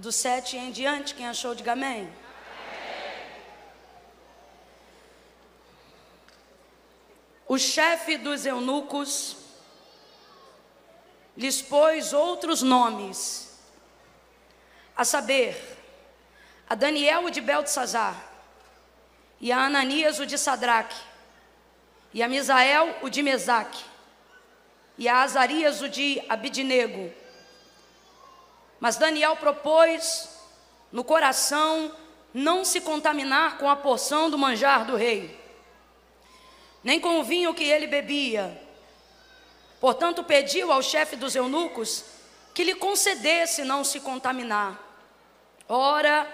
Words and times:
do 0.00 0.10
7 0.10 0.56
em 0.56 0.72
diante, 0.72 1.14
quem 1.14 1.28
achou, 1.28 1.54
diga 1.54 1.72
amém. 1.72 2.10
O 7.46 7.58
chefe 7.58 8.16
dos 8.16 8.46
eunucos 8.46 9.36
lhes 11.36 11.60
pôs 11.60 12.12
outros 12.14 12.62
nomes, 12.62 13.58
a 14.96 15.04
saber, 15.04 15.54
a 16.68 16.74
Daniel 16.74 17.24
o 17.24 17.30
de 17.30 17.42
Beltesazar, 17.42 18.16
e 19.38 19.52
a 19.52 19.66
Ananias 19.66 20.18
o 20.18 20.24
de 20.24 20.38
Sadraque, 20.38 20.96
e 22.14 22.22
a 22.22 22.28
Misael 22.28 22.96
o 23.02 23.10
de 23.10 23.22
Mesaque, 23.22 23.84
e 24.96 25.08
a 25.08 25.22
Azarias 25.22 25.82
o 25.82 25.88
de 25.88 26.22
Abidnego. 26.28 27.12
Mas 28.80 28.96
Daniel 28.96 29.36
propôs 29.36 30.28
no 30.90 31.04
coração 31.04 31.92
não 32.34 32.64
se 32.64 32.80
contaminar 32.80 33.58
com 33.58 33.68
a 33.68 33.76
porção 33.76 34.28
do 34.28 34.38
manjar 34.38 34.84
do 34.84 34.96
rei 34.96 35.38
nem 36.82 36.98
com 36.98 37.20
o 37.20 37.24
vinho 37.24 37.54
que 37.54 37.64
ele 37.64 37.86
bebia. 37.86 38.58
Portanto, 39.80 40.24
pediu 40.24 40.72
ao 40.72 40.82
chefe 40.82 41.16
dos 41.16 41.34
eunucos 41.34 42.04
que 42.54 42.64
lhe 42.64 42.74
concedesse 42.74 43.64
não 43.64 43.84
se 43.84 44.00
contaminar. 44.00 44.78
Ora, 45.68 46.26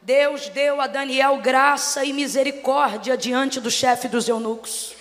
Deus 0.00 0.48
deu 0.48 0.80
a 0.80 0.86
Daniel 0.86 1.38
graça 1.38 2.04
e 2.04 2.12
misericórdia 2.12 3.16
diante 3.16 3.60
do 3.60 3.70
chefe 3.70 4.08
dos 4.08 4.28
eunucos. 4.28 4.94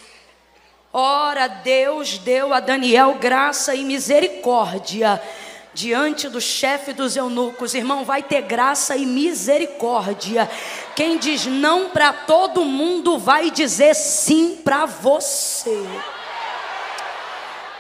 Ora, 0.92 1.48
Deus 1.48 2.18
deu 2.18 2.54
a 2.54 2.60
Daniel 2.60 3.16
graça 3.16 3.76
e 3.76 3.84
misericórdia 3.84 5.22
diante 5.76 6.30
do 6.30 6.40
chefe 6.40 6.94
dos 6.94 7.18
eunucos. 7.18 7.76
Irmão, 7.76 8.06
vai 8.06 8.24
ter 8.24 8.42
graça 8.42 8.96
e 8.96 9.06
misericórdia. 9.06 10.50
Quem 10.96 11.18
diz 11.18 11.46
não 11.46 11.90
para 11.90 12.14
todo 12.14 12.64
mundo 12.64 13.20
vai 13.20 13.52
dizer 13.52 13.94
sim 13.94 14.56
para 14.64 14.86
você. 14.86 15.84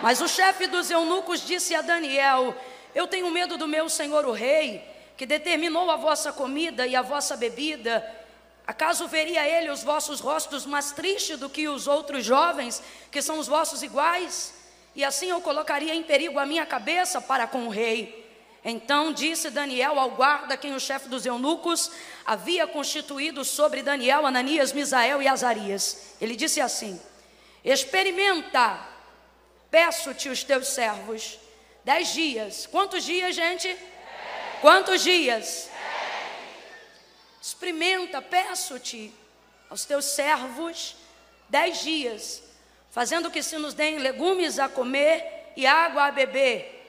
Mas 0.02 0.19
o 0.19 0.28
chefe 0.28 0.67
dos 0.67 0.92
eunucos 0.92 1.47
disse 1.47 1.73
a 1.73 1.81
Daniel: 1.81 2.53
Eu 2.94 3.08
tenho 3.08 3.31
medo 3.31 3.58
do 3.58 3.67
meu 3.67 3.88
senhor 3.88 4.25
o 4.25 4.34
rei, 4.34 4.84
que 5.16 5.25
determinou 5.25 5.89
a 5.89 5.95
vossa 5.95 6.34
comida 6.34 6.86
e 6.86 6.97
a 6.97 7.02
vossa 7.02 7.38
bebida. 7.38 8.06
Acaso 8.67 9.08
veria 9.08 9.47
ele 9.47 9.69
os 9.69 9.84
vossos 9.84 10.19
rostos 10.19 10.66
mais 10.66 10.91
tristes 10.91 11.39
do 11.39 11.50
que 11.50 11.69
os 11.69 11.88
outros 11.88 12.25
jovens, 12.25 12.84
que 13.09 13.22
são 13.22 13.39
os 13.39 13.47
vossos 13.47 13.84
iguais? 13.84 14.55
E 14.95 15.03
assim 15.03 15.29
eu 15.29 15.41
colocaria 15.41 15.93
em 15.93 16.01
perigo 16.01 16.39
a 16.39 16.45
minha 16.45 16.65
cabeça 16.65 17.19
para 17.19 17.45
com 17.45 17.67
o 17.67 17.69
rei. 17.69 18.23
Então 18.63 19.11
disse 19.11 19.49
Daniel 19.49 19.99
ao 19.99 20.11
guarda, 20.11 20.57
quem 20.57 20.73
o 20.73 20.79
chefe 20.79 21.09
dos 21.09 21.25
eunucos 21.25 21.91
havia 22.25 22.65
constituído 22.65 23.43
sobre 23.43 23.83
Daniel, 23.83 24.25
Ananias, 24.25 24.71
Misael 24.71 25.21
e 25.21 25.27
Azarias. 25.27 26.16
Ele 26.19 26.35
disse 26.35 26.61
assim: 26.61 26.99
Experimenta, 27.63 28.79
peço-te 29.69 30.29
os 30.29 30.43
teus 30.43 30.69
servos, 30.69 31.38
dez 31.83 32.13
dias. 32.13 32.66
Quantos 32.66 33.03
dias, 33.03 33.35
gente? 33.35 33.77
Quantos 34.61 35.03
dias? 35.03 35.69
Experimenta, 37.39 38.21
peço-te 38.21 39.13
aos 39.69 39.85
teus 39.85 40.05
servos, 40.05 40.95
dez 41.49 41.81
dias 41.81 42.44
fazendo 42.95 43.29
que 43.29 43.43
se 43.43 43.57
nos 43.57 43.73
deem 43.73 43.97
legumes 43.97 44.57
a 44.57 44.69
comer 44.69 45.51
e 45.53 45.67
água 45.67 46.05
a 46.05 46.11
beber. 46.11 46.88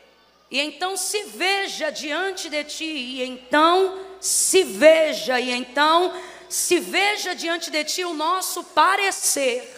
E 0.49 0.61
então 0.61 0.97
se 0.97 1.25
veja 1.25 1.91
diante 1.91 2.49
de 2.49 2.63
ti, 2.63 2.85
e 2.85 3.25
então 3.25 3.99
se 4.21 4.63
veja, 4.63 5.41
e 5.41 5.51
então 5.51 6.15
se 6.49 6.79
veja 6.79 7.35
diante 7.35 7.73
de 7.73 7.83
ti 7.83 8.05
o 8.05 8.15
nosso 8.15 8.63
parecer. 8.63 9.69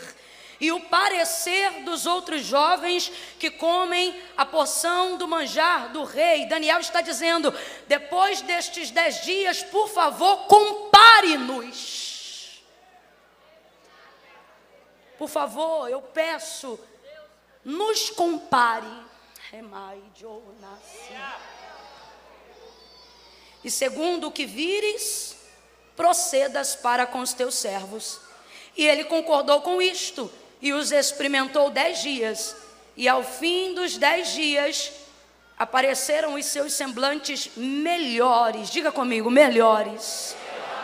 E 0.61 0.71
o 0.71 0.81
parecer 0.81 1.84
dos 1.84 2.05
outros 2.05 2.43
jovens 2.44 3.11
que 3.38 3.49
comem 3.49 4.15
a 4.37 4.44
porção 4.44 5.17
do 5.17 5.27
manjar 5.27 5.93
do 5.93 6.05
rei. 6.05 6.44
Daniel 6.44 6.81
está 6.81 7.00
dizendo: 7.00 7.55
depois 7.87 8.43
destes 8.43 8.91
dez 8.91 9.22
dias, 9.22 9.62
por 9.62 9.88
favor, 9.88 10.47
compare-nos 10.47 12.08
Por 15.19 15.29
favor, 15.29 15.91
eu 15.91 16.01
peço, 16.01 16.79
nos 17.65 18.09
compare. 18.11 18.87
E 23.65 23.71
segundo 23.71 24.29
o 24.29 24.31
que 24.31 24.47
vires, 24.47 25.37
procedas 25.97 26.77
para 26.77 27.05
com 27.05 27.19
os 27.19 27.33
teus 27.33 27.56
servos. 27.56 28.21
E 28.77 28.87
ele 28.87 29.05
concordou 29.05 29.61
com 29.61 29.83
isto 29.83 30.31
e 30.62 30.73
os 30.73 30.93
experimentou 30.93 31.69
dez 31.69 32.00
dias. 32.00 32.55
E 32.97 33.09
ao 33.09 33.25
fim 33.25 33.75
dos 33.75 33.99
dez 33.99 34.33
dias, 34.33 34.93
apareceram 35.59 36.35
os 36.35 36.47
seus 36.47 36.75
semblantes 36.75 37.50
melhores. 37.56 38.71
Diga 38.71 38.93
comigo, 38.93 39.29
melhores. 39.29 40.37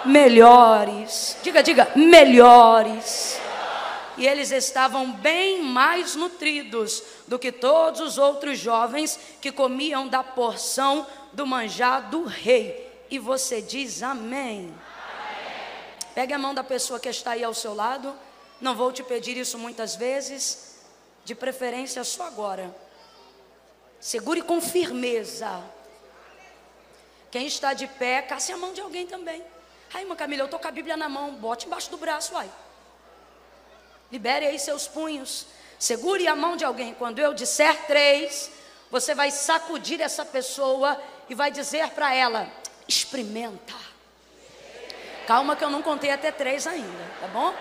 Melhores. 0.05 1.37
Diga, 1.43 1.63
diga, 1.63 1.93
melhores 1.95 3.44
e 4.17 4.27
eles 4.27 4.51
estavam 4.51 5.13
bem 5.13 5.63
mais 5.63 6.15
nutridos 6.15 7.03
do 7.27 7.39
que 7.39 7.51
todos 7.51 8.01
os 8.01 8.19
outros 8.19 8.59
jovens 8.59 9.19
que 9.41 9.51
comiam 9.51 10.07
da 10.07 10.23
porção 10.23 11.07
do 11.33 11.47
manjar 11.47 12.11
do 12.11 12.25
rei. 12.25 12.93
E 13.11 13.19
você 13.19 13.61
diz 13.61 14.03
amém. 14.03 14.59
amém. 14.59 14.75
Pegue 16.15 16.33
a 16.33 16.39
mão 16.39 16.55
da 16.55 16.63
pessoa 16.63 17.01
que 17.01 17.09
está 17.09 17.33
aí 17.33 17.43
ao 17.43 17.55
seu 17.55 17.75
lado. 17.75 18.15
Não 18.61 18.75
vou 18.75 18.93
te 18.93 19.03
pedir 19.03 19.37
isso 19.37 19.59
muitas 19.59 19.97
vezes, 19.97 20.77
de 21.25 21.35
preferência 21.35 22.05
só 22.05 22.25
agora. 22.25 22.75
Segure 24.01 24.43
com 24.43 24.61
firmeza. 24.61 25.63
Quem 27.31 27.47
está 27.47 27.75
de 27.75 27.89
pé, 27.89 28.23
casse 28.23 28.53
a 28.53 28.57
mão 28.57 28.73
de 28.73 28.81
alguém 28.81 29.07
também. 29.07 29.43
Ai, 29.93 30.03
irmã 30.03 30.15
Camila, 30.15 30.43
eu 30.43 30.47
estou 30.47 30.61
com 30.61 30.69
a 30.69 30.71
Bíblia 30.71 30.97
na 30.97 31.09
mão, 31.09 31.35
bote 31.35 31.67
embaixo 31.67 31.91
do 31.91 31.97
braço, 31.97 32.37
ai. 32.37 32.51
Libere 34.15 34.47
aí 34.47 34.61
seus 34.61 34.87
punhos. 34.87 35.45
Segure 35.77 36.29
a 36.29 36.37
mão 36.37 36.57
de 36.57 36.65
alguém. 36.65 36.95
Quando 36.95 37.19
eu 37.19 37.35
disser 37.35 37.85
três, 37.89 38.49
você 38.89 39.13
vai 39.13 39.33
sacudir 39.33 40.01
essa 40.01 40.25
pessoa 40.25 40.97
e 41.29 41.35
vai 41.35 41.51
dizer 41.51 41.89
para 41.89 42.15
ela: 42.15 42.49
experimenta. 42.87 43.75
Calma 45.27 45.57
que 45.57 45.65
eu 45.65 45.69
não 45.69 45.83
contei 45.83 46.13
até 46.13 46.31
três 46.31 46.65
ainda, 46.65 47.05
tá 47.21 47.27
bom? 47.27 47.53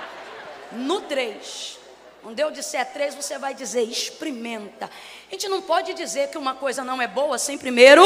No 0.73 1.01
três. 1.01 1.79
Quando 2.21 2.39
eu 2.39 2.51
disser 2.51 2.85
três, 2.93 3.15
você 3.15 3.39
vai 3.39 3.55
dizer 3.55 3.81
experimenta. 3.81 4.85
A 4.85 5.31
gente 5.31 5.49
não 5.49 5.59
pode 5.59 5.95
dizer 5.95 6.29
que 6.29 6.37
uma 6.37 6.53
coisa 6.53 6.83
não 6.83 7.01
é 7.01 7.07
boa 7.07 7.39
sem 7.39 7.57
primeiro 7.57 8.03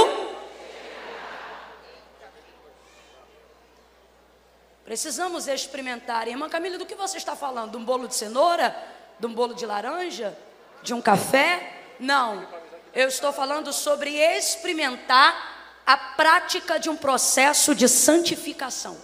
Precisamos 4.87 5.49
experimentar. 5.49 6.29
Irmã 6.29 6.47
Camila, 6.47 6.77
do 6.77 6.85
que 6.85 6.95
você 6.95 7.17
está 7.17 7.35
falando? 7.35 7.71
De 7.71 7.77
um 7.77 7.83
bolo 7.83 8.07
de 8.07 8.15
cenoura? 8.15 8.73
De 9.19 9.27
um 9.27 9.33
bolo 9.33 9.53
de 9.53 9.65
laranja? 9.65 10.33
De 10.81 10.93
um 10.93 11.01
café? 11.01 11.73
Não. 11.99 12.47
Eu 12.93 13.09
estou 13.09 13.33
falando 13.33 13.73
sobre 13.73 14.15
experimentar 14.15 15.81
a 15.85 15.97
prática 15.97 16.79
de 16.79 16.89
um 16.89 16.95
processo 16.95 17.75
de 17.75 17.89
santificação. 17.89 18.97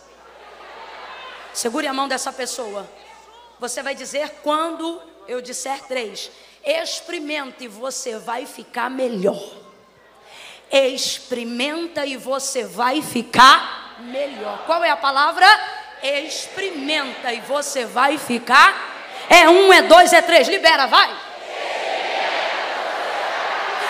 Segure 1.53 1.85
a 1.85 1.91
mão 1.91 2.07
dessa 2.07 2.31
pessoa. 2.31 2.89
Você 3.59 3.83
vai 3.83 3.93
dizer 3.93 4.39
quando 4.41 5.01
eu 5.27 5.41
disser 5.41 5.83
três. 5.85 6.31
Experimenta 6.63 7.61
e 7.61 7.67
você 7.67 8.17
vai 8.17 8.45
ficar 8.45 8.89
melhor. 8.89 9.51
Experimenta 10.71 12.05
e 12.05 12.15
você 12.15 12.63
vai 12.63 13.01
ficar 13.01 13.83
melhor. 13.99 14.65
Qual 14.65 14.83
é 14.83 14.89
a 14.89 14.97
palavra? 14.97 15.45
Experimenta 16.03 17.31
e 17.31 17.39
você 17.39 17.85
vai 17.85 18.17
ficar. 18.17 18.75
É 19.29 19.47
um, 19.49 19.71
é 19.71 19.83
dois, 19.83 20.11
é 20.11 20.21
três. 20.21 20.49
Libera, 20.49 20.85
vai. 20.85 21.09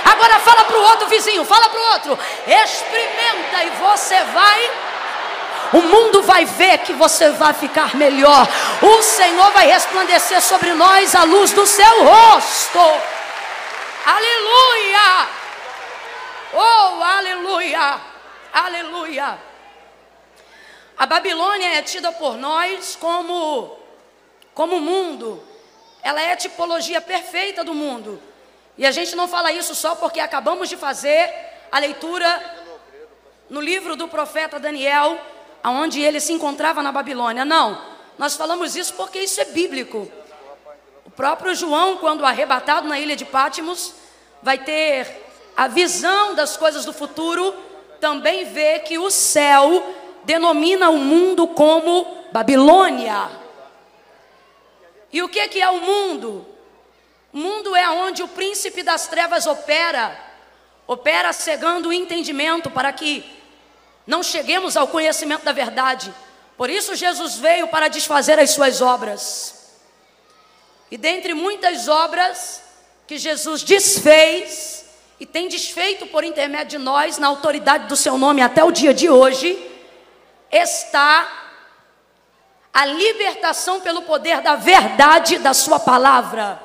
Agora 0.05 0.39
fala 0.39 0.63
para 0.65 0.77
o 0.77 0.83
outro 0.83 1.07
vizinho, 1.07 1.43
fala 1.43 1.67
para 1.69 1.79
o 1.79 1.91
outro. 1.93 2.19
Experimenta 2.45 3.63
e 3.63 3.69
você 3.71 4.23
vai. 4.25 4.71
O 5.73 5.81
mundo 5.81 6.21
vai 6.21 6.45
ver 6.45 6.77
que 6.79 6.93
você 6.93 7.31
vai 7.31 7.53
ficar 7.53 7.95
melhor. 7.95 8.47
O 8.79 9.01
Senhor 9.01 9.51
vai 9.51 9.65
resplandecer 9.65 10.39
sobre 10.39 10.71
nós 10.73 11.15
a 11.15 11.23
luz 11.23 11.51
do 11.51 11.65
seu 11.65 12.03
rosto. 12.03 12.79
Aleluia! 14.05 15.27
Oh, 16.53 17.03
aleluia! 17.03 17.99
Aleluia! 18.53 19.52
A 20.97 21.05
Babilônia 21.05 21.77
é 21.77 21.81
tida 21.81 22.11
por 22.11 22.37
nós 22.37 22.95
como 22.95 23.77
como 24.53 24.79
mundo. 24.79 25.41
Ela 26.01 26.21
é 26.21 26.33
a 26.33 26.37
tipologia 26.37 27.01
perfeita 27.01 27.63
do 27.63 27.73
mundo. 27.73 28.21
E 28.77 28.85
a 28.85 28.91
gente 28.91 29.15
não 29.15 29.27
fala 29.27 29.51
isso 29.51 29.73
só 29.75 29.95
porque 29.95 30.19
acabamos 30.19 30.69
de 30.69 30.77
fazer 30.77 31.33
a 31.71 31.79
leitura 31.79 32.61
no 33.49 33.61
livro 33.61 33.95
do 33.95 34.07
profeta 34.07 34.59
Daniel, 34.59 35.19
aonde 35.63 36.01
ele 36.01 36.19
se 36.19 36.33
encontrava 36.33 36.81
na 36.81 36.91
Babilônia. 36.91 37.45
Não, 37.45 37.81
nós 38.17 38.35
falamos 38.35 38.75
isso 38.75 38.93
porque 38.95 39.19
isso 39.19 39.39
é 39.41 39.45
bíblico. 39.45 40.11
O 41.05 41.11
próprio 41.11 41.53
João, 41.55 41.97
quando 41.97 42.25
arrebatado 42.25 42.87
na 42.87 42.99
ilha 42.99 43.15
de 43.15 43.25
Pátimos, 43.25 43.93
vai 44.41 44.57
ter 44.57 45.23
a 45.55 45.67
visão 45.67 46.33
das 46.33 46.57
coisas 46.57 46.85
do 46.85 46.93
futuro, 46.93 47.53
também 47.99 48.45
vê 48.45 48.79
que 48.79 48.97
o 48.97 49.09
céu 49.09 49.83
denomina 50.25 50.89
o 50.89 50.97
mundo 50.97 51.47
como 51.47 52.05
Babilônia. 52.31 53.29
E 55.11 55.21
o 55.21 55.29
que, 55.29 55.47
que 55.47 55.61
é 55.61 55.69
o 55.69 55.79
mundo? 55.79 56.45
O 57.31 57.37
mundo 57.37 57.75
é 57.75 57.89
onde 57.89 58.23
o 58.23 58.27
príncipe 58.27 58.83
das 58.83 59.07
trevas 59.07 59.45
opera, 59.45 60.17
opera 60.87 61.31
cegando 61.33 61.89
o 61.89 61.93
entendimento 61.93 62.69
para 62.69 62.91
que 62.91 63.23
não 64.05 64.21
cheguemos 64.21 64.75
ao 64.75 64.87
conhecimento 64.87 65.43
da 65.43 65.51
verdade. 65.51 66.13
Por 66.57 66.69
isso 66.69 66.95
Jesus 66.95 67.37
veio 67.37 67.67
para 67.67 67.87
desfazer 67.87 68.39
as 68.39 68.51
suas 68.51 68.81
obras. 68.81 69.63
E 70.91 70.97
dentre 70.97 71.33
muitas 71.33 71.87
obras 71.87 72.61
que 73.07 73.17
Jesus 73.17 73.63
desfez 73.63 74.85
e 75.19 75.25
tem 75.25 75.47
desfeito 75.47 76.05
por 76.07 76.23
intermédio 76.23 76.77
de 76.77 76.85
nós, 76.85 77.17
na 77.17 77.27
autoridade 77.27 77.87
do 77.87 77.95
seu 77.95 78.17
nome 78.17 78.41
até 78.41 78.63
o 78.63 78.71
dia 78.71 78.93
de 78.93 79.09
hoje, 79.09 79.72
está 80.53 81.27
a 82.73 82.85
libertação 82.85 83.81
pelo 83.81 84.03
poder 84.03 84.41
da 84.41 84.55
verdade 84.55 85.37
da 85.39 85.53
sua 85.53 85.79
palavra. 85.79 86.61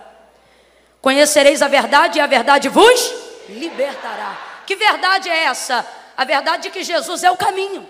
Conhecereis 1.01 1.63
a 1.63 1.69
verdade 1.69 2.19
e 2.19 2.21
a 2.21 2.27
verdade 2.27 2.69
vos 2.69 3.15
libertará. 3.49 4.37
Que 4.67 4.77
verdade 4.77 5.29
é 5.29 5.45
essa? 5.45 5.87
A 6.17 6.25
verdade 6.25 6.65
de 6.65 6.71
que 6.71 6.83
Jesus 6.83 7.25
é 7.25 7.31
o 7.31 7.37
caminho, 7.37 7.89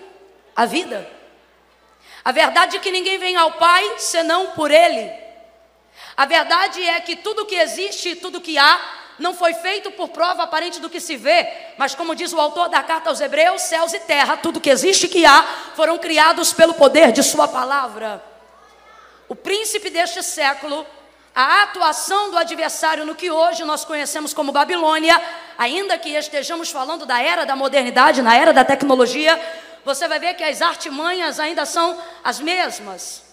a 0.55 0.65
vida. 0.65 1.09
A 2.23 2.31
verdade 2.31 2.73
de 2.73 2.79
que 2.79 2.91
ninguém 2.91 3.17
vem 3.17 3.35
ao 3.35 3.53
Pai 3.53 3.95
senão 3.97 4.47
por 4.47 4.69
Ele. 4.71 5.11
A 6.15 6.25
verdade 6.25 6.83
é 6.83 6.99
que 6.99 7.15
tudo 7.15 7.45
que 7.45 7.55
existe 7.55 8.09
e 8.09 8.15
tudo 8.15 8.41
que 8.41 8.57
há 8.57 8.98
não 9.19 9.33
foi 9.33 9.53
feito 9.53 9.91
por 9.91 10.09
prova 10.09 10.43
aparente 10.43 10.79
do 10.79 10.89
que 10.89 10.99
se 10.99 11.15
vê, 11.17 11.47
mas 11.77 11.93
como 11.93 12.15
diz 12.15 12.33
o 12.33 12.39
autor 12.39 12.69
da 12.69 12.81
carta 12.81 13.09
aos 13.09 13.19
Hebreus, 13.19 13.61
céus 13.63 13.93
e 13.93 13.99
terra, 13.99 14.37
tudo 14.37 14.61
que 14.61 14.69
existe 14.69 15.05
e 15.05 15.09
que 15.09 15.25
há, 15.25 15.43
foram 15.75 15.97
criados 15.97 16.53
pelo 16.53 16.73
poder 16.73 17.11
de 17.11 17.21
Sua 17.21 17.47
palavra. 17.47 18.23
O 19.27 19.35
príncipe 19.35 19.89
deste 19.89 20.23
século, 20.23 20.85
a 21.35 21.63
atuação 21.63 22.31
do 22.31 22.37
adversário 22.37 23.05
no 23.05 23.13
que 23.13 23.29
hoje 23.29 23.63
nós 23.63 23.85
conhecemos 23.85 24.33
como 24.33 24.51
Babilônia, 24.51 25.21
ainda 25.57 25.97
que 25.97 26.09
estejamos 26.09 26.71
falando 26.71 27.05
da 27.05 27.21
era 27.21 27.45
da 27.45 27.55
modernidade, 27.55 28.21
na 28.21 28.35
era 28.35 28.51
da 28.51 28.65
tecnologia, 28.65 29.39
você 29.85 30.07
vai 30.07 30.19
ver 30.19 30.33
que 30.33 30.43
as 30.43 30.61
artimanhas 30.61 31.39
ainda 31.39 31.65
são 31.65 32.01
as 32.23 32.39
mesmas. 32.39 33.23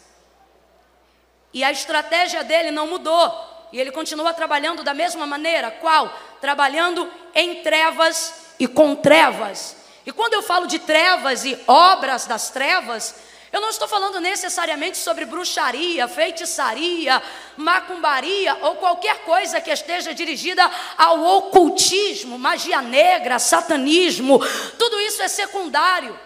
E 1.53 1.65
a 1.65 1.73
estratégia 1.73 2.45
dele 2.45 2.71
não 2.71 2.87
mudou. 2.87 3.56
E 3.73 3.81
ele 3.81 3.91
continua 3.91 4.33
trabalhando 4.33 4.83
da 4.83 4.95
mesma 4.95 5.27
maneira. 5.27 5.71
Qual? 5.71 6.13
Trabalhando 6.41 7.11
em 7.35 7.63
trevas 7.63 8.35
e 8.59 8.67
com 8.67 8.95
trevas. 8.95 9.77
E 10.05 10.13
quando 10.13 10.35
eu 10.35 10.43
falo 10.43 10.67
de 10.67 10.79
trevas 10.79 11.45
e 11.45 11.59
obras 11.67 12.27
das 12.27 12.51
trevas, 12.51 13.15
eu 13.53 13.61
não 13.61 13.71
estou 13.71 13.89
falando 13.89 14.21
necessariamente 14.21 14.99
sobre 14.99 15.25
bruxaria, 15.25 16.07
feitiçaria, 16.07 17.23
macumbaria 17.57 18.57
ou 18.63 18.77
qualquer 18.77 19.19
coisa 19.25 19.61
que 19.61 19.71
esteja 19.71 20.13
dirigida 20.13 20.69
ao 20.99 21.25
ocultismo, 21.25 22.39
magia 22.39 22.83
negra, 22.83 23.39
satanismo. 23.39 24.39
Tudo 24.79 25.01
isso 25.01 25.23
é 25.23 25.29
secundário. 25.29 26.19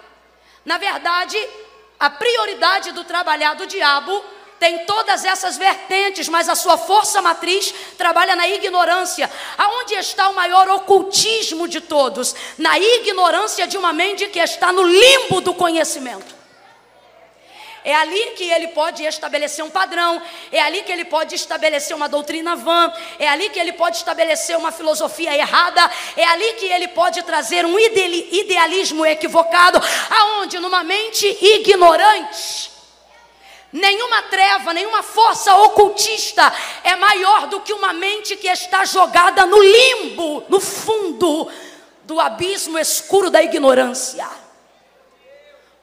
Na 0.64 0.76
verdade, 0.76 1.38
a 1.98 2.10
prioridade 2.10 2.92
do 2.92 3.04
trabalhar 3.04 3.54
do 3.54 3.66
diabo 3.66 4.24
tem 4.60 4.84
todas 4.84 5.24
essas 5.24 5.56
vertentes, 5.56 6.28
mas 6.28 6.46
a 6.46 6.54
sua 6.54 6.76
força 6.76 7.22
matriz 7.22 7.74
trabalha 7.96 8.36
na 8.36 8.46
ignorância. 8.46 9.28
Aonde 9.56 9.94
está 9.94 10.28
o 10.28 10.34
maior 10.34 10.68
ocultismo 10.68 11.66
de 11.66 11.80
todos? 11.80 12.36
Na 12.58 12.78
ignorância 12.78 13.66
de 13.66 13.78
uma 13.78 13.90
mente 13.94 14.26
que 14.26 14.38
está 14.38 14.70
no 14.70 14.82
limbo 14.82 15.40
do 15.40 15.54
conhecimento. 15.54 16.38
É 17.82 17.94
ali 17.94 18.32
que 18.36 18.44
ele 18.44 18.68
pode 18.68 19.02
estabelecer 19.02 19.64
um 19.64 19.70
padrão, 19.70 20.20
é 20.52 20.60
ali 20.60 20.82
que 20.82 20.92
ele 20.92 21.06
pode 21.06 21.34
estabelecer 21.34 21.96
uma 21.96 22.10
doutrina 22.10 22.54
vã, 22.54 22.92
é 23.18 23.26
ali 23.26 23.48
que 23.48 23.58
ele 23.58 23.72
pode 23.72 23.96
estabelecer 23.96 24.58
uma 24.58 24.70
filosofia 24.70 25.34
errada, 25.34 25.90
é 26.14 26.24
ali 26.26 26.52
que 26.58 26.66
ele 26.66 26.88
pode 26.88 27.22
trazer 27.22 27.64
um 27.64 27.78
idealismo 27.78 29.06
equivocado, 29.06 29.80
aonde 30.10 30.58
numa 30.58 30.84
mente 30.84 31.26
ignorante 31.40 32.79
Nenhuma 33.72 34.22
treva, 34.22 34.74
nenhuma 34.74 35.02
força 35.02 35.54
ocultista 35.54 36.52
é 36.82 36.96
maior 36.96 37.46
do 37.46 37.60
que 37.60 37.72
uma 37.72 37.92
mente 37.92 38.36
que 38.36 38.48
está 38.48 38.84
jogada 38.84 39.46
no 39.46 39.62
limbo, 39.62 40.44
no 40.48 40.60
fundo 40.60 41.50
do 42.02 42.18
abismo 42.18 42.76
escuro 42.76 43.30
da 43.30 43.40
ignorância. 43.42 44.28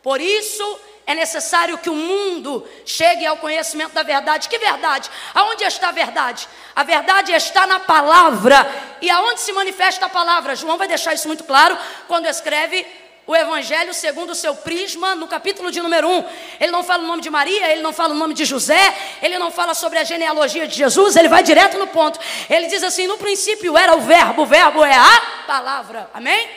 Por 0.04 0.19
isso 0.19 0.80
é 1.06 1.16
necessário 1.16 1.78
que 1.78 1.89
o 1.89 1.95
mundo 1.95 2.68
chegue 2.86 3.25
ao 3.25 3.38
conhecimento 3.38 3.94
da 3.94 4.04
verdade. 4.04 4.50
Que 4.50 4.57
verdade? 4.57 5.10
Aonde 5.34 5.63
está 5.63 5.88
a 5.88 5.94
verdade? 5.94 6.50
A 6.75 6.84
verdade 6.84 7.31
está 7.31 7.66
na 7.66 7.80
palavra. 7.80 8.69
E 9.01 9.10
aonde 9.10 9.39
se 9.39 9.54
manifesta 9.54 10.07
a 10.07 10.10
palavra? 10.10 10.54
João 10.54 10.78
vai 10.78 10.89
deixar 10.89 11.13
isso 11.13 11.30
muito 11.30 11.45
claro 11.45 11.78
quando 12.10 12.25
escreve 12.25 12.86
o 13.27 13.35
Evangelho 13.35 13.94
segundo 13.94 14.29
o 14.29 14.35
seu 14.35 14.56
prisma 14.56 15.13
no 15.13 15.27
capítulo 15.27 15.69
de 15.69 15.81
número 15.81 16.09
1. 16.09 16.25
Ele 16.62 16.71
não 16.71 16.81
fala 16.81 17.03
o 17.03 17.07
nome 17.07 17.21
de 17.21 17.29
Maria, 17.29 17.69
ele 17.69 17.81
não 17.81 17.91
fala 17.91 18.13
o 18.13 18.18
nome 18.18 18.33
de 18.33 18.45
José, 18.45 18.95
ele 19.21 19.38
não 19.38 19.51
fala 19.51 19.74
sobre 19.74 20.00
a 20.00 20.06
genealogia 20.06 20.65
de 20.65 20.77
Jesus, 20.77 21.18
ele 21.18 21.27
vai 21.27 21.44
direto 21.44 21.77
no 21.77 21.88
ponto. 21.88 22.18
Ele 22.50 22.68
diz 22.68 22.81
assim: 22.83 23.06
no 23.06 23.18
princípio 23.18 23.77
era 23.77 23.94
o 23.95 24.00
Verbo, 24.00 24.44
o 24.44 24.45
Verbo 24.45 24.83
é 24.83 24.95
a 24.95 25.44
palavra. 25.45 26.09
Amém? 26.13 26.50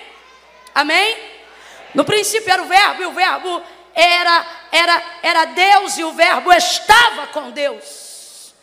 Amém? 0.72 1.18
No 1.92 2.04
princípio 2.04 2.52
era 2.52 2.62
o 2.62 2.66
Verbo, 2.66 3.02
e 3.02 3.06
o 3.06 3.12
Verbo 3.12 3.62
era, 3.92 4.46
era, 4.70 5.02
era 5.24 5.44
Deus, 5.46 5.98
e 5.98 6.04
o 6.04 6.12
Verbo 6.12 6.52
estava 6.52 7.26
com 7.28 7.50
Deus. 7.50 8.54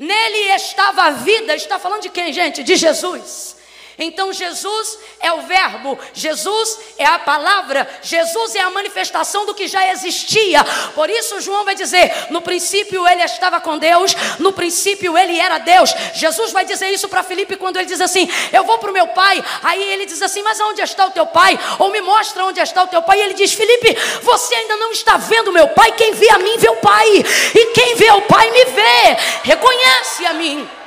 Nele 0.00 0.52
estava 0.56 1.04
a 1.04 1.10
vida, 1.10 1.54
está 1.54 1.78
falando 1.78 2.02
de 2.02 2.08
quem, 2.08 2.32
gente? 2.32 2.64
De 2.64 2.74
Jesus. 2.74 3.61
Então 3.98 4.32
Jesus 4.32 4.98
é 5.20 5.32
o 5.32 5.42
Verbo, 5.42 5.98
Jesus 6.14 6.78
é 6.98 7.04
a 7.04 7.18
palavra, 7.18 7.88
Jesus 8.02 8.54
é 8.54 8.60
a 8.60 8.70
manifestação 8.70 9.44
do 9.46 9.54
que 9.54 9.68
já 9.68 9.92
existia. 9.92 10.64
Por 10.94 11.10
isso, 11.10 11.40
João 11.40 11.64
vai 11.64 11.74
dizer: 11.74 12.10
no 12.30 12.40
princípio 12.40 13.06
ele 13.06 13.22
estava 13.22 13.60
com 13.60 13.78
Deus, 13.78 14.14
no 14.38 14.52
princípio 14.52 15.16
ele 15.16 15.38
era 15.38 15.58
Deus. 15.58 15.94
Jesus 16.14 16.52
vai 16.52 16.64
dizer 16.64 16.88
isso 16.88 17.08
para 17.08 17.22
Filipe 17.22 17.56
quando 17.56 17.76
ele 17.76 17.86
diz 17.86 18.00
assim: 18.00 18.28
Eu 18.52 18.64
vou 18.64 18.78
para 18.78 18.90
o 18.90 18.94
meu 18.94 19.08
pai. 19.08 19.44
Aí 19.62 19.82
ele 19.92 20.06
diz 20.06 20.22
assim: 20.22 20.42
Mas 20.42 20.60
onde 20.60 20.80
está 20.82 21.06
o 21.06 21.10
teu 21.10 21.26
pai? 21.26 21.58
Ou 21.78 21.90
me 21.90 22.00
mostra 22.00 22.44
onde 22.44 22.60
está 22.60 22.82
o 22.82 22.88
teu 22.88 23.02
pai. 23.02 23.18
E 23.18 23.22
ele 23.22 23.34
diz: 23.34 23.52
Filipe, 23.52 23.96
você 24.22 24.54
ainda 24.54 24.76
não 24.76 24.90
está 24.92 25.16
vendo 25.16 25.52
meu 25.52 25.68
pai. 25.68 25.92
Quem 25.92 26.14
vê 26.14 26.30
a 26.30 26.38
mim 26.38 26.56
vê 26.58 26.68
o 26.70 26.76
pai, 26.76 27.08
e 27.54 27.66
quem 27.72 27.94
vê 27.96 28.10
o 28.10 28.22
pai 28.22 28.50
me 28.50 28.64
vê, 28.64 29.16
reconhece 29.44 30.26
a 30.26 30.32
mim. 30.32 30.81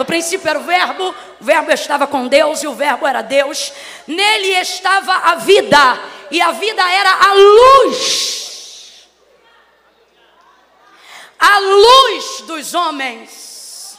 No 0.00 0.06
princípio 0.06 0.48
era 0.48 0.58
o 0.58 0.62
Verbo, 0.62 1.14
o 1.38 1.44
Verbo 1.44 1.70
estava 1.70 2.06
com 2.06 2.26
Deus 2.26 2.62
e 2.62 2.66
o 2.66 2.72
Verbo 2.72 3.06
era 3.06 3.20
Deus. 3.20 3.70
Nele 4.06 4.48
estava 4.58 5.12
a 5.12 5.34
vida, 5.34 5.76
e 6.30 6.40
a 6.40 6.52
vida 6.52 6.82
era 6.90 7.10
a 7.10 7.34
luz. 7.34 9.06
A 11.38 11.58
luz 11.58 12.40
dos 12.46 12.72
homens. 12.72 13.98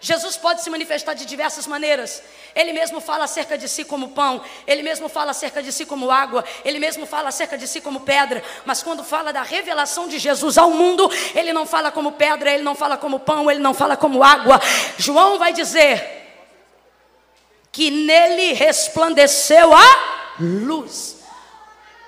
Jesus 0.00 0.36
pode 0.36 0.60
se 0.60 0.70
manifestar 0.70 1.14
de 1.14 1.24
diversas 1.24 1.68
maneiras. 1.68 2.20
Ele 2.54 2.72
mesmo 2.72 3.00
fala 3.00 3.24
acerca 3.24 3.56
de 3.56 3.68
si 3.68 3.84
como 3.84 4.08
pão, 4.10 4.40
ele 4.66 4.82
mesmo 4.82 5.08
fala 5.08 5.30
acerca 5.30 5.62
de 5.62 5.72
si 5.72 5.86
como 5.86 6.10
água, 6.10 6.44
ele 6.64 6.78
mesmo 6.78 7.06
fala 7.06 7.28
acerca 7.28 7.56
de 7.56 7.68
si 7.68 7.80
como 7.80 8.00
pedra. 8.00 8.42
Mas 8.64 8.82
quando 8.82 9.04
fala 9.04 9.32
da 9.32 9.42
revelação 9.42 10.08
de 10.08 10.18
Jesus 10.18 10.58
ao 10.58 10.70
mundo, 10.70 11.10
ele 11.34 11.52
não 11.52 11.66
fala 11.66 11.90
como 11.90 12.12
pedra, 12.12 12.52
ele 12.52 12.62
não 12.62 12.74
fala 12.74 12.96
como 12.96 13.20
pão, 13.20 13.50
ele 13.50 13.60
não 13.60 13.74
fala 13.74 13.96
como 13.96 14.22
água. 14.24 14.60
João 14.96 15.38
vai 15.38 15.52
dizer 15.52 16.18
que 17.70 17.90
nele 17.90 18.54
resplandeceu 18.54 19.72
a 19.72 20.34
luz. 20.40 21.18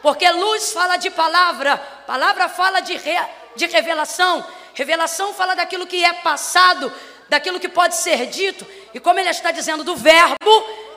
Porque 0.02 0.28
luz 0.30 0.73
fala 0.73 0.97
de 0.97 1.11
palavra, 1.11 1.76
palavra 2.06 2.49
fala 2.49 2.80
de, 2.80 2.97
re, 2.97 3.16
de 3.54 3.66
revelação, 3.66 4.44
revelação 4.75 5.35
fala 5.35 5.54
daquilo 5.54 5.87
que 5.87 6.02
é 6.02 6.12
passado, 6.14 6.90
daquilo 7.30 7.58
que 7.58 7.68
pode 7.68 7.96
ser 7.96 8.26
dito, 8.26 8.66
e 8.92 9.00
como 9.00 9.18
ele 9.18 9.30
está 9.30 9.50
dizendo 9.50 9.82
do 9.82 9.96
Verbo, 9.96 10.37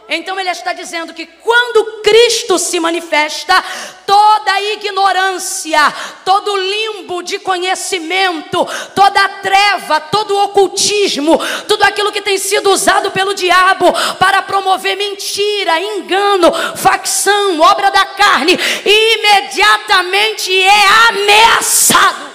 Então 0.10 0.38
ele 0.38 0.50
está 0.50 0.74
dizendo 0.74 1.14
que 1.14 1.26
quando 1.26 2.02
Cristo 2.04 2.60
se 2.60 2.78
manifesta, 2.80 3.64
toda 4.06 4.62
ignorância, 4.74 5.80
todo 6.26 6.58
limbo 6.58 7.24
de 7.24 7.40
conhecimento, 7.40 8.68
toda 8.94 9.30
treva, 9.42 10.02
todo 10.02 10.38
ocultismo, 10.38 11.40
tudo 11.68 11.84
aquilo 11.84 12.12
que 12.12 12.22
tem 12.22 12.38
sido 12.38 12.70
usado 12.70 13.12
pelo 13.12 13.34
diabo 13.34 13.94
para 14.20 14.42
promover 14.42 14.98
mentira, 14.98 15.80
engano, 15.80 16.52
facção, 16.76 17.60
obra 17.62 17.90
da 17.90 18.06
carne, 18.06 18.60
imediatamente 18.86 20.52
é 20.64 20.86
ameaçado. 21.10 22.34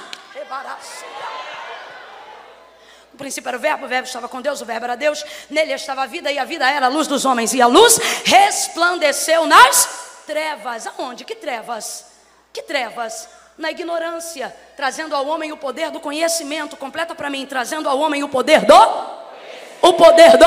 No 3.19 3.25
princípio 3.25 3.49
era 3.49 3.59
o 3.59 3.61
verbo, 3.61 3.85
o 3.85 3.89
verbo 3.89 4.07
estava 4.07 4.29
com 4.29 4.41
Deus, 4.41 4.61
o 4.61 4.65
verbo 4.65 4.85
era 4.85 4.95
Deus, 4.95 5.25
nele 5.51 5.73
estava 5.73 6.05
a 6.05 6.07
vida 6.07 6.31
e 6.31 6.39
a 6.39 6.45
vida 6.45 6.71
era 6.71 6.87
a 6.87 6.89
luz 6.89 7.09
dos 7.09 7.25
homens, 7.25 7.53
e 7.53 7.61
a 7.61 7.67
luz 7.67 7.99
resplandeceu 8.25 9.45
nas 9.45 10.23
trevas. 10.25 10.87
Aonde? 10.87 11.25
Que 11.25 11.35
trevas? 11.35 12.05
Que 12.53 12.63
trevas? 12.63 13.29
Na 13.59 13.73
ignorância, 13.73 14.55
trazendo 14.77 15.17
ao 15.17 15.27
homem 15.27 15.51
o 15.51 15.57
poder 15.57 15.91
do 15.91 15.99
conhecimento. 15.99 16.77
Completa 16.77 17.13
para 17.13 17.29
mim, 17.29 17.45
trazendo 17.45 17.89
ao 17.89 17.99
homem 17.99 18.23
o 18.23 18.29
poder 18.29 18.65
do? 18.65 18.81
O 19.83 19.95
poder 19.95 20.37
do? 20.37 20.47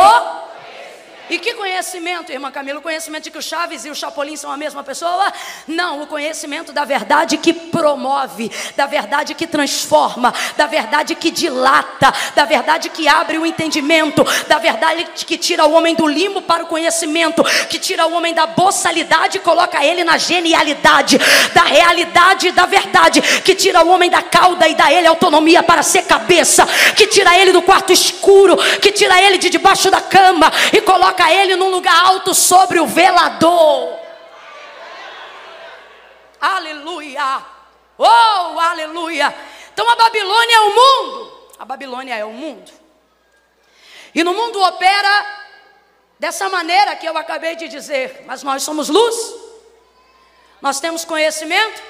E 1.32 1.40
que 1.40 1.54
conhecimento, 1.54 2.30
irmã 2.30 2.52
Camila? 2.52 2.80
O 2.80 2.82
conhecimento 2.82 3.24
de 3.24 3.32
que 3.32 3.38
o 3.38 3.42
Chaves 3.42 3.86
e 3.86 3.90
o 3.90 3.96
Chapolin 3.96 4.36
são 4.36 4.52
a 4.52 4.58
mesma 4.58 4.84
pessoa? 4.84 5.32
Não, 5.66 6.02
o 6.02 6.08
conhecimento 6.08 6.74
da 6.74 6.84
verdade 6.84 7.38
que 7.38 7.54
promove, 7.54 8.52
da 8.76 8.86
verdade 8.86 9.34
que 9.34 9.48
transforma, 9.48 10.34
da 10.58 10.68
verdade 10.68 11.16
que 11.16 11.32
dilata, 11.32 12.14
da 12.36 12.44
verdade 12.44 12.90
que 12.90 13.08
abre 13.08 13.38
o 13.38 13.46
entendimento, 13.46 14.26
da 14.50 14.58
verdade 14.58 15.08
que 15.26 15.38
tira 15.38 15.66
o 15.66 15.72
homem 15.72 15.96
do 15.96 16.06
limbo 16.06 16.42
para 16.42 16.66
o 16.66 16.68
conhecimento, 16.68 17.42
que 17.70 17.80
tira 17.80 18.06
o 18.06 18.14
homem 18.14 18.34
da 18.34 18.46
boçalidade 18.46 19.38
e 19.38 19.40
coloca 19.40 19.86
ele 19.86 20.04
na 20.04 20.18
genialidade, 20.18 21.18
da 21.54 21.64
realidade 21.64 22.50
e 22.50 22.52
da 22.52 22.66
verdade, 22.66 23.22
que 23.22 23.56
tira 23.56 23.82
o 23.86 23.88
homem 23.88 24.10
da 24.10 24.22
cauda 24.22 24.68
e 24.68 24.76
dá 24.76 24.92
ele 24.92 25.08
autonomia 25.08 25.64
para 25.64 25.82
ser 25.82 26.02
cabeça, 26.02 26.68
que 26.94 27.08
tira 27.08 27.40
ele 27.40 27.54
do 27.54 27.62
quarto 27.62 27.94
escuro, 27.94 28.58
que 28.82 28.92
tira 28.92 29.22
ele 29.22 29.38
de 29.38 29.50
debaixo 29.50 29.90
da 29.90 30.02
cama 30.02 30.52
e 30.74 30.82
coloca 30.82 31.21
coloca 31.22 31.32
ele 31.32 31.56
num 31.56 31.70
lugar 31.70 32.08
alto 32.08 32.34
sobre 32.34 32.80
o 32.80 32.88
velador. 32.88 34.00
Aleluia! 36.40 37.46
Oh, 37.98 38.60
aleluia! 38.60 39.34
Então 39.74 39.88
a 39.88 39.96
Babilônia 39.96 40.56
é 40.56 40.60
o 40.62 40.76
mundo. 40.76 41.32
A 41.60 41.66
Babilônia 41.66 42.16
é 42.16 42.26
o 42.26 42.32
mundo. 42.32 42.72
E 44.14 44.24
no 44.24 44.34
mundo 44.34 44.62
opera 44.62 45.44
dessa 46.20 46.50
maneira 46.50 46.96
que 46.96 47.08
eu 47.08 47.16
acabei 47.18 47.56
de 47.56 47.68
dizer. 47.68 48.24
Mas 48.26 48.42
nós 48.42 48.64
somos 48.64 48.90
luz. 48.90 49.36
Nós 50.62 50.80
temos 50.80 51.06
conhecimento. 51.06 51.82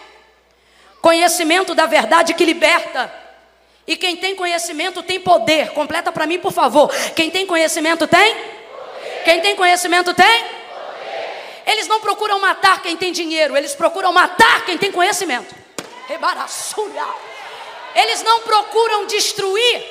Conhecimento 1.01 1.73
da 1.73 1.85
verdade 1.85 2.33
que 2.33 2.45
liberta. 2.45 3.11
E 3.88 3.95
quem 3.95 4.17
tem 4.17 4.35
conhecimento 4.35 5.01
tem 5.01 5.19
poder. 5.19 5.71
Completa 5.71 6.11
para 6.11 6.27
mim, 6.27 6.38
por 6.38 6.51
favor. 6.51 6.93
Quem 7.15 7.31
tem 7.31 7.47
conhecimento 7.47 8.05
tem? 8.05 8.60
Quem 9.23 9.41
tem 9.41 9.55
conhecimento 9.55 10.13
tem? 10.13 10.45
Eles 11.65 11.87
não 11.87 11.99
procuram 11.99 12.39
matar 12.39 12.81
quem 12.81 12.97
tem 12.97 13.11
dinheiro, 13.11 13.55
eles 13.55 13.75
procuram 13.75 14.11
matar 14.11 14.65
quem 14.65 14.77
tem 14.77 14.91
conhecimento. 14.91 15.55
Eles 17.95 18.23
não 18.23 18.41
procuram 18.41 19.05
destruir 19.05 19.83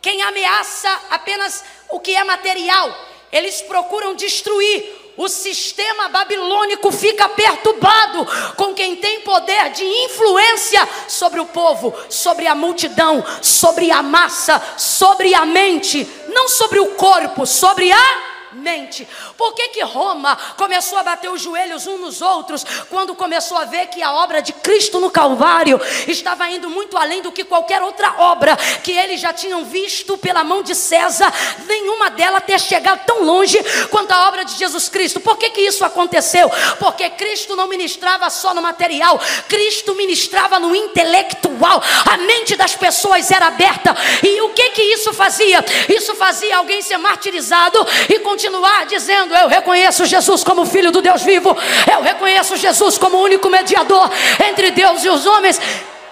quem 0.00 0.22
ameaça 0.22 0.90
apenas 1.10 1.64
o 1.88 2.00
que 2.00 2.14
é 2.14 2.24
material, 2.24 2.94
eles 3.32 3.62
procuram 3.62 4.14
destruir. 4.14 5.02
O 5.16 5.28
sistema 5.28 6.08
babilônico 6.08 6.90
fica 6.90 7.28
perturbado 7.28 8.26
com 8.56 8.74
quem 8.74 8.96
tem 8.96 9.20
poder 9.20 9.70
de 9.70 9.84
influência 9.84 10.88
sobre 11.06 11.38
o 11.38 11.46
povo, 11.46 11.94
sobre 12.10 12.48
a 12.48 12.54
multidão, 12.54 13.24
sobre 13.40 13.92
a 13.92 14.02
massa, 14.02 14.60
sobre 14.76 15.32
a 15.32 15.46
mente, 15.46 16.04
não 16.28 16.48
sobre 16.48 16.80
o 16.80 16.96
corpo, 16.96 17.46
sobre 17.46 17.92
a 17.92 18.33
mente. 18.54 19.06
Por 19.36 19.54
que, 19.54 19.68
que 19.68 19.82
Roma 19.82 20.36
começou 20.56 20.98
a 20.98 21.02
bater 21.02 21.30
os 21.30 21.42
joelhos 21.42 21.86
uns 21.86 22.00
nos 22.00 22.22
outros 22.22 22.64
quando 22.88 23.14
começou 23.14 23.58
a 23.58 23.64
ver 23.64 23.86
que 23.86 24.02
a 24.02 24.12
obra 24.12 24.40
de 24.40 24.52
Cristo 24.52 25.00
no 25.00 25.10
Calvário 25.10 25.80
estava 26.06 26.48
indo 26.48 26.70
muito 26.70 26.96
além 26.96 27.22
do 27.22 27.32
que 27.32 27.44
qualquer 27.44 27.82
outra 27.82 28.14
obra 28.18 28.56
que 28.82 28.92
eles 28.92 29.20
já 29.20 29.32
tinham 29.32 29.64
visto 29.64 30.16
pela 30.18 30.44
mão 30.44 30.62
de 30.62 30.74
César, 30.74 31.32
nenhuma 31.66 32.10
dela 32.10 32.40
ter 32.40 32.60
chegado 32.60 33.04
tão 33.04 33.22
longe 33.24 33.58
quanto 33.90 34.12
a 34.12 34.28
obra 34.28 34.44
de 34.44 34.56
Jesus 34.56 34.88
Cristo. 34.88 35.20
Por 35.20 35.36
que, 35.36 35.50
que 35.50 35.60
isso 35.60 35.84
aconteceu? 35.84 36.50
Porque 36.78 37.08
Cristo 37.10 37.56
não 37.56 37.66
ministrava 37.66 38.28
só 38.30 38.54
no 38.54 38.62
material, 38.62 39.20
Cristo 39.48 39.94
ministrava 39.94 40.58
no 40.58 40.74
intelectual. 40.74 41.82
A 42.10 42.16
mente 42.18 42.56
das 42.56 42.74
pessoas 42.74 43.30
era 43.30 43.46
aberta. 43.46 43.94
E 44.22 44.40
o 44.42 44.50
que 44.50 44.70
que 44.70 44.82
isso 44.82 45.12
fazia? 45.12 45.64
Isso 45.88 46.14
fazia 46.14 46.56
alguém 46.56 46.82
ser 46.82 46.98
martirizado 46.98 47.78
e 48.08 48.18
continuar 48.20 48.43
continuar 48.44 48.84
dizendo: 48.86 49.34
Eu 49.34 49.48
reconheço 49.48 50.04
Jesus 50.04 50.44
como 50.44 50.66
Filho 50.66 50.92
do 50.92 51.00
Deus 51.00 51.22
vivo, 51.22 51.56
eu 51.90 52.02
reconheço 52.02 52.56
Jesus 52.56 52.98
como 52.98 53.18
único 53.18 53.48
mediador 53.48 54.10
entre 54.46 54.70
Deus 54.70 55.02
e 55.04 55.08
os 55.08 55.24
homens. 55.24 55.58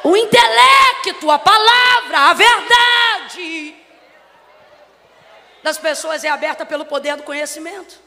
O 0.02 0.16
intelecto, 0.16 1.30
a 1.30 1.38
palavra, 1.38 2.18
a 2.30 2.34
verdade 2.34 3.76
das 5.62 5.78
pessoas 5.78 6.24
é 6.24 6.28
aberta 6.28 6.66
pelo 6.66 6.84
poder 6.84 7.16
do 7.16 7.22
conhecimento. 7.22 8.00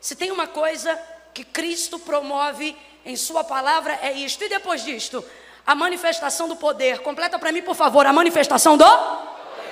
Se 0.00 0.14
tem 0.14 0.30
uma 0.30 0.46
coisa 0.46 1.00
que 1.32 1.44
Cristo 1.44 1.98
promove 1.98 2.76
em 3.06 3.16
Sua 3.16 3.42
palavra, 3.42 3.98
é 4.02 4.12
isto. 4.12 4.44
E 4.44 4.48
depois 4.48 4.84
disto, 4.84 5.24
a 5.66 5.74
manifestação 5.74 6.48
do 6.48 6.56
poder. 6.56 6.98
Completa 6.98 7.38
para 7.38 7.52
mim, 7.52 7.62
por 7.62 7.74
favor, 7.74 8.04
a 8.04 8.12
manifestação 8.12 8.76
do. 8.76 8.84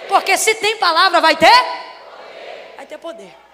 Porque 0.08 0.36
se 0.38 0.54
tem 0.54 0.78
palavra, 0.78 1.20
vai 1.20 1.36
ter? 1.36 1.52
Vai 2.76 2.86
ter 2.86 2.96
poder. 2.96 3.45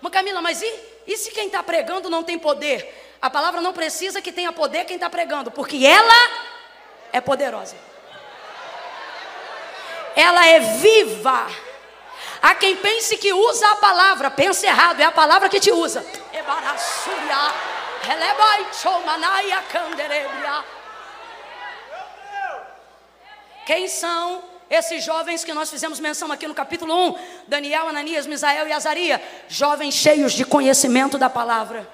Mas 0.00 0.12
Camila, 0.12 0.40
mas 0.40 0.62
e, 0.62 0.80
e 1.06 1.16
se 1.16 1.30
quem 1.30 1.46
está 1.46 1.62
pregando 1.62 2.08
não 2.08 2.22
tem 2.22 2.38
poder? 2.38 3.16
A 3.20 3.28
palavra 3.28 3.60
não 3.60 3.72
precisa 3.72 4.22
que 4.22 4.32
tenha 4.32 4.52
poder 4.52 4.84
quem 4.84 4.96
está 4.96 5.10
pregando, 5.10 5.50
porque 5.50 5.84
ela 5.86 6.30
é 7.12 7.20
poderosa. 7.20 7.76
Ela 10.16 10.46
é 10.46 10.58
viva. 10.58 11.46
Há 12.42 12.54
quem 12.54 12.76
pense 12.76 13.18
que 13.18 13.32
usa 13.32 13.70
a 13.72 13.76
palavra, 13.76 14.30
pense 14.30 14.66
errado, 14.66 15.00
é 15.00 15.04
a 15.04 15.12
palavra 15.12 15.48
que 15.48 15.60
te 15.60 15.70
usa. 15.70 16.04
Quem 23.66 23.86
são 23.86 24.49
esses 24.70 25.04
jovens 25.04 25.42
que 25.42 25.52
nós 25.52 25.68
fizemos 25.68 25.98
menção 25.98 26.30
aqui 26.30 26.46
no 26.46 26.54
capítulo 26.54 26.94
1, 27.10 27.18
Daniel, 27.48 27.88
Ananias, 27.88 28.24
Misael 28.24 28.68
e 28.68 28.72
Azaria, 28.72 29.20
jovens 29.48 29.94
cheios 29.94 30.32
de 30.32 30.44
conhecimento 30.44 31.18
da 31.18 31.28
palavra. 31.28 31.90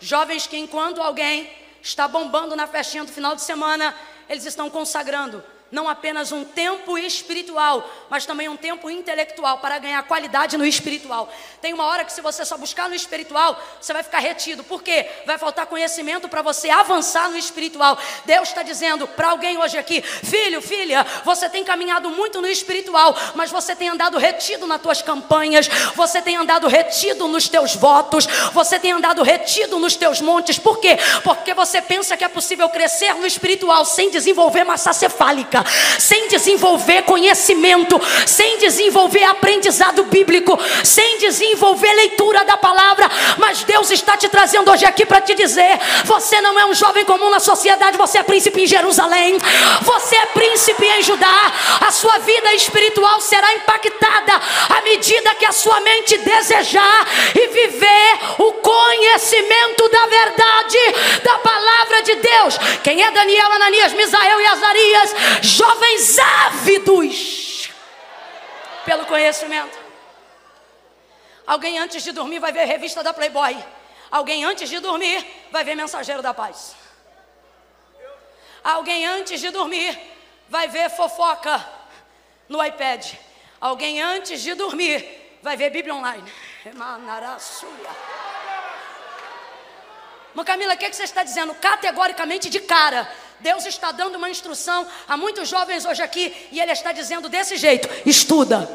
Jovens 0.00 0.48
que 0.48 0.56
enquanto 0.56 1.00
alguém 1.00 1.48
está 1.80 2.08
bombando 2.08 2.56
na 2.56 2.66
festinha 2.66 3.04
do 3.04 3.12
final 3.12 3.36
de 3.36 3.42
semana, 3.42 3.94
eles 4.28 4.44
estão 4.44 4.68
consagrando 4.68 5.42
não 5.70 5.88
apenas 5.88 6.32
um 6.32 6.44
tempo 6.44 6.98
espiritual, 6.98 7.88
mas 8.08 8.26
também 8.26 8.48
um 8.48 8.56
tempo 8.56 8.90
intelectual 8.90 9.58
para 9.58 9.78
ganhar 9.78 10.02
qualidade 10.02 10.56
no 10.56 10.66
espiritual. 10.66 11.32
Tem 11.60 11.72
uma 11.72 11.84
hora 11.84 12.04
que 12.04 12.12
se 12.12 12.20
você 12.20 12.44
só 12.44 12.56
buscar 12.56 12.88
no 12.88 12.94
espiritual, 12.94 13.60
você 13.80 13.92
vai 13.92 14.02
ficar 14.02 14.18
retido. 14.18 14.64
Por 14.64 14.82
quê? 14.82 15.08
Vai 15.24 15.38
faltar 15.38 15.66
conhecimento 15.66 16.28
para 16.28 16.42
você 16.42 16.70
avançar 16.70 17.30
no 17.30 17.36
espiritual. 17.36 17.96
Deus 18.24 18.48
está 18.48 18.62
dizendo 18.62 19.06
para 19.06 19.30
alguém 19.30 19.58
hoje 19.58 19.78
aqui, 19.78 20.02
filho, 20.02 20.60
filha, 20.60 21.06
você 21.24 21.48
tem 21.48 21.62
caminhado 21.62 22.10
muito 22.10 22.40
no 22.40 22.48
espiritual, 22.48 23.16
mas 23.36 23.50
você 23.50 23.76
tem 23.76 23.88
andado 23.88 24.18
retido 24.18 24.66
nas 24.66 24.82
tuas 24.82 25.02
campanhas, 25.02 25.68
você 25.94 26.20
tem 26.20 26.36
andado 26.36 26.66
retido 26.66 27.28
nos 27.28 27.48
teus 27.48 27.76
votos, 27.76 28.26
você 28.52 28.78
tem 28.78 28.90
andado 28.90 29.22
retido 29.22 29.78
nos 29.78 29.94
teus 29.94 30.20
montes. 30.20 30.58
Por 30.58 30.80
quê? 30.80 30.98
Porque 31.22 31.54
você 31.54 31.80
pensa 31.80 32.16
que 32.16 32.24
é 32.24 32.28
possível 32.28 32.68
crescer 32.70 33.14
no 33.14 33.26
espiritual 33.26 33.84
sem 33.84 34.10
desenvolver 34.10 34.64
massa 34.64 34.92
cefálica 34.92 35.59
sem 35.98 36.28
desenvolver 36.28 37.02
conhecimento, 37.02 38.00
sem 38.26 38.58
desenvolver 38.58 39.24
aprendizado 39.24 40.04
bíblico, 40.04 40.58
sem 40.84 41.18
desenvolver 41.18 41.92
leitura 41.94 42.44
da 42.44 42.56
palavra. 42.56 43.08
Mas 43.38 43.64
Deus 43.64 43.90
está 43.90 44.16
te 44.16 44.28
trazendo 44.28 44.70
hoje 44.70 44.84
aqui 44.84 45.04
para 45.06 45.20
te 45.20 45.34
dizer: 45.34 45.78
você 46.04 46.40
não 46.40 46.58
é 46.58 46.66
um 46.66 46.74
jovem 46.74 47.04
comum 47.04 47.30
na 47.30 47.40
sociedade, 47.40 47.96
você 47.96 48.18
é 48.18 48.22
príncipe 48.22 48.62
em 48.62 48.66
Jerusalém, 48.66 49.38
você 49.82 50.16
é 50.16 50.26
príncipe 50.26 50.86
em 50.86 51.02
Judá. 51.02 51.52
A 51.86 51.90
sua 51.90 52.18
vida 52.18 52.54
espiritual 52.54 53.20
será 53.20 53.54
impactada 53.54 54.40
à 54.68 54.82
medida 54.82 55.34
que 55.34 55.46
a 55.46 55.52
sua 55.52 55.80
mente 55.80 56.18
desejar 56.18 57.06
e 57.34 57.46
viver 57.48 58.18
o 58.38 58.52
conhecimento 58.54 59.88
da 59.88 60.06
verdade 60.06 60.78
da 61.22 61.38
palavra 61.38 62.02
de 62.02 62.14
Deus. 62.16 62.58
Quem 62.82 63.02
é 63.02 63.10
Daniel, 63.10 63.52
Ananias, 63.52 63.92
Misael 63.92 64.40
e 64.40 64.46
Azarias? 64.46 65.14
Jovens 65.50 66.18
ávidos 66.18 67.70
pelo 68.84 69.06
conhecimento. 69.06 69.78
Alguém 71.46 71.78
antes 71.78 72.02
de 72.02 72.12
dormir 72.12 72.38
vai 72.38 72.52
ver 72.52 72.64
revista 72.64 73.02
da 73.02 73.12
Playboy. 73.12 73.56
Alguém 74.10 74.44
antes 74.44 74.68
de 74.68 74.78
dormir 74.78 75.26
vai 75.50 75.64
ver 75.64 75.74
Mensageiro 75.74 76.22
da 76.22 76.32
Paz. 76.32 76.74
Alguém 78.62 79.06
antes 79.06 79.40
de 79.40 79.50
dormir 79.50 79.98
vai 80.48 80.68
ver 80.68 80.90
fofoca 80.90 81.64
no 82.48 82.64
iPad. 82.64 83.14
Alguém 83.60 84.00
antes 84.00 84.42
de 84.42 84.54
dormir 84.54 85.38
vai 85.42 85.56
ver 85.56 85.70
Bíblia 85.70 85.94
online. 85.94 86.30
Mas 90.34 90.46
Camila, 90.46 90.74
o 90.74 90.76
que, 90.76 90.84
é 90.84 90.90
que 90.90 90.96
você 90.96 91.04
está 91.04 91.22
dizendo? 91.22 91.54
Categoricamente 91.54 92.48
de 92.48 92.60
cara. 92.60 93.10
Deus 93.40 93.64
está 93.66 93.90
dando 93.90 94.16
uma 94.16 94.30
instrução 94.30 94.86
a 95.08 95.16
muitos 95.16 95.48
jovens 95.48 95.84
hoje 95.84 96.02
aqui 96.02 96.48
e 96.52 96.60
Ele 96.60 96.72
está 96.72 96.92
dizendo 96.92 97.28
desse 97.28 97.56
jeito: 97.56 97.88
estuda. 98.06 98.68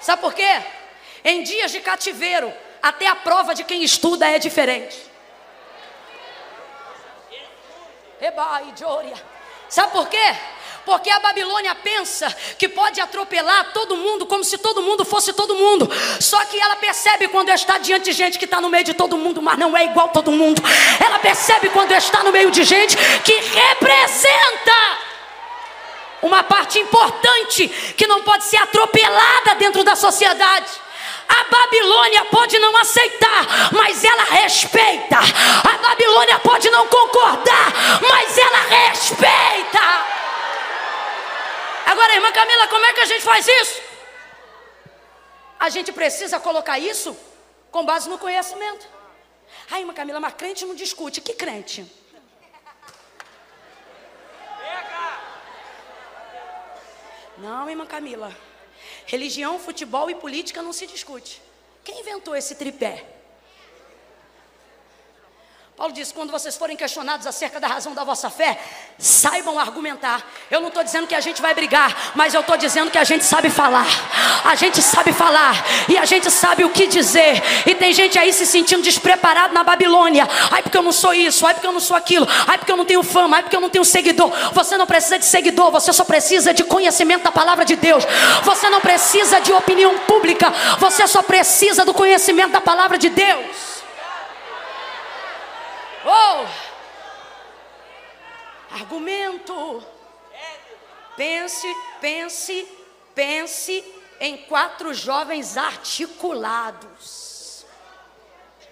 Sabe 0.00 0.20
por 0.20 0.34
quê? 0.34 0.62
Em 1.24 1.42
dias 1.42 1.72
de 1.72 1.80
cativeiro, 1.80 2.52
até 2.82 3.06
a 3.06 3.14
prova 3.14 3.54
de 3.54 3.64
quem 3.64 3.82
estuda 3.82 4.28
é 4.28 4.38
diferente. 4.38 5.10
Sabe 9.68 9.92
por 9.92 10.08
quê? 10.08 10.36
Porque 10.84 11.08
a 11.10 11.18
Babilônia 11.18 11.74
pensa 11.74 12.34
que 12.58 12.68
pode 12.68 13.00
atropelar 13.00 13.72
todo 13.72 13.96
mundo 13.96 14.26
como 14.26 14.44
se 14.44 14.58
todo 14.58 14.82
mundo 14.82 15.04
fosse 15.04 15.32
todo 15.32 15.54
mundo. 15.54 15.90
Só 16.20 16.44
que 16.44 16.60
ela 16.60 16.76
percebe 16.76 17.28
quando 17.28 17.48
está 17.48 17.78
diante 17.78 18.04
de 18.06 18.12
gente 18.12 18.38
que 18.38 18.44
está 18.44 18.60
no 18.60 18.68
meio 18.68 18.84
de 18.84 18.94
todo 18.94 19.16
mundo, 19.16 19.40
mas 19.40 19.58
não 19.58 19.76
é 19.76 19.84
igual 19.84 20.08
todo 20.08 20.30
mundo. 20.30 20.62
Ela 21.04 21.18
percebe 21.18 21.70
quando 21.70 21.92
está 21.92 22.22
no 22.22 22.32
meio 22.32 22.50
de 22.50 22.64
gente 22.64 22.96
que 23.22 23.32
representa 23.32 24.98
uma 26.22 26.42
parte 26.42 26.78
importante 26.78 27.68
que 27.96 28.06
não 28.06 28.22
pode 28.22 28.44
ser 28.44 28.56
atropelada 28.58 29.54
dentro 29.56 29.84
da 29.84 29.96
sociedade. 29.96 30.84
A 31.28 31.44
Babilônia 31.50 32.24
pode 32.26 32.58
não 32.58 32.76
aceitar, 32.76 33.72
mas 33.72 34.04
ela 34.04 34.24
respeita. 34.24 35.16
A 35.16 35.78
Babilônia 35.88 36.38
pode 36.40 36.68
não 36.70 36.86
concordar, 36.86 37.72
mas 38.08 38.38
ela 38.38 38.88
respeita. 38.88 40.23
Agora, 41.86 42.14
irmã 42.14 42.32
Camila, 42.32 42.68
como 42.68 42.86
é 42.86 42.92
que 42.92 43.00
a 43.00 43.04
gente 43.06 43.22
faz 43.22 43.46
isso? 43.46 43.82
A 45.58 45.68
gente 45.68 45.92
precisa 45.92 46.40
colocar 46.40 46.78
isso 46.78 47.16
com 47.70 47.84
base 47.84 48.08
no 48.08 48.18
conhecimento. 48.18 48.86
Ai, 49.70 49.80
irmã 49.80 49.94
Camila, 49.94 50.20
mas 50.20 50.34
crente 50.34 50.64
não 50.64 50.74
discute. 50.74 51.20
Que 51.20 51.34
crente? 51.34 51.84
Não, 57.38 57.68
irmã 57.68 57.86
Camila. 57.86 58.34
Religião, 59.06 59.58
futebol 59.58 60.08
e 60.08 60.14
política 60.14 60.62
não 60.62 60.72
se 60.72 60.86
discute. 60.86 61.42
Quem 61.82 62.00
inventou 62.00 62.34
esse 62.34 62.54
tripé? 62.54 63.04
Paulo 65.76 65.92
diz: 65.92 66.12
quando 66.12 66.30
vocês 66.30 66.56
forem 66.56 66.76
questionados 66.76 67.26
acerca 67.26 67.58
da 67.58 67.66
razão 67.66 67.94
da 67.94 68.04
vossa 68.04 68.30
fé, 68.30 68.56
saibam 68.96 69.58
argumentar. 69.58 70.24
Eu 70.48 70.60
não 70.60 70.68
estou 70.68 70.84
dizendo 70.84 71.08
que 71.08 71.16
a 71.16 71.20
gente 71.20 71.42
vai 71.42 71.52
brigar, 71.52 72.12
mas 72.14 72.32
eu 72.32 72.42
estou 72.42 72.56
dizendo 72.56 72.92
que 72.92 72.98
a 72.98 73.02
gente 73.02 73.24
sabe 73.24 73.50
falar. 73.50 73.84
A 74.44 74.54
gente 74.54 74.80
sabe 74.80 75.12
falar 75.12 75.64
e 75.88 75.98
a 75.98 76.04
gente 76.04 76.30
sabe 76.30 76.64
o 76.64 76.70
que 76.70 76.86
dizer. 76.86 77.42
E 77.66 77.74
tem 77.74 77.92
gente 77.92 78.16
aí 78.16 78.32
se 78.32 78.46
sentindo 78.46 78.82
despreparado 78.82 79.52
na 79.52 79.64
Babilônia. 79.64 80.28
Ai, 80.52 80.62
porque 80.62 80.78
eu 80.78 80.82
não 80.82 80.92
sou 80.92 81.12
isso, 81.12 81.44
ai, 81.44 81.54
porque 81.54 81.66
eu 81.66 81.72
não 81.72 81.80
sou 81.80 81.96
aquilo, 81.96 82.26
ai, 82.46 82.56
porque 82.56 82.70
eu 82.70 82.76
não 82.76 82.84
tenho 82.84 83.02
fama, 83.02 83.38
ai, 83.38 83.42
porque 83.42 83.56
eu 83.56 83.60
não 83.60 83.70
tenho 83.70 83.84
seguidor. 83.84 84.30
Você 84.52 84.76
não 84.76 84.86
precisa 84.86 85.18
de 85.18 85.24
seguidor, 85.24 85.72
você 85.72 85.92
só 85.92 86.04
precisa 86.04 86.54
de 86.54 86.62
conhecimento 86.62 87.24
da 87.24 87.32
palavra 87.32 87.64
de 87.64 87.74
Deus. 87.74 88.04
Você 88.44 88.70
não 88.70 88.80
precisa 88.80 89.40
de 89.40 89.52
opinião 89.52 89.98
pública, 90.00 90.52
você 90.78 91.04
só 91.08 91.20
precisa 91.20 91.84
do 91.84 91.92
conhecimento 91.92 92.52
da 92.52 92.60
palavra 92.60 92.96
de 92.96 93.08
Deus. 93.08 93.74
Oh! 96.04 96.46
Argumento. 98.70 99.82
Pense, 101.16 101.66
pense, 102.00 102.68
pense 103.14 103.84
em 104.20 104.36
quatro 104.36 104.92
jovens 104.92 105.56
articulados 105.56 107.64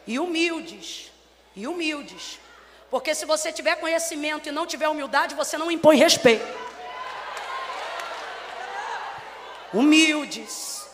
e 0.06 0.18
humildes. 0.18 1.10
E 1.54 1.66
humildes. 1.66 2.38
Porque 2.90 3.14
se 3.14 3.24
você 3.24 3.52
tiver 3.52 3.76
conhecimento 3.76 4.48
e 4.48 4.52
não 4.52 4.66
tiver 4.66 4.88
humildade, 4.88 5.34
você 5.34 5.56
não 5.56 5.70
impõe 5.70 5.96
respeito. 5.96 6.44
Humildes. 9.72 10.86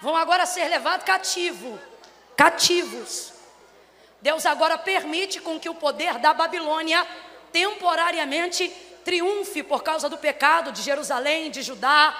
Vão 0.00 0.16
agora 0.16 0.46
ser 0.46 0.68
levados 0.68 1.04
cativo. 1.04 1.78
Cativos. 2.36 3.35
Deus 4.26 4.44
agora 4.44 4.76
permite 4.76 5.38
com 5.38 5.56
que 5.56 5.68
o 5.68 5.74
poder 5.74 6.18
da 6.18 6.34
Babilônia 6.34 7.06
temporariamente 7.52 8.68
triunfe 9.04 9.62
por 9.62 9.84
causa 9.84 10.08
do 10.08 10.18
pecado 10.18 10.72
de 10.72 10.82
Jerusalém, 10.82 11.48
de 11.48 11.62
Judá, 11.62 12.12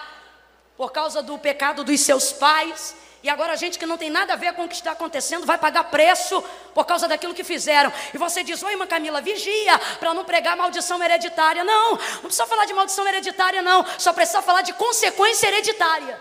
por 0.76 0.92
causa 0.92 1.20
do 1.20 1.36
pecado 1.36 1.82
dos 1.82 2.00
seus 2.00 2.32
pais. 2.32 2.94
E 3.24 3.28
agora 3.28 3.54
a 3.54 3.56
gente 3.56 3.76
que 3.76 3.84
não 3.84 3.98
tem 3.98 4.08
nada 4.08 4.34
a 4.34 4.36
ver 4.36 4.52
com 4.52 4.66
o 4.66 4.68
que 4.68 4.76
está 4.76 4.92
acontecendo 4.92 5.44
vai 5.44 5.58
pagar 5.58 5.82
preço 5.90 6.40
por 6.72 6.84
causa 6.86 7.08
daquilo 7.08 7.34
que 7.34 7.42
fizeram. 7.42 7.92
E 8.14 8.18
você 8.18 8.44
diz: 8.44 8.62
Oi, 8.62 8.70
irmã 8.70 8.86
Camila, 8.86 9.20
vigia 9.20 9.76
para 9.98 10.14
não 10.14 10.24
pregar 10.24 10.56
maldição 10.56 11.02
hereditária. 11.02 11.64
Não, 11.64 11.90
não 11.90 12.20
precisa 12.20 12.46
falar 12.46 12.66
de 12.66 12.72
maldição 12.72 13.04
hereditária, 13.08 13.62
não. 13.62 13.84
Só 13.98 14.12
precisa 14.12 14.40
falar 14.42 14.62
de 14.62 14.72
consequência 14.74 15.48
hereditária. 15.48 16.20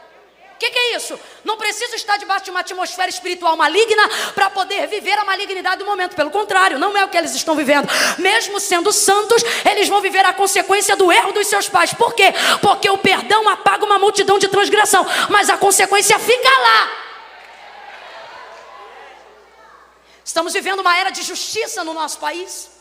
O 0.56 0.58
que, 0.58 0.70
que, 0.72 0.78
é 0.78 0.96
isso? 0.96 1.20
Não 1.44 1.58
preciso 1.58 1.96
estar 1.96 2.16
debaixo 2.16 2.46
de 2.46 2.52
uma 2.52 2.62
atmosfera 2.62 3.10
espiritual 3.10 3.58
maligna 3.58 4.08
para 4.34 4.50
poder 4.50 4.88
viver 4.88 5.12
a 5.20 5.26
malignidade 5.26 5.80
do 5.80 5.86
momento. 5.86 6.16
Pelo 6.16 6.32
contrário, 6.32 6.80
não 6.80 6.96
é 6.98 7.04
o 7.04 7.10
que 7.10 7.18
eles 7.18 7.36
estão 7.36 7.58
vivendo. 7.58 7.90
Mesmo 8.18 8.58
sendo 8.58 8.94
santos, 8.94 9.44
eles 9.70 9.90
vão 9.90 10.00
viver 10.00 10.26
a 10.26 10.32
consequência 10.32 10.96
do 10.96 11.12
erro 11.12 11.34
dos 11.34 11.48
seus 11.48 11.68
pais. 11.68 11.94
Por 11.94 12.14
quê? 12.16 12.34
Porque 12.62 12.90
o 12.90 12.98
perdão 12.98 13.50
apaga 13.50 13.84
uma 13.84 14.00
multidão 14.00 14.40
de 14.40 14.48
transgressão, 14.48 15.06
mas 15.30 15.50
a 15.50 15.58
consequência 15.58 16.18
fica 16.18 16.50
lá. 16.50 16.92
Estamos 20.24 20.54
vivendo 20.54 20.80
uma 20.80 20.98
era 20.98 21.10
de 21.10 21.22
justiça 21.22 21.84
no 21.84 21.94
nosso 21.94 22.18
país. 22.18 22.75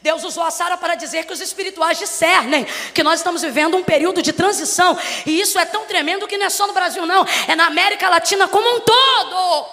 Deus 0.00 0.22
usou 0.22 0.44
a 0.44 0.50
Sara 0.50 0.76
para 0.76 0.94
dizer 0.94 1.24
que 1.24 1.32
os 1.32 1.40
espirituais 1.40 1.98
discernem 1.98 2.64
que 2.94 3.02
nós 3.02 3.20
estamos 3.20 3.42
vivendo 3.42 3.76
um 3.76 3.82
período 3.82 4.22
de 4.22 4.32
transição. 4.32 4.96
E 5.26 5.40
isso 5.40 5.58
é 5.58 5.64
tão 5.64 5.86
tremendo 5.86 6.26
que 6.28 6.38
não 6.38 6.46
é 6.46 6.50
só 6.50 6.66
no 6.66 6.72
Brasil, 6.72 7.04
não. 7.04 7.26
É 7.48 7.56
na 7.56 7.66
América 7.66 8.08
Latina 8.08 8.46
como 8.46 8.76
um 8.76 8.80
todo. 8.80 9.68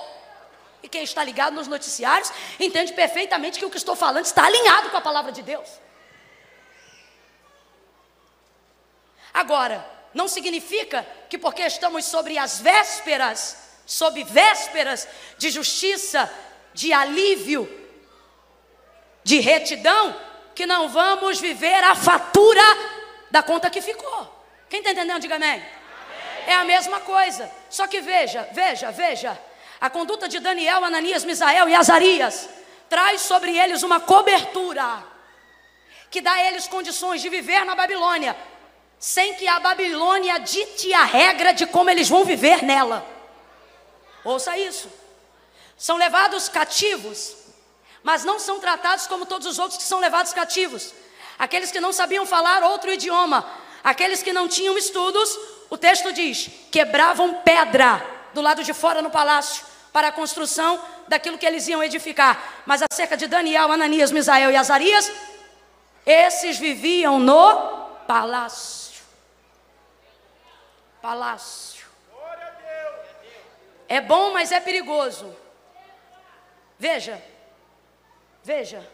E 0.81 0.89
quem 0.89 1.03
está 1.03 1.23
ligado 1.23 1.53
nos 1.53 1.67
noticiários 1.67 2.31
entende 2.59 2.93
perfeitamente 2.93 3.59
que 3.59 3.65
o 3.65 3.69
que 3.69 3.77
estou 3.77 3.95
falando 3.95 4.25
está 4.25 4.45
alinhado 4.45 4.89
com 4.89 4.97
a 4.97 5.01
palavra 5.01 5.31
de 5.31 5.43
Deus. 5.43 5.69
Agora, 9.33 9.85
não 10.13 10.27
significa 10.27 11.05
que 11.29 11.37
porque 11.37 11.61
estamos 11.61 12.05
sobre 12.05 12.37
as 12.37 12.59
vésperas, 12.59 13.57
sob 13.85 14.23
vésperas 14.23 15.07
de 15.37 15.49
justiça, 15.51 16.31
de 16.73 16.93
alívio, 16.93 17.84
de 19.25 19.39
retidão, 19.39 20.15
que 20.53 20.67
não 20.67 20.87
vamos 20.87 21.41
viver 21.41 21.83
a 21.83 21.95
fatura 21.95 22.61
da 23.31 23.41
conta 23.41 23.71
que 23.71 23.81
ficou. 23.81 24.45
Quem 24.69 24.79
está 24.79 24.91
entendendo? 24.91 25.19
Diga 25.19 25.37
amém. 25.37 25.49
amém. 25.49 25.65
É 26.45 26.53
a 26.53 26.63
mesma 26.63 26.99
coisa. 26.99 27.51
Só 27.67 27.87
que 27.87 28.01
veja, 28.01 28.47
veja, 28.53 28.91
veja. 28.91 29.37
A 29.81 29.89
conduta 29.89 30.29
de 30.29 30.39
Daniel, 30.39 30.85
Ananias, 30.85 31.25
Misael 31.25 31.67
e 31.67 31.73
Azarias 31.73 32.47
traz 32.87 33.21
sobre 33.21 33.57
eles 33.57 33.81
uma 33.81 33.99
cobertura 33.99 35.03
que 36.11 36.21
dá 36.21 36.33
a 36.33 36.43
eles 36.45 36.67
condições 36.67 37.19
de 37.19 37.27
viver 37.27 37.65
na 37.65 37.73
Babilônia, 37.73 38.37
sem 38.99 39.33
que 39.33 39.47
a 39.47 39.59
Babilônia 39.59 40.39
dite 40.39 40.93
a 40.93 41.03
regra 41.03 41.51
de 41.51 41.65
como 41.65 41.89
eles 41.89 42.07
vão 42.07 42.23
viver 42.23 42.63
nela. 42.63 43.03
Ouça 44.23 44.55
isso. 44.55 44.87
São 45.75 45.97
levados 45.97 46.47
cativos 46.47 47.44
mas 48.05 48.23
não 48.23 48.37
são 48.39 48.59
tratados 48.59 49.07
como 49.07 49.25
todos 49.25 49.47
os 49.47 49.57
outros 49.57 49.77
que 49.79 49.83
são 49.83 49.99
levados 49.99 50.31
cativos. 50.31 50.93
Aqueles 51.39 51.71
que 51.71 51.79
não 51.79 51.91
sabiam 51.91 52.23
falar 52.23 52.61
outro 52.61 52.91
idioma, 52.91 53.43
aqueles 53.83 54.21
que 54.21 54.31
não 54.31 54.47
tinham 54.47 54.77
estudos, 54.77 55.27
o 55.71 55.75
texto 55.77 56.13
diz: 56.13 56.47
quebravam 56.71 57.41
pedra 57.41 58.05
do 58.31 58.41
lado 58.41 58.63
de 58.63 58.73
fora 58.75 59.01
no 59.01 59.09
palácio 59.09 59.65
para 59.91 60.09
a 60.09 60.11
construção 60.11 60.79
daquilo 61.07 61.39
que 61.39 61.47
eles 61.47 61.67
iam 61.67 61.83
edificar. 61.83 62.61
Mas 62.63 62.83
acerca 62.83 63.17
de 63.17 63.25
Daniel, 63.25 63.71
Ananias, 63.71 64.11
Misael 64.11 64.51
e 64.51 64.55
Azarias, 64.55 65.11
esses 66.05 66.59
viviam 66.59 67.17
no 67.17 67.87
palácio. 68.07 69.01
Palácio. 71.01 71.87
É 73.89 73.99
bom, 73.99 74.31
mas 74.31 74.51
é 74.51 74.59
perigoso. 74.59 75.35
Veja, 76.77 77.19
Veja, 78.45 78.87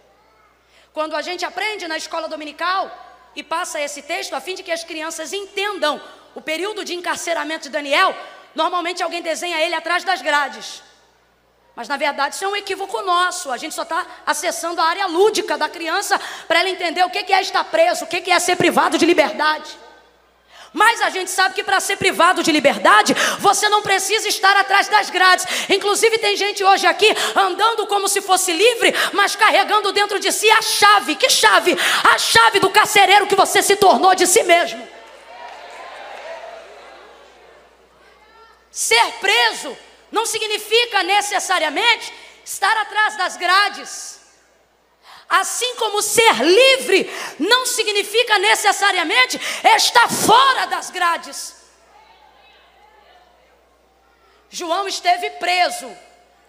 quando 0.93 1.13
a 1.13 1.21
gente 1.21 1.43
aprende 1.43 1.85
na 1.85 1.97
escola 1.97 2.29
dominical 2.29 2.89
e 3.35 3.43
passa 3.43 3.81
esse 3.81 4.01
texto 4.01 4.33
a 4.33 4.39
fim 4.39 4.55
de 4.55 4.63
que 4.63 4.71
as 4.71 4.85
crianças 4.85 5.33
entendam 5.33 6.01
o 6.33 6.39
período 6.39 6.85
de 6.85 6.93
encarceramento 6.95 7.63
de 7.63 7.69
Daniel. 7.69 8.15
Normalmente 8.55 9.03
alguém 9.03 9.21
desenha 9.21 9.59
ele 9.59 9.75
atrás 9.75 10.05
das 10.05 10.21
grades. 10.21 10.81
Mas 11.75 11.89
na 11.89 11.97
verdade 11.97 12.35
isso 12.35 12.45
é 12.45 12.47
um 12.47 12.55
equívoco 12.55 13.01
nosso. 13.01 13.51
A 13.51 13.57
gente 13.57 13.75
só 13.75 13.81
está 13.83 14.07
acessando 14.25 14.79
a 14.79 14.85
área 14.85 15.07
lúdica 15.07 15.57
da 15.57 15.67
criança 15.67 16.17
para 16.47 16.59
ela 16.61 16.69
entender 16.69 17.03
o 17.03 17.09
que 17.09 17.33
é 17.33 17.41
estar 17.41 17.65
preso, 17.65 18.05
o 18.05 18.07
que 18.07 18.31
é 18.31 18.39
ser 18.39 18.55
privado 18.55 18.97
de 18.97 19.05
liberdade. 19.05 19.77
Mas 20.73 21.01
a 21.01 21.09
gente 21.09 21.29
sabe 21.29 21.53
que 21.53 21.63
para 21.63 21.81
ser 21.81 21.97
privado 21.97 22.41
de 22.41 22.51
liberdade, 22.51 23.13
você 23.39 23.67
não 23.67 23.81
precisa 23.81 24.27
estar 24.29 24.55
atrás 24.55 24.87
das 24.87 25.09
grades. 25.09 25.45
Inclusive, 25.69 26.17
tem 26.17 26.37
gente 26.37 26.63
hoje 26.63 26.87
aqui 26.87 27.13
andando 27.35 27.85
como 27.87 28.07
se 28.07 28.21
fosse 28.21 28.53
livre, 28.53 28.93
mas 29.11 29.35
carregando 29.35 29.91
dentro 29.91 30.17
de 30.17 30.31
si 30.31 30.49
a 30.49 30.61
chave. 30.61 31.15
Que 31.15 31.29
chave? 31.29 31.77
A 32.13 32.17
chave 32.17 32.59
do 32.59 32.69
carcereiro 32.69 33.27
que 33.27 33.35
você 33.35 33.61
se 33.61 33.75
tornou 33.75 34.15
de 34.15 34.25
si 34.25 34.43
mesmo. 34.43 34.87
Ser 38.71 39.11
preso 39.19 39.77
não 40.09 40.25
significa 40.25 41.03
necessariamente 41.03 42.13
estar 42.45 42.77
atrás 42.77 43.17
das 43.17 43.35
grades. 43.35 44.20
Assim 45.31 45.75
como 45.77 46.01
ser 46.01 46.43
livre 46.43 47.09
não 47.39 47.65
significa 47.65 48.37
necessariamente 48.37 49.39
estar 49.63 50.09
fora 50.09 50.65
das 50.65 50.89
grades. 50.89 51.55
João 54.49 54.89
esteve 54.89 55.29
preso 55.31 55.89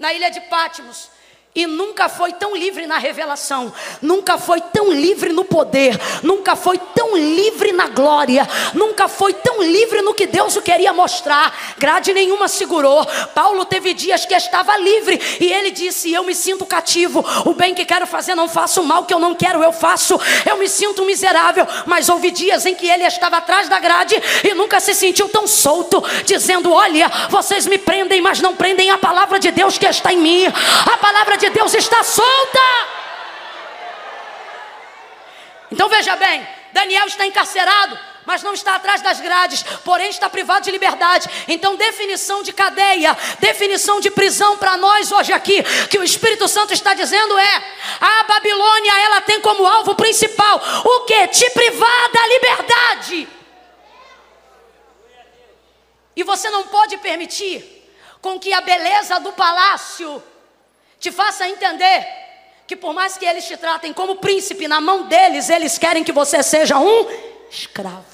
na 0.01 0.13
ilha 0.13 0.33
de 0.33 0.41
Pátimos 0.41 1.09
e 1.55 1.67
nunca 1.67 2.09
foi 2.09 2.33
tão 2.33 2.57
livre 2.57 2.87
na 2.87 2.97
revelação, 2.97 3.71
nunca 4.01 4.39
foi 4.39 4.59
tão 4.59 4.91
livre 4.91 5.35
no 5.35 5.45
poder, 5.45 6.01
nunca 6.23 6.57
foi 6.57 6.79
tão 6.79 7.15
livre 7.15 7.73
na 7.73 7.89
glória, 7.89 8.49
nunca 8.73 9.07
foi 9.07 9.35
tão 9.35 9.63
livre 9.63 10.01
no 10.01 10.15
que 10.15 10.27
Deus 10.27 10.57
o 10.57 10.63
queria 10.63 10.95
mostrar. 10.95 11.75
Grade 11.77 12.15
nenhuma 12.15 12.49
segurou. 12.49 13.05
Paulo 13.35 13.67
teve 13.67 13.93
dias 13.93 14.25
que 14.25 14.35
estava 14.35 14.79
livre 14.79 15.21
e 15.41 15.53
ele 15.53 15.71
disse: 15.71 16.11
Eu 16.11 16.25
me 16.25 16.35
sinto 16.35 16.65
cativo, 16.65 17.23
o 17.45 17.53
bem 17.53 17.75
que 17.75 17.85
quero 17.85 18.07
fazer 18.07 18.35
não 18.35 18.49
faço, 18.49 18.81
o 18.81 18.87
mal 18.87 19.05
que 19.05 19.13
eu 19.13 19.19
não 19.19 19.35
quero 19.35 19.63
eu 19.63 19.73
faço. 19.73 20.19
Eu 20.49 20.57
me 20.57 20.69
sinto 20.69 21.05
miserável, 21.05 21.67
mas 21.85 22.09
houve 22.09 22.31
dias 22.31 22.65
em 22.65 22.75
que 22.75 22.89
ele 22.89 23.05
estava 23.05 23.37
atrás 23.37 23.69
da 23.69 23.79
grade 23.79 24.15
e 24.43 24.55
nunca 24.55 24.81
se 24.81 24.95
sentiu 24.95 25.29
tão 25.29 25.47
solto, 25.47 26.03
dizendo: 26.25 26.73
Olha, 26.73 27.11
vocês 27.29 27.67
me 27.67 27.77
prendem, 27.77 28.23
mas 28.23 28.41
não 28.41 28.57
prendem 28.57 28.91
a 28.91 28.97
palavra 28.97 29.39
de 29.39 29.51
Deus 29.51 29.77
que 29.77 29.85
está 29.85 30.11
em 30.15 30.17
mim. 30.17 30.47
A 30.47 30.97
palavra 30.97 31.42
de 31.42 31.42
Deus 31.51 31.75
está 31.75 32.03
solta. 32.03 32.61
Então 35.71 35.89
veja 35.89 36.15
bem, 36.17 36.47
Daniel 36.73 37.07
está 37.07 37.27
encarcerado, 37.27 37.99
mas 38.25 38.43
não 38.43 38.53
está 38.53 38.77
atrás 38.77 39.01
das 39.01 39.21
grades, 39.21 39.63
porém 39.85 40.11
está 40.11 40.29
privado 40.29 40.65
de 40.65 40.71
liberdade. 40.71 41.29
Então, 41.49 41.77
definição 41.77 42.43
de 42.43 42.53
cadeia, 42.53 43.17
definição 43.41 44.01
de 44.01 44.11
prisão 44.11 44.57
para 44.57 44.77
nós 44.77 45.11
hoje 45.11 45.33
aqui, 45.33 45.63
que 45.89 45.99
o 45.99 46.05
Espírito 46.05 46.47
Santo 46.47 46.73
está 46.73 46.95
dizendo 46.95 47.39
é: 47.39 47.65
a 48.01 48.23
Babilônia 48.25 49.01
ela 49.01 49.21
tem 49.23 49.41
como 49.41 49.67
alvo 49.67 49.95
principal 49.95 50.61
o 50.85 51.01
que? 51.01 51.29
Te 51.29 51.51
privar 51.51 52.13
da 52.13 52.27
liberdade. 52.27 53.29
E 56.15 56.23
você 56.23 56.51
não 56.51 56.65
pode 56.65 56.99
permitir 56.99 57.89
com 58.21 58.39
que 58.39 58.53
a 58.53 58.61
beleza 58.61 59.19
do 59.19 59.33
palácio 59.33 60.23
te 61.03 61.11
faça 61.11 61.49
entender 61.49 62.07
que 62.65 62.77
por 62.77 62.95
mais 62.95 63.19
que 63.19 63.27
eles 63.27 63.45
te 63.45 63.57
tratem 63.57 63.93
como 63.93 64.17
príncipe, 64.17 64.69
na 64.69 64.81
mão 64.81 65.09
deles 65.09 65.51
eles 65.51 65.77
querem 65.77 66.05
que 66.05 66.13
você 66.13 66.45
seja 66.45 66.79
um 66.79 67.09
escravo. 67.51 68.07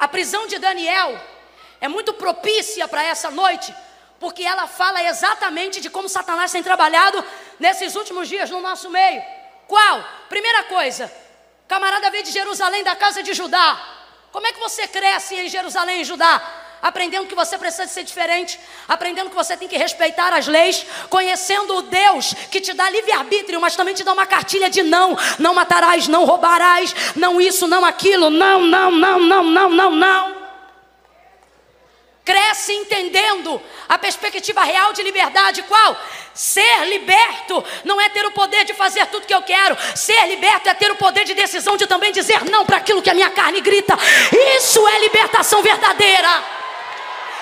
A 0.00 0.08
prisão 0.08 0.48
de 0.48 0.58
Daniel 0.58 1.16
é 1.80 1.86
muito 1.86 2.12
propícia 2.12 2.88
para 2.88 3.04
essa 3.04 3.30
noite, 3.30 3.72
porque 4.18 4.42
ela 4.42 4.66
fala 4.66 5.00
exatamente 5.04 5.80
de 5.80 5.88
como 5.88 6.08
Satanás 6.08 6.50
tem 6.50 6.62
trabalhado 6.62 7.24
nesses 7.60 7.94
últimos 7.94 8.28
dias 8.28 8.50
no 8.50 8.60
nosso 8.60 8.90
meio. 8.90 9.22
Qual? 9.68 10.04
Primeira 10.28 10.64
coisa, 10.64 11.10
camarada 11.68 12.10
veio 12.10 12.24
de 12.24 12.32
Jerusalém, 12.32 12.82
da 12.82 12.96
casa 12.96 13.22
de 13.22 13.32
Judá. 13.32 13.80
Como 14.32 14.44
é 14.48 14.52
que 14.52 14.58
você 14.58 14.88
cresce 14.88 15.36
em 15.36 15.48
Jerusalém 15.48 16.00
e 16.00 16.04
Judá? 16.04 16.62
Aprendendo 16.84 17.26
que 17.26 17.34
você 17.34 17.56
precisa 17.56 17.86
ser 17.86 18.02
diferente, 18.02 18.60
aprendendo 18.86 19.30
que 19.30 19.34
você 19.34 19.56
tem 19.56 19.66
que 19.66 19.78
respeitar 19.78 20.34
as 20.34 20.46
leis, 20.46 20.84
conhecendo 21.08 21.78
o 21.78 21.82
Deus 21.82 22.34
que 22.50 22.60
te 22.60 22.74
dá 22.74 22.90
livre-arbítrio, 22.90 23.58
mas 23.58 23.74
também 23.74 23.94
te 23.94 24.04
dá 24.04 24.12
uma 24.12 24.26
cartilha 24.26 24.68
de 24.68 24.82
não, 24.82 25.16
não 25.38 25.54
matarás, 25.54 26.06
não 26.08 26.26
roubarás, 26.26 26.94
não 27.16 27.40
isso, 27.40 27.66
não 27.66 27.86
aquilo, 27.86 28.28
não, 28.28 28.60
não, 28.60 28.90
não, 28.90 29.18
não, 29.18 29.42
não, 29.44 29.70
não, 29.70 29.90
não. 29.92 30.44
Cresce 32.22 32.74
entendendo 32.74 33.60
a 33.88 33.96
perspectiva 33.96 34.62
real 34.62 34.92
de 34.92 35.02
liberdade, 35.02 35.62
qual? 35.62 35.96
Ser 36.34 36.84
liberto 36.88 37.64
não 37.84 37.98
é 37.98 38.10
ter 38.10 38.26
o 38.26 38.32
poder 38.32 38.64
de 38.64 38.74
fazer 38.74 39.06
tudo 39.06 39.26
que 39.26 39.34
eu 39.34 39.42
quero. 39.42 39.74
Ser 39.94 40.26
liberto 40.26 40.68
é 40.68 40.74
ter 40.74 40.90
o 40.90 40.96
poder 40.96 41.24
de 41.24 41.32
decisão 41.32 41.78
de 41.78 41.86
também 41.86 42.12
dizer 42.12 42.44
não 42.44 42.66
para 42.66 42.76
aquilo 42.76 43.00
que 43.00 43.10
a 43.10 43.14
minha 43.14 43.30
carne 43.30 43.62
grita. 43.62 43.96
Isso 44.56 44.86
é 44.86 45.00
libertação 45.00 45.62
verdadeira. 45.62 46.63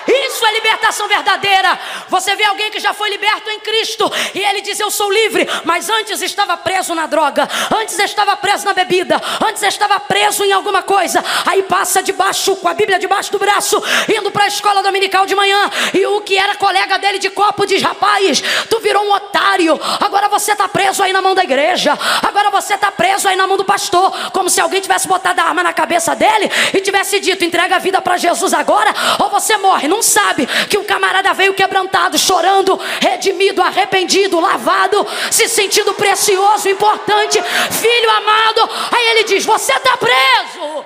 Isso 0.07 0.45
é 0.45 0.51
libertação 0.53 1.07
verdadeira. 1.07 1.79
Você 2.09 2.35
vê 2.35 2.43
alguém 2.43 2.71
que 2.71 2.79
já 2.79 2.93
foi 2.93 3.09
liberto 3.09 3.49
em 3.49 3.59
Cristo 3.59 4.11
e 4.33 4.39
ele 4.39 4.61
diz: 4.61 4.79
Eu 4.79 4.91
sou 4.91 5.11
livre, 5.11 5.47
mas 5.63 5.89
antes 5.89 6.21
estava 6.21 6.57
preso 6.57 6.93
na 6.93 7.05
droga, 7.05 7.47
antes 7.79 7.97
estava 7.99 8.35
preso 8.35 8.65
na 8.65 8.73
bebida, 8.73 9.21
antes 9.45 9.63
estava 9.63 9.99
preso 9.99 10.43
em 10.43 10.51
alguma 10.51 10.81
coisa. 10.81 11.23
Aí 11.45 11.63
passa 11.63 12.01
debaixo, 12.01 12.55
com 12.57 12.67
a 12.67 12.73
Bíblia 12.73 12.99
debaixo 12.99 13.31
do 13.31 13.39
braço, 13.39 13.81
indo 14.15 14.31
para 14.31 14.45
a 14.45 14.47
escola 14.47 14.81
dominical 14.81 15.25
de 15.25 15.35
manhã. 15.35 15.69
E 15.93 16.05
o 16.05 16.21
que 16.21 16.37
era 16.37 16.55
colega 16.55 16.97
dele 16.97 17.19
de 17.19 17.29
copo 17.29 17.65
diz: 17.65 17.81
Rapaz, 17.81 18.41
tu 18.69 18.79
virou 18.79 19.03
um 19.05 19.13
otário. 19.13 19.79
Agora 19.99 20.27
você 20.27 20.51
está 20.51 20.67
preso 20.67 21.03
aí 21.03 21.13
na 21.13 21.21
mão 21.21 21.35
da 21.35 21.43
igreja. 21.43 21.97
Agora 22.21 22.49
você 22.49 22.75
está 22.75 22.91
preso 22.91 23.27
aí 23.27 23.35
na 23.35 23.47
mão 23.47 23.57
do 23.57 23.65
pastor. 23.65 24.31
Como 24.31 24.49
se 24.49 24.59
alguém 24.59 24.81
tivesse 24.81 25.07
botado 25.07 25.39
a 25.41 25.45
arma 25.45 25.63
na 25.63 25.73
cabeça 25.73 26.15
dele 26.15 26.49
e 26.73 26.81
tivesse 26.81 27.19
dito: 27.19 27.43
Entrega 27.43 27.75
a 27.75 27.79
vida 27.79 28.01
para 28.01 28.17
Jesus 28.17 28.53
agora, 28.53 28.93
ou 29.19 29.29
você 29.29 29.57
morre 29.57 29.87
não 29.93 30.01
sabe 30.01 30.47
que 30.67 30.77
o 30.77 30.85
camarada 30.85 31.33
veio 31.33 31.53
quebrantado, 31.53 32.17
chorando, 32.17 32.75
redimido, 32.99 33.61
arrependido, 33.61 34.39
lavado, 34.39 35.05
se 35.31 35.47
sentindo 35.47 35.93
precioso, 35.93 36.67
importante, 36.67 37.39
filho 37.71 38.09
amado. 38.09 38.69
Aí 38.91 39.09
ele 39.11 39.23
diz: 39.25 39.45
Você 39.45 39.71
está 39.71 39.95
preso. 39.95 40.85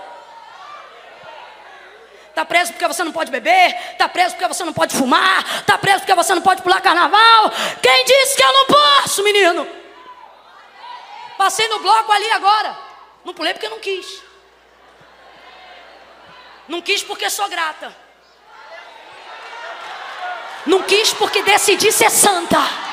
Está 2.29 2.45
preso 2.45 2.73
porque 2.73 2.87
você 2.87 3.03
não 3.03 3.11
pode 3.11 3.31
beber, 3.31 3.75
está 3.93 4.07
preso 4.07 4.35
porque 4.35 4.47
você 4.47 4.63
não 4.63 4.73
pode 4.73 4.95
fumar, 4.95 5.43
está 5.59 5.75
preso 5.75 5.99
porque 5.99 6.13
você 6.13 6.35
não 6.35 6.41
pode 6.41 6.61
pular 6.61 6.81
carnaval. 6.81 7.51
Quem 7.81 8.05
disse 8.05 8.35
que 8.35 8.43
eu 8.43 8.53
não 8.53 8.65
posso, 8.65 9.23
menino? 9.23 9.67
Passei 11.35 11.67
no 11.67 11.79
bloco 11.79 12.11
ali 12.11 12.29
agora. 12.31 12.77
Não 13.25 13.33
pulei 13.33 13.53
porque 13.53 13.69
não 13.69 13.79
quis. 13.79 14.21
Não 16.67 16.81
quis 16.81 17.01
porque 17.01 17.29
sou 17.29 17.47
grata. 17.49 18.06
Não 20.67 20.81
quis 20.83 21.13
porque 21.13 21.41
decidi 21.43 21.91
ser 21.93 22.11
santa. 22.11 22.86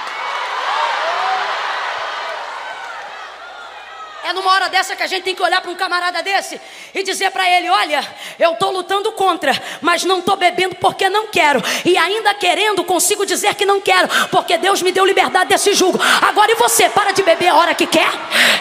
É 4.27 4.33
numa 4.33 4.51
hora 4.53 4.71
dessa 4.71 4.97
que 4.97 5.03
a 5.03 5.07
gente 5.07 5.23
tem 5.23 5.35
que 5.35 5.43
olhar 5.43 5.61
para 5.61 5.71
um 5.71 5.75
camarada 5.75 6.23
desse 6.23 6.59
e 6.95 7.03
dizer 7.03 7.31
para 7.31 7.47
ele: 7.47 7.69
Olha, 7.69 8.03
eu 8.39 8.55
estou 8.55 8.71
lutando 8.71 9.13
contra, 9.13 9.53
mas 9.83 10.03
não 10.03 10.21
estou 10.21 10.35
bebendo 10.35 10.75
porque 10.77 11.11
não 11.11 11.27
quero. 11.27 11.63
E 11.85 11.99
ainda 11.99 12.33
querendo, 12.33 12.83
consigo 12.85 13.27
dizer 13.27 13.55
que 13.55 13.67
não 13.67 13.83
quero, 13.83 14.09
porque 14.31 14.57
Deus 14.57 14.81
me 14.81 14.93
deu 14.93 15.05
liberdade 15.05 15.51
desse 15.51 15.75
julgo. 15.75 16.01
Agora, 16.23 16.51
e 16.51 16.55
você? 16.55 16.89
Para 16.89 17.13
de 17.13 17.23
beber 17.23 17.49
a 17.49 17.57
hora 17.57 17.75
que 17.75 17.87
quer? 17.87 18.09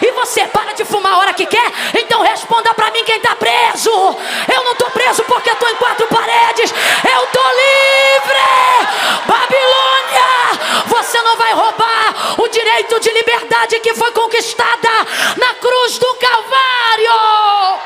E 0.02 0.12
você? 0.12 0.46
Para 0.48 0.74
de 0.74 0.84
fumar 0.84 1.14
a 1.14 1.18
hora 1.20 1.32
que 1.32 1.46
quer? 1.46 1.72
Então 1.98 2.20
responda 2.20 2.74
para 2.74 2.90
mim 2.90 3.02
quem 3.02 3.16
está 3.16 3.34
preso. 3.34 3.90
Eu 3.90 4.64
não 4.64 4.72
estou 4.72 4.90
preso 4.90 5.24
porque 5.24 5.48
estou 5.48 5.70
em 5.70 5.76
quatro 5.76 6.06
paredes. 6.08 6.74
Eu 7.10 7.24
estou 7.24 7.42
livre. 7.42 8.44
Babilônia, 9.26 10.84
você 10.88 11.22
não 11.22 11.38
vai 11.38 11.54
roubar 11.54 11.94
o 12.38 12.48
direito 12.48 13.00
de 13.00 13.10
liberdade 13.10 13.80
que 13.80 13.94
foi 13.94 14.12
conquistada 14.12 14.88
na 15.38 15.53
cruz 15.54 15.98
do 15.98 16.14
Calvário. 16.14 17.84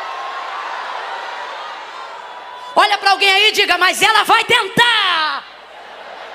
Olha 2.77 2.97
para 2.99 3.11
alguém 3.11 3.31
aí 3.31 3.49
e 3.49 3.53
diga, 3.53 3.77
mas 3.77 4.01
ela 4.01 4.23
vai 4.23 4.45
tentar. 4.45 5.45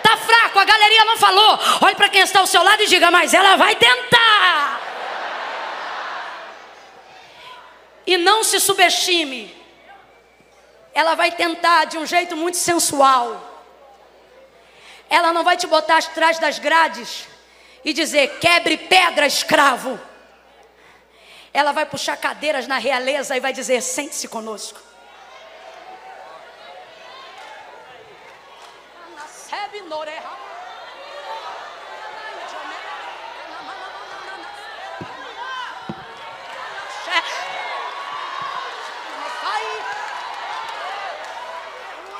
Tá 0.01 0.17
fraco, 0.17 0.59
a 0.59 0.65
galeria 0.65 1.05
não 1.05 1.17
falou. 1.17 1.59
Olhe 1.81 1.95
para 1.95 2.09
quem 2.09 2.21
está 2.21 2.39
ao 2.39 2.47
seu 2.47 2.61
lado 2.61 2.83
e 2.83 2.87
diga, 2.87 3.09
mas 3.09 3.33
ela 3.33 3.55
vai 3.55 3.75
tentar. 3.75 4.81
E 8.05 8.17
não 8.17 8.43
se 8.43 8.59
subestime. 8.59 9.55
Ela 10.93 11.15
vai 11.15 11.31
tentar 11.31 11.85
de 11.85 11.97
um 11.97 12.05
jeito 12.05 12.35
muito 12.35 12.57
sensual. 12.57 13.51
Ela 15.09 15.31
não 15.31 15.43
vai 15.43 15.55
te 15.55 15.65
botar 15.65 15.97
atrás 15.99 16.37
das 16.39 16.59
grades 16.59 17.27
e 17.85 17.93
dizer: 17.93 18.39
quebre 18.39 18.77
pedra, 18.77 19.25
escravo. 19.25 19.99
Ela 21.53 21.71
vai 21.71 21.85
puxar 21.85 22.17
cadeiras 22.17 22.67
na 22.67 22.77
realeza 22.77 23.37
e 23.37 23.39
vai 23.39 23.53
dizer: 23.53 23.81
sente-se 23.81 24.27
conosco. 24.27 24.79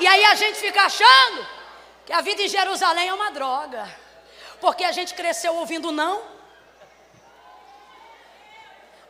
E 0.04 0.06
aí 0.06 0.22
a 0.26 0.34
gente 0.34 0.58
fica 0.58 0.82
achando 0.82 1.46
que 2.04 2.12
a 2.12 2.20
vida 2.20 2.42
em 2.42 2.48
Jerusalém 2.48 3.08
é 3.08 3.14
uma 3.14 3.30
droga. 3.30 3.88
Porque 4.60 4.84
a 4.84 4.92
gente 4.92 5.14
cresceu 5.14 5.54
ouvindo 5.54 5.90
não. 5.90 6.33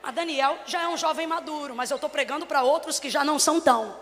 A 0.04 0.10
Daniel 0.10 0.58
já 0.66 0.82
é 0.82 0.88
um 0.88 0.98
jovem 0.98 1.26
maduro, 1.26 1.74
mas 1.74 1.90
eu 1.90 1.94
estou 1.94 2.10
pregando 2.10 2.44
para 2.44 2.62
outros 2.62 3.00
que 3.00 3.08
já 3.08 3.24
não 3.24 3.38
são 3.38 3.58
tão. 3.58 3.98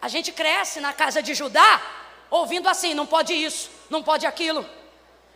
A 0.00 0.08
gente 0.08 0.32
cresce 0.32 0.80
na 0.80 0.94
casa 0.94 1.22
de 1.22 1.34
Judá 1.34 1.82
ouvindo 2.30 2.66
assim: 2.66 2.94
não 2.94 3.06
pode 3.06 3.34
isso, 3.34 3.70
não 3.90 4.02
pode 4.02 4.26
aquilo. 4.26 4.66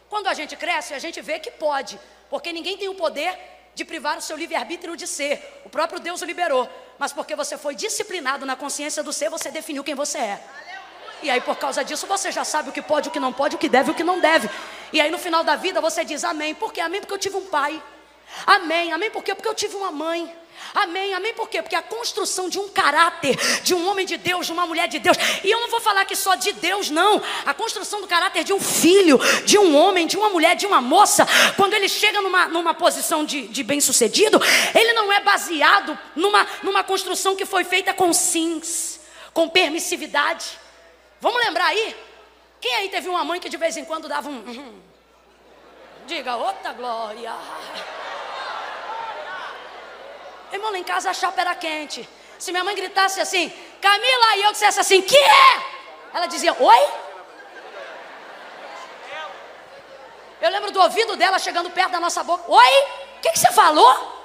Quando 0.08 0.26
a 0.26 0.32
gente 0.32 0.56
cresce, 0.56 0.94
a 0.94 0.98
gente 0.98 1.20
vê 1.20 1.38
que 1.38 1.50
pode, 1.50 2.00
porque 2.30 2.50
ninguém 2.50 2.78
tem 2.78 2.88
o 2.88 2.94
poder 2.94 3.38
de 3.74 3.84
privar 3.84 4.16
o 4.16 4.22
seu 4.22 4.38
livre-arbítrio 4.38 4.96
de 4.96 5.06
ser. 5.06 5.62
O 5.66 5.68
próprio 5.68 6.00
Deus 6.00 6.22
o 6.22 6.24
liberou. 6.24 6.66
Mas 6.98 7.12
porque 7.12 7.36
você 7.36 7.58
foi 7.58 7.74
disciplinado 7.74 8.46
na 8.46 8.56
consciência 8.56 9.02
do 9.02 9.12
ser, 9.12 9.28
você 9.28 9.50
definiu 9.50 9.84
quem 9.84 9.94
você 9.94 10.16
é. 10.18 10.44
E 11.22 11.28
aí, 11.28 11.42
por 11.42 11.56
causa 11.56 11.84
disso, 11.84 12.06
você 12.06 12.32
já 12.32 12.44
sabe 12.44 12.70
o 12.70 12.72
que 12.72 12.80
pode, 12.80 13.10
o 13.10 13.12
que 13.12 13.20
não 13.20 13.34
pode, 13.34 13.54
o 13.54 13.58
que 13.58 13.68
deve, 13.68 13.90
o 13.90 13.94
que 13.94 14.02
não 14.02 14.18
deve. 14.18 14.48
E 14.94 15.00
aí, 15.00 15.10
no 15.10 15.18
final 15.18 15.44
da 15.44 15.56
vida, 15.56 15.78
você 15.78 16.04
diz 16.04 16.24
amém. 16.24 16.54
Por 16.54 16.72
quê? 16.72 16.80
Amém 16.80 17.00
porque 17.00 17.12
eu 17.12 17.18
tive 17.18 17.36
um 17.36 17.46
pai. 17.46 17.82
Amém. 18.46 18.92
Amém 18.92 19.10
por 19.10 19.22
quê? 19.22 19.34
Porque 19.34 19.48
eu 19.48 19.54
tive 19.54 19.76
uma 19.76 19.90
mãe. 19.90 20.34
Amém, 20.74 21.14
amém 21.14 21.32
por 21.34 21.48
quê? 21.48 21.62
Porque 21.62 21.76
a 21.76 21.82
construção 21.82 22.48
de 22.48 22.58
um 22.58 22.68
caráter, 22.68 23.36
de 23.62 23.74
um 23.74 23.88
homem 23.88 24.04
de 24.04 24.16
Deus, 24.16 24.46
de 24.46 24.52
uma 24.52 24.66
mulher 24.66 24.88
de 24.88 24.98
Deus, 24.98 25.16
e 25.42 25.50
eu 25.50 25.60
não 25.60 25.68
vou 25.68 25.80
falar 25.80 26.04
que 26.04 26.14
só 26.14 26.34
de 26.34 26.52
Deus, 26.52 26.90
não. 26.90 27.22
A 27.46 27.54
construção 27.54 28.00
do 28.00 28.06
caráter 28.06 28.44
de 28.44 28.52
um 28.52 28.60
filho, 28.60 29.18
de 29.44 29.58
um 29.58 29.76
homem, 29.76 30.06
de 30.06 30.16
uma 30.16 30.28
mulher, 30.28 30.56
de 30.56 30.66
uma 30.66 30.80
moça, 30.80 31.26
quando 31.56 31.74
ele 31.74 31.88
chega 31.88 32.20
numa, 32.20 32.48
numa 32.48 32.74
posição 32.74 33.24
de, 33.24 33.48
de 33.48 33.62
bem-sucedido, 33.62 34.40
ele 34.74 34.92
não 34.92 35.12
é 35.12 35.20
baseado 35.20 35.98
numa, 36.14 36.46
numa 36.62 36.84
construção 36.84 37.34
que 37.34 37.46
foi 37.46 37.64
feita 37.64 37.94
com 37.94 38.12
sims, 38.12 39.00
com 39.32 39.48
permissividade. 39.48 40.58
Vamos 41.20 41.42
lembrar 41.44 41.66
aí? 41.66 41.96
Quem 42.60 42.74
aí 42.74 42.88
teve 42.88 43.08
uma 43.08 43.24
mãe 43.24 43.40
que 43.40 43.48
de 43.48 43.56
vez 43.56 43.76
em 43.76 43.84
quando 43.84 44.08
dava 44.08 44.28
um. 44.28 44.80
Diga, 46.06 46.36
outra 46.36 46.72
glória. 46.72 47.34
Irmão, 50.52 50.70
lá 50.70 50.78
em 50.78 50.84
casa 50.84 51.10
a 51.10 51.14
chapa 51.14 51.40
era 51.40 51.54
quente. 51.54 52.08
Se 52.38 52.52
minha 52.52 52.64
mãe 52.64 52.74
gritasse 52.74 53.20
assim, 53.20 53.52
Camila, 53.80 54.36
e 54.36 54.42
eu 54.42 54.52
dissesse 54.52 54.80
assim, 54.80 55.02
que 55.02 55.16
é? 55.16 55.78
Ela 56.14 56.26
dizia, 56.26 56.56
oi? 56.58 56.88
Eu 60.40 60.50
lembro 60.50 60.70
do 60.70 60.80
ouvido 60.80 61.16
dela 61.16 61.38
chegando 61.38 61.70
perto 61.70 61.90
da 61.90 62.00
nossa 62.00 62.22
boca. 62.22 62.44
Oi? 62.50 62.84
O 63.16 63.20
que, 63.20 63.30
que 63.32 63.38
você 63.38 63.52
falou? 63.52 64.22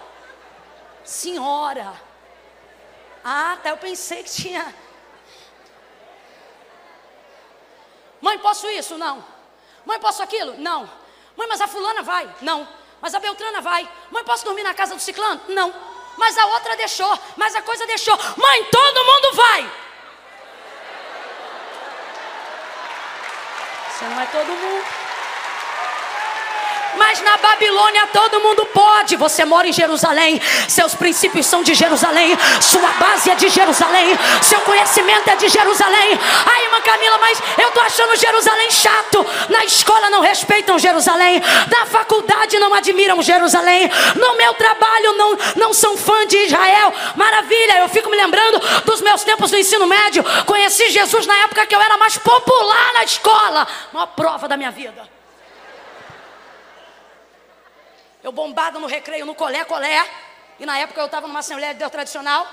Senhora. 1.04 1.94
Ah, 3.24 3.58
tá. 3.62 3.70
Eu 3.70 3.78
pensei 3.78 4.24
que 4.24 4.30
tinha. 4.30 4.74
Mãe, 8.22 8.38
posso 8.38 8.68
isso? 8.70 8.98
Não. 8.98 9.26
Mãe, 9.86 10.00
posso 10.00 10.22
aquilo? 10.22 10.56
Não. 10.60 10.88
Mãe, 11.36 11.48
mas 11.48 11.60
a 11.62 11.68
fulana 11.68 12.04
vai? 12.04 12.34
Não. 12.42 12.68
Mas 13.02 13.16
a 13.16 13.20
Beltrana 13.20 13.60
vai. 13.60 13.90
Mãe, 14.12 14.24
posso 14.24 14.46
dormir 14.46 14.64
na 14.64 14.74
casa 14.74 14.94
do 14.94 15.02
ciclano? 15.02 15.42
Não 15.50 15.93
mas 16.18 16.38
a 16.38 16.46
outra 16.48 16.76
deixou, 16.76 17.20
mas 17.36 17.56
a 17.56 17.62
coisa 17.62 17.86
deixou. 17.86 18.18
Mãe, 18.38 18.64
todo 18.66 19.06
mundo 19.06 19.34
vai. 19.34 19.72
Você 23.92 24.06
não 24.06 24.22
é 24.22 24.26
todo 24.26 24.48
mundo. 24.48 25.03
Mas 26.98 27.22
na 27.22 27.38
Babilônia 27.38 28.08
todo 28.08 28.40
mundo 28.40 28.66
pode. 28.68 29.16
Você 29.16 29.46
mora 29.46 29.68
em 29.68 29.74
Jerusalém, 29.74 30.42
seus 30.68 30.96
princípios 30.96 31.46
são 31.46 31.64
de 31.64 31.74
Jerusalém, 31.74 32.38
sua 32.62 32.90
base 32.94 33.30
é 33.30 33.36
de 33.36 33.50
Jerusalém, 33.50 34.18
seu 34.42 34.60
conhecimento 34.62 35.30
é 35.30 35.36
de 35.36 35.50
Jerusalém. 35.50 36.20
Ai, 36.46 36.64
irmã 36.66 36.82
Camila, 36.82 37.18
mas 37.20 37.42
eu 37.58 37.72
tô 37.72 37.80
achando 37.82 38.16
Jerusalém 38.16 38.72
chato. 38.72 39.26
Na 39.50 39.64
escola 39.66 40.10
não 40.10 40.22
respeitam 40.22 40.80
Jerusalém, 40.80 41.42
na 41.70 41.86
faculdade 41.86 42.60
não 42.60 42.74
admiram 42.74 43.22
Jerusalém, 43.22 43.90
no 44.16 44.38
meu 44.38 44.54
trabalho 44.54 45.14
não, 45.14 45.38
não 45.56 45.74
são 45.74 45.98
fã 45.98 46.26
de 46.28 46.38
Israel. 46.38 46.94
Maravilha, 47.16 47.80
eu 47.80 47.90
fico 47.90 48.10
me 48.10 48.18
lembrando 48.18 48.60
dos 48.86 49.02
meus 49.02 49.24
tempos 49.24 49.52
no 49.52 49.58
ensino 49.58 49.88
médio. 49.88 50.24
Conheci 50.46 50.90
Jesus 50.90 51.26
na 51.26 51.36
época 51.44 51.66
que 51.66 51.76
eu 51.76 51.82
era 51.82 51.98
mais 51.98 52.18
popular 52.18 52.94
na 52.94 53.04
escola. 53.04 53.68
Uma 53.92 54.08
prova 54.08 54.48
da 54.48 54.58
minha 54.58 54.72
vida. 54.72 55.13
Eu 58.24 58.32
bombada 58.32 58.80
no 58.80 58.88
recreio, 58.88 59.26
no 59.26 59.36
colé, 59.36 59.66
colé. 59.66 60.10
E 60.60 60.66
na 60.66 60.80
época 60.80 61.02
eu 61.02 61.06
estava 61.06 61.28
numa 61.28 61.40
Assembleia 61.40 61.74
de 61.74 61.80
Deus 61.80 61.92
tradicional. 61.92 62.48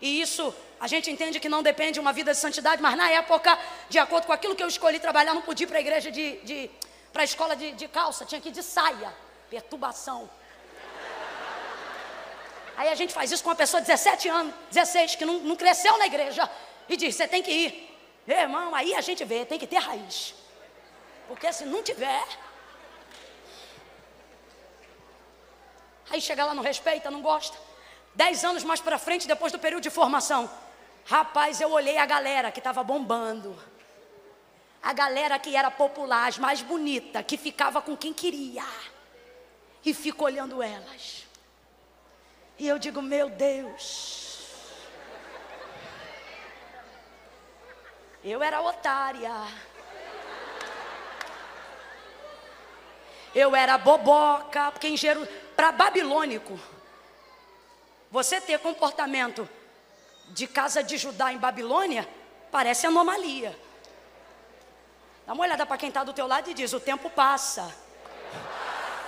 E 0.00 0.20
isso 0.20 0.54
a 0.78 0.86
gente 0.86 1.10
entende 1.10 1.40
que 1.40 1.48
não 1.48 1.62
depende 1.62 1.92
de 1.92 2.00
uma 2.00 2.12
vida 2.12 2.32
de 2.32 2.38
santidade, 2.38 2.82
mas 2.82 2.96
na 2.96 3.10
época, 3.10 3.58
de 3.88 3.98
acordo 3.98 4.26
com 4.26 4.32
aquilo 4.32 4.54
que 4.54 4.62
eu 4.62 4.68
escolhi 4.68 5.00
trabalhar, 5.00 5.32
não 5.32 5.40
podia 5.40 5.64
ir 5.64 5.68
para 5.68 5.78
a 5.78 5.80
igreja 5.80 6.10
de, 6.10 6.36
de 6.42 6.70
para 7.12 7.22
a 7.22 7.24
escola 7.24 7.56
de, 7.56 7.72
de 7.72 7.88
calça, 7.88 8.26
tinha 8.26 8.40
que 8.40 8.50
ir 8.50 8.52
de 8.52 8.62
saia. 8.62 9.10
Perturbação. 9.48 10.28
Aí 12.76 12.90
a 12.90 12.94
gente 12.94 13.14
faz 13.14 13.32
isso 13.32 13.42
com 13.42 13.48
uma 13.48 13.56
pessoa 13.56 13.80
de 13.80 13.86
17 13.86 14.28
anos, 14.28 14.54
16, 14.70 15.14
que 15.14 15.24
não, 15.24 15.38
não 15.38 15.56
cresceu 15.56 15.96
na 15.96 16.06
igreja, 16.06 16.48
e 16.88 16.96
diz: 16.96 17.14
você 17.14 17.26
tem 17.26 17.42
que 17.42 17.50
ir. 17.50 17.96
Irmão, 18.28 18.74
aí 18.74 18.94
a 18.94 19.00
gente 19.00 19.24
vê, 19.24 19.46
tem 19.46 19.58
que 19.58 19.66
ter 19.66 19.78
raiz. 19.78 20.34
Porque 21.28 21.50
se 21.52 21.64
não 21.64 21.82
tiver, 21.82 22.26
Aí 26.10 26.20
chega 26.20 26.44
lá, 26.44 26.54
não 26.54 26.62
respeita, 26.62 27.10
não 27.10 27.20
gosta. 27.20 27.56
Dez 28.14 28.44
anos 28.44 28.64
mais 28.64 28.80
para 28.80 28.98
frente, 28.98 29.26
depois 29.26 29.52
do 29.52 29.58
período 29.58 29.82
de 29.82 29.90
formação. 29.90 30.50
Rapaz, 31.04 31.60
eu 31.60 31.70
olhei 31.70 31.98
a 31.98 32.06
galera 32.06 32.50
que 32.50 32.60
estava 32.60 32.82
bombando. 32.82 33.56
A 34.82 34.92
galera 34.92 35.38
que 35.38 35.56
era 35.56 35.70
popular, 35.70 36.28
as 36.28 36.38
mais 36.38 36.62
bonita, 36.62 37.22
que 37.22 37.36
ficava 37.36 37.82
com 37.82 37.96
quem 37.96 38.12
queria. 38.12 38.64
E 39.84 39.92
fico 39.92 40.24
olhando 40.24 40.62
elas. 40.62 41.26
E 42.58 42.66
eu 42.66 42.78
digo, 42.78 43.02
meu 43.02 43.28
Deus. 43.28 44.26
Eu 48.24 48.42
era 48.42 48.60
otária. 48.60 49.32
Eu 53.36 53.54
era 53.54 53.76
boboca, 53.76 54.72
porque 54.72 54.88
em 54.88 54.96
Jerusalém 54.96 55.46
para 55.56 55.72
babilônico, 55.72 56.60
você 58.10 58.40
ter 58.40 58.58
comportamento 58.58 59.48
de 60.28 60.46
casa 60.46 60.82
de 60.82 60.98
Judá 60.98 61.32
em 61.32 61.38
Babilônia 61.38 62.06
parece 62.52 62.86
anomalia. 62.86 63.58
Dá 65.26 65.32
uma 65.32 65.44
olhada 65.44 65.64
para 65.64 65.78
quem 65.78 65.88
está 65.88 66.04
do 66.04 66.12
teu 66.12 66.26
lado 66.26 66.50
e 66.50 66.54
diz: 66.54 66.72
o 66.74 66.80
tempo 66.80 67.08
passa 67.08 67.74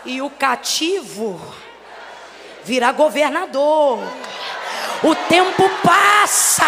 e 0.04 0.22
o 0.22 0.30
cativo 0.30 1.38
virá 2.64 2.92
governador. 2.92 3.98
O 5.02 5.14
tempo 5.28 5.62
passa 5.84 6.64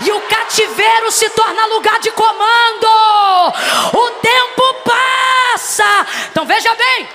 e 0.00 0.10
o 0.10 0.20
cativeiro 0.28 1.12
se 1.12 1.28
torna 1.30 1.66
lugar 1.66 2.00
de 2.00 2.10
comando. 2.12 2.86
O 3.92 4.10
tempo 4.22 4.74
passa. 4.84 5.27
Então 6.30 6.44
veja 6.46 6.74
bem, 6.74 7.08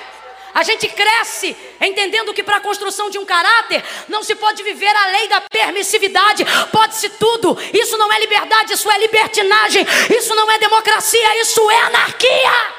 a 0.54 0.62
gente 0.64 0.88
cresce 0.88 1.58
entendendo 1.82 2.34
que 2.34 2.44
para 2.44 2.58
a 2.58 2.62
construção 2.62 3.10
de 3.10 3.18
um 3.18 3.26
caráter 3.26 3.84
não 4.08 4.24
se 4.24 4.36
pode 4.36 4.62
viver 4.62 4.96
a 4.96 5.08
lei 5.08 5.28
da 5.28 5.42
permissividade, 5.42 6.46
pode-se 6.72 7.10
tudo. 7.10 7.58
Isso 7.74 7.98
não 7.98 8.12
é 8.12 8.20
liberdade, 8.20 8.74
isso 8.74 8.90
é 8.90 8.98
libertinagem, 9.00 9.86
isso 10.16 10.36
não 10.36 10.50
é 10.52 10.60
democracia, 10.60 11.42
isso 11.42 11.70
é 11.72 11.82
anarquia. 11.82 12.74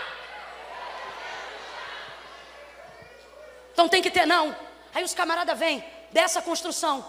Então 3.73 3.89
tem 3.89 4.01
que 4.01 4.11
ter 4.11 4.25
não. 4.25 4.57
Aí 4.95 5.03
os 5.03 5.15
camaradas 5.15 5.59
vêm 5.59 5.85
dessa 6.13 6.41
construção. 6.41 7.05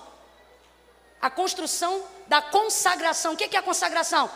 A 1.21 1.29
construção 1.29 2.03
da 2.25 2.41
consagração. 2.41 3.33
O 3.33 3.37
que 3.37 3.55
é 3.55 3.59
a 3.59 3.63
consagração? 3.63 4.29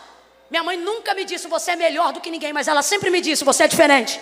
Minha 0.49 0.63
mãe 0.63 0.77
nunca 0.77 1.13
me 1.13 1.25
disse 1.25 1.47
você 1.47 1.71
é 1.71 1.75
melhor 1.75 2.11
do 2.11 2.19
que 2.19 2.31
ninguém, 2.31 2.51
mas 2.51 2.67
ela 2.67 2.81
sempre 2.81 3.09
me 3.09 3.21
disse 3.21 3.43
você 3.43 3.63
é 3.63 3.67
diferente. 3.67 4.19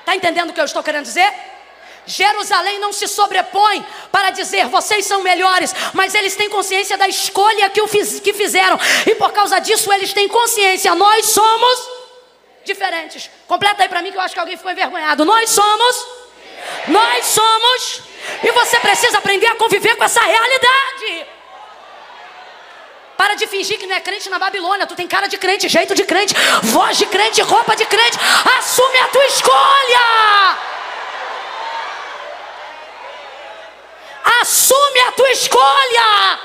Está 0.00 0.16
entendendo 0.16 0.50
o 0.50 0.52
que 0.52 0.60
eu 0.60 0.64
estou 0.64 0.82
querendo 0.82 1.04
dizer? 1.04 1.32
Jerusalém 2.06 2.78
não 2.78 2.92
se 2.92 3.06
sobrepõe 3.06 3.84
para 4.10 4.30
dizer 4.30 4.66
vocês 4.66 5.04
são 5.04 5.22
melhores, 5.22 5.74
mas 5.92 6.14
eles 6.14 6.34
têm 6.34 6.48
consciência 6.48 6.96
da 6.96 7.06
escolha 7.06 7.68
que, 7.68 7.80
o 7.82 7.86
fiz, 7.86 8.18
que 8.18 8.32
fizeram, 8.32 8.78
e 9.06 9.14
por 9.14 9.30
causa 9.32 9.58
disso 9.58 9.92
eles 9.92 10.12
têm 10.12 10.26
consciência, 10.26 10.94
nós 10.94 11.26
somos 11.26 11.88
diferentes. 12.64 13.30
Completa 13.46 13.82
aí 13.82 13.88
para 13.88 14.02
mim 14.02 14.10
que 14.10 14.16
eu 14.16 14.22
acho 14.22 14.34
que 14.34 14.40
alguém 14.40 14.56
ficou 14.56 14.72
envergonhado. 14.72 15.24
Nós 15.24 15.50
somos, 15.50 16.06
nós 16.88 17.26
somos, 17.26 18.02
e 18.42 18.50
você 18.52 18.80
precisa 18.80 19.18
aprender 19.18 19.46
a 19.46 19.56
conviver 19.56 19.94
com 19.96 20.04
essa 20.04 20.20
realidade. 20.20 21.37
Para 23.18 23.34
de 23.34 23.48
fingir 23.48 23.80
que 23.80 23.86
não 23.88 23.96
é 23.96 24.00
crente 24.00 24.30
na 24.30 24.38
Babilônia. 24.38 24.86
Tu 24.86 24.94
tem 24.94 25.08
cara 25.08 25.26
de 25.26 25.36
crente, 25.36 25.68
jeito 25.68 25.92
de 25.92 26.04
crente, 26.04 26.32
voz 26.62 26.96
de 26.96 27.04
crente, 27.06 27.42
roupa 27.42 27.74
de 27.74 27.84
crente. 27.84 28.16
Assume 28.56 28.96
a 28.98 29.08
tua 29.08 29.26
escolha. 29.26 30.58
Assume 34.40 35.00
a 35.00 35.12
tua 35.12 35.30
escolha. 35.32 36.38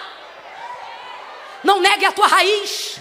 Não 1.63 1.79
negue 1.79 2.05
a 2.05 2.11
tua 2.11 2.25
raiz. 2.25 2.97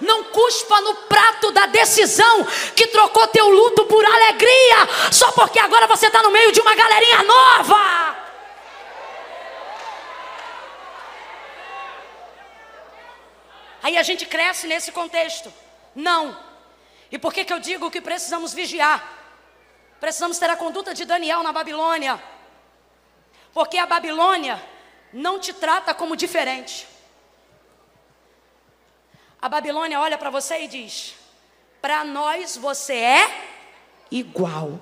Não 0.00 0.22
cuspa 0.22 0.80
no 0.80 0.94
prato 0.94 1.50
da 1.50 1.66
decisão 1.66 2.46
que 2.76 2.86
trocou 2.86 3.26
teu 3.26 3.48
luto 3.48 3.84
por 3.86 4.04
alegria, 4.04 4.88
só 5.10 5.32
porque 5.32 5.58
agora 5.58 5.88
você 5.88 6.06
está 6.06 6.22
no 6.22 6.30
meio 6.30 6.52
de 6.52 6.60
uma 6.60 6.72
galerinha 6.76 7.24
nova. 7.24 8.17
Aí 13.88 13.96
a 13.96 14.02
gente 14.02 14.26
cresce 14.26 14.66
nesse 14.66 14.92
contexto. 14.92 15.50
Não. 15.94 16.38
E 17.10 17.18
por 17.18 17.32
que, 17.32 17.42
que 17.42 17.52
eu 17.54 17.58
digo 17.58 17.90
que 17.90 18.02
precisamos 18.02 18.52
vigiar? 18.52 19.02
Precisamos 19.98 20.38
ter 20.38 20.50
a 20.50 20.56
conduta 20.56 20.92
de 20.92 21.06
Daniel 21.06 21.42
na 21.42 21.52
Babilônia. 21.52 22.22
Porque 23.50 23.78
a 23.78 23.86
Babilônia 23.86 24.62
não 25.10 25.40
te 25.40 25.54
trata 25.54 25.94
como 25.94 26.14
diferente. 26.16 26.86
A 29.40 29.48
Babilônia 29.48 29.98
olha 29.98 30.18
para 30.18 30.28
você 30.28 30.64
e 30.64 30.68
diz: 30.68 31.14
Para 31.80 32.04
nós 32.04 32.58
você 32.58 32.92
é 32.92 33.48
igual. 34.10 34.78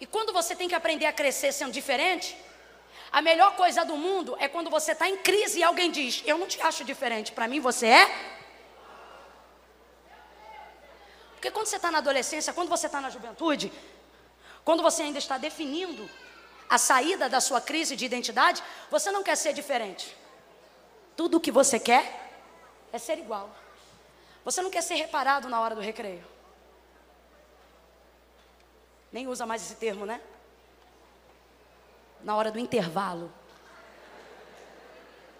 E 0.00 0.06
quando 0.06 0.32
você 0.32 0.56
tem 0.56 0.68
que 0.68 0.74
aprender 0.74 1.06
a 1.06 1.12
crescer 1.12 1.52
sendo 1.52 1.72
diferente, 1.72 2.36
a 3.12 3.20
melhor 3.20 3.54
coisa 3.54 3.84
do 3.84 3.96
mundo 3.96 4.36
é 4.40 4.48
quando 4.48 4.70
você 4.70 4.92
está 4.92 5.08
em 5.08 5.18
crise 5.18 5.58
e 5.58 5.62
alguém 5.62 5.90
diz: 5.90 6.22
Eu 6.24 6.38
não 6.38 6.46
te 6.46 6.60
acho 6.62 6.84
diferente, 6.84 7.32
para 7.32 7.46
mim 7.46 7.60
você 7.60 7.86
é. 7.86 8.06
Porque 11.34 11.50
quando 11.50 11.66
você 11.66 11.76
está 11.76 11.90
na 11.90 11.98
adolescência, 11.98 12.52
quando 12.52 12.68
você 12.68 12.86
está 12.86 13.00
na 13.00 13.10
juventude, 13.10 13.72
quando 14.64 14.82
você 14.82 15.02
ainda 15.02 15.18
está 15.18 15.38
definindo 15.38 16.08
a 16.68 16.78
saída 16.78 17.28
da 17.28 17.40
sua 17.40 17.60
crise 17.60 17.96
de 17.96 18.04
identidade, 18.04 18.62
você 18.90 19.10
não 19.10 19.22
quer 19.22 19.36
ser 19.36 19.52
diferente. 19.52 20.16
Tudo 21.16 21.38
o 21.38 21.40
que 21.40 21.50
você 21.50 21.80
quer 21.80 22.30
é 22.92 22.98
ser 22.98 23.18
igual. 23.18 23.50
Você 24.44 24.62
não 24.62 24.70
quer 24.70 24.82
ser 24.82 24.94
reparado 24.94 25.48
na 25.48 25.60
hora 25.60 25.74
do 25.74 25.80
recreio. 25.80 26.24
Nem 29.12 29.26
usa 29.26 29.44
mais 29.44 29.62
esse 29.62 29.74
termo, 29.74 30.06
né? 30.06 30.20
Na 32.22 32.36
hora 32.36 32.50
do 32.50 32.58
intervalo. 32.58 33.32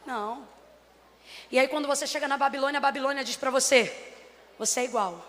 Não. 0.04 0.46
E 1.50 1.58
aí 1.58 1.68
quando 1.68 1.86
você 1.86 2.06
chega 2.06 2.26
na 2.26 2.36
Babilônia, 2.36 2.78
a 2.78 2.80
Babilônia 2.80 3.22
diz 3.22 3.36
para 3.36 3.50
você: 3.50 4.14
você 4.58 4.80
é 4.80 4.84
igual. 4.84 5.24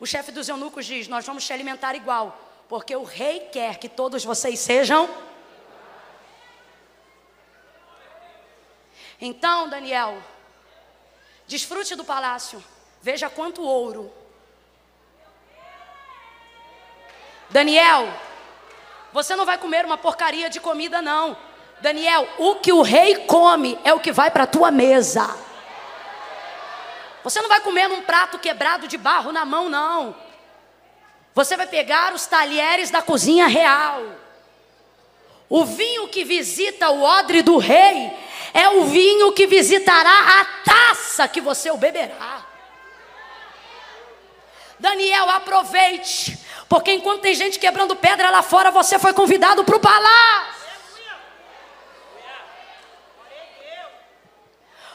O 0.00 0.06
chefe 0.06 0.32
dos 0.32 0.48
eunucos 0.48 0.84
diz: 0.84 1.06
Nós 1.06 1.24
vamos 1.24 1.46
te 1.46 1.52
alimentar 1.52 1.94
igual, 1.94 2.36
porque 2.68 2.94
o 2.96 3.04
rei 3.04 3.40
quer 3.52 3.78
que 3.78 3.88
todos 3.88 4.24
vocês 4.24 4.58
sejam. 4.58 5.08
Então, 9.20 9.68
Daniel, 9.68 10.20
desfrute 11.46 11.94
do 11.94 12.04
palácio, 12.04 12.62
veja 13.00 13.30
quanto 13.30 13.62
ouro. 13.62 14.12
Daniel, 17.52 18.08
você 19.12 19.36
não 19.36 19.44
vai 19.44 19.58
comer 19.58 19.84
uma 19.84 19.98
porcaria 19.98 20.48
de 20.48 20.58
comida, 20.58 21.02
não. 21.02 21.36
Daniel, 21.80 22.26
o 22.38 22.56
que 22.56 22.72
o 22.72 22.80
rei 22.80 23.14
come 23.26 23.78
é 23.84 23.92
o 23.92 24.00
que 24.00 24.10
vai 24.10 24.30
para 24.30 24.44
a 24.44 24.46
tua 24.46 24.70
mesa. 24.70 25.36
Você 27.22 27.40
não 27.40 27.48
vai 27.48 27.60
comer 27.60 27.88
num 27.88 28.02
prato 28.02 28.38
quebrado 28.38 28.88
de 28.88 28.96
barro 28.96 29.30
na 29.30 29.44
mão, 29.44 29.68
não. 29.68 30.16
Você 31.34 31.56
vai 31.56 31.66
pegar 31.66 32.14
os 32.14 32.26
talheres 32.26 32.90
da 32.90 33.02
cozinha 33.02 33.46
real. 33.46 34.02
O 35.48 35.64
vinho 35.64 36.08
que 36.08 36.24
visita 36.24 36.90
o 36.90 37.02
odre 37.02 37.42
do 37.42 37.58
rei 37.58 38.10
é 38.54 38.68
o 38.70 38.84
vinho 38.84 39.32
que 39.32 39.46
visitará 39.46 40.40
a 40.40 40.44
taça 40.64 41.28
que 41.28 41.40
você 41.40 41.70
o 41.70 41.76
beberá. 41.76 42.46
Daniel, 44.78 45.30
aproveite, 45.30 46.38
porque 46.68 46.92
enquanto 46.92 47.22
tem 47.22 47.34
gente 47.34 47.58
quebrando 47.58 47.96
pedra 47.96 48.30
lá 48.30 48.42
fora, 48.42 48.70
você 48.70 48.98
foi 48.98 49.12
convidado 49.12 49.64
para 49.64 49.76
o 49.76 49.80
palácio. 49.80 50.62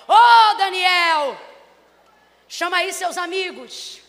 Oh, 0.09 0.57
Daniel, 0.57 1.37
Chama 2.47 2.77
aí 2.77 2.93
seus 2.93 3.17
amigos. 3.17 3.99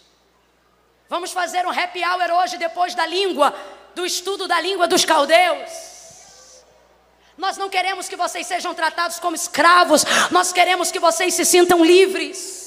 Vamos 1.08 1.32
fazer 1.32 1.66
um 1.66 1.70
happy 1.70 2.02
hour 2.04 2.30
hoje 2.40 2.56
depois 2.56 2.94
da 2.94 3.04
língua, 3.04 3.54
do 3.94 4.06
estudo 4.06 4.46
da 4.46 4.60
língua 4.60 4.86
dos 4.86 5.04
caldeus. 5.04 6.62
Nós 7.36 7.56
não 7.56 7.68
queremos 7.68 8.08
que 8.08 8.16
vocês 8.16 8.46
sejam 8.46 8.74
tratados 8.74 9.18
como 9.18 9.34
escravos, 9.34 10.04
nós 10.30 10.52
queremos 10.52 10.90
que 10.90 10.98
vocês 10.98 11.34
se 11.34 11.44
sintam 11.44 11.84
livres. 11.84 12.57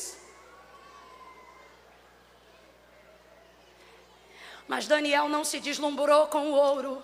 Mas 4.72 4.88
Daniel 4.88 5.28
não 5.28 5.44
se 5.44 5.60
deslumbrou 5.60 6.28
com 6.28 6.50
o 6.50 6.54
ouro. 6.54 7.04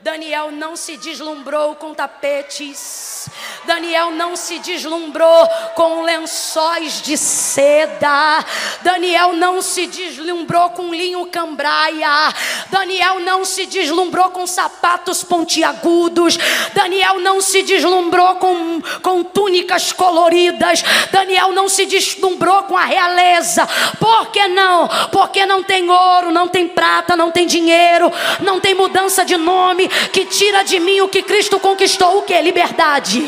Daniel 0.00 0.52
não 0.52 0.76
se 0.76 0.96
deslumbrou 0.96 1.74
com 1.74 1.92
tapetes. 1.92 3.28
Daniel 3.64 4.12
não 4.12 4.36
se 4.36 4.60
deslumbrou 4.60 5.48
com 5.74 6.02
lençóis 6.02 7.02
de 7.02 7.18
seda. 7.18 8.44
Daniel 8.82 9.32
não 9.32 9.60
se 9.60 9.88
deslumbrou 9.88 10.70
com 10.70 10.94
linho 10.94 11.26
cambraia. 11.26 12.32
Daniel 12.70 13.18
não 13.18 13.44
se 13.44 13.66
deslumbrou 13.66 14.30
com 14.30 14.46
sapatos 14.46 15.24
pontiagudos. 15.24 16.38
Daniel 16.72 17.18
não 17.18 17.40
se 17.40 17.64
deslumbrou 17.64 18.36
com, 18.36 18.80
com 19.02 19.24
túnicas 19.24 19.92
coloridas. 19.92 20.80
Daniel 21.10 21.50
não 21.50 21.68
se 21.68 21.86
deslumbrou 21.86 22.62
com 22.62 22.76
a 22.76 22.84
realeza. 22.84 23.66
Por 23.98 24.28
que 24.28 24.46
não? 24.46 24.88
Porque 25.10 25.44
não 25.44 25.64
tem 25.64 25.90
ouro, 25.90 26.30
não 26.30 26.46
tem 26.46 26.68
prata, 26.68 27.16
não 27.16 27.32
tem 27.32 27.48
dinheiro, 27.48 28.12
não 28.40 28.60
tem 28.60 28.74
mudança 28.76 29.24
de 29.24 29.36
nome 29.36 29.87
que 30.12 30.24
tira 30.26 30.62
de 30.62 30.78
mim 30.80 31.00
o 31.00 31.08
que 31.08 31.22
Cristo 31.22 31.58
conquistou, 31.58 32.18
o 32.18 32.22
que? 32.22 32.40
Liberdade. 32.40 33.20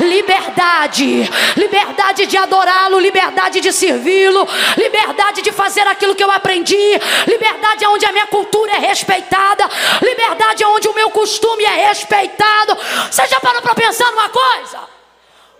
Liberdade. 0.00 1.28
Liberdade 1.56 2.26
de 2.26 2.36
adorá-lo, 2.36 2.98
liberdade 2.98 3.60
de 3.60 3.72
servi-lo, 3.72 4.46
liberdade 4.76 5.42
de 5.42 5.52
fazer 5.52 5.86
aquilo 5.86 6.14
que 6.14 6.22
eu 6.22 6.30
aprendi, 6.30 6.76
liberdade 7.26 7.86
onde 7.86 8.06
a 8.06 8.12
minha 8.12 8.26
cultura 8.26 8.72
é 8.72 8.78
respeitada, 8.78 9.68
liberdade 10.02 10.64
onde 10.64 10.88
o 10.88 10.94
meu 10.94 11.10
costume 11.10 11.64
é 11.64 11.88
respeitado. 11.88 12.76
Você 13.10 13.26
já 13.26 13.40
parou 13.40 13.62
para 13.62 13.74
pensar 13.74 14.10
numa 14.10 14.28
coisa? 14.28 14.80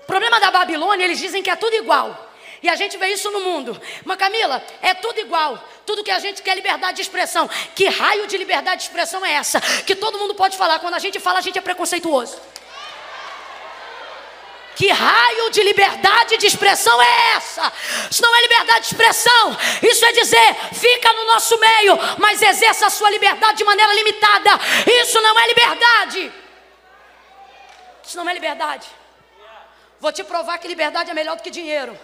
O 0.03 0.07
problema 0.07 0.40
da 0.40 0.51
Babilônia, 0.51 1.05
eles 1.05 1.18
dizem 1.18 1.42
que 1.42 1.51
é 1.51 1.57
tudo 1.57 1.74
igual. 1.74 2.28
E 2.62 2.68
a 2.68 2.77
gente 2.77 2.97
vê 2.97 3.09
isso 3.09 3.31
no 3.31 3.40
mundo. 3.40 3.81
Mas 4.05 4.16
Camila, 4.16 4.62
é 4.83 4.94
tudo 4.94 5.21
igual. 5.21 5.62
Tudo 5.87 6.03
que 6.03 6.11
a 6.11 6.18
gente 6.18 6.42
quer 6.42 6.53
é 6.53 6.55
liberdade 6.57 6.97
de 6.97 7.03
expressão. 7.03 7.49
Que 7.75 7.87
raio 7.88 8.27
de 8.27 8.37
liberdade 8.37 8.83
de 8.83 8.88
expressão 8.88 9.25
é 9.25 9.33
essa? 9.33 9.61
Que 9.61 9.94
todo 9.94 10.18
mundo 10.18 10.35
pode 10.35 10.57
falar. 10.57 10.79
Quando 10.81 10.94
a 10.94 10.99
gente 10.99 11.21
fala, 11.21 11.38
a 11.38 11.42
gente 11.42 11.59
é 11.59 11.62
preconceituoso. 11.62 12.38
Que 14.79 14.90
raio 14.92 15.51
de 15.51 15.61
liberdade 15.62 16.37
de 16.37 16.47
expressão 16.47 17.03
é 17.03 17.35
essa? 17.35 17.73
Isso 18.09 18.23
não 18.23 18.37
é 18.37 18.42
liberdade 18.42 18.81
de 18.83 18.87
expressão. 18.87 19.57
Isso 19.83 20.05
é 20.05 20.12
dizer, 20.12 20.55
fica 20.73 21.12
no 21.14 21.25
nosso 21.25 21.59
meio, 21.59 21.99
mas 22.16 22.40
exerça 22.40 22.87
a 22.87 22.90
sua 22.90 23.11
liberdade 23.11 23.59
de 23.59 23.64
maneira 23.64 23.92
limitada. 23.92 24.51
Isso 25.03 25.20
não 25.20 25.37
é 25.37 25.49
liberdade. 25.49 26.33
Isso 28.05 28.16
não 28.16 28.28
é 28.28 28.35
liberdade. 28.35 28.87
Vou 29.99 30.12
te 30.12 30.22
provar 30.22 30.59
que 30.59 30.68
liberdade 30.68 31.11
é 31.11 31.14
melhor 31.14 31.37
do 31.37 31.43
que 31.43 31.51
dinheiro. 31.51 31.99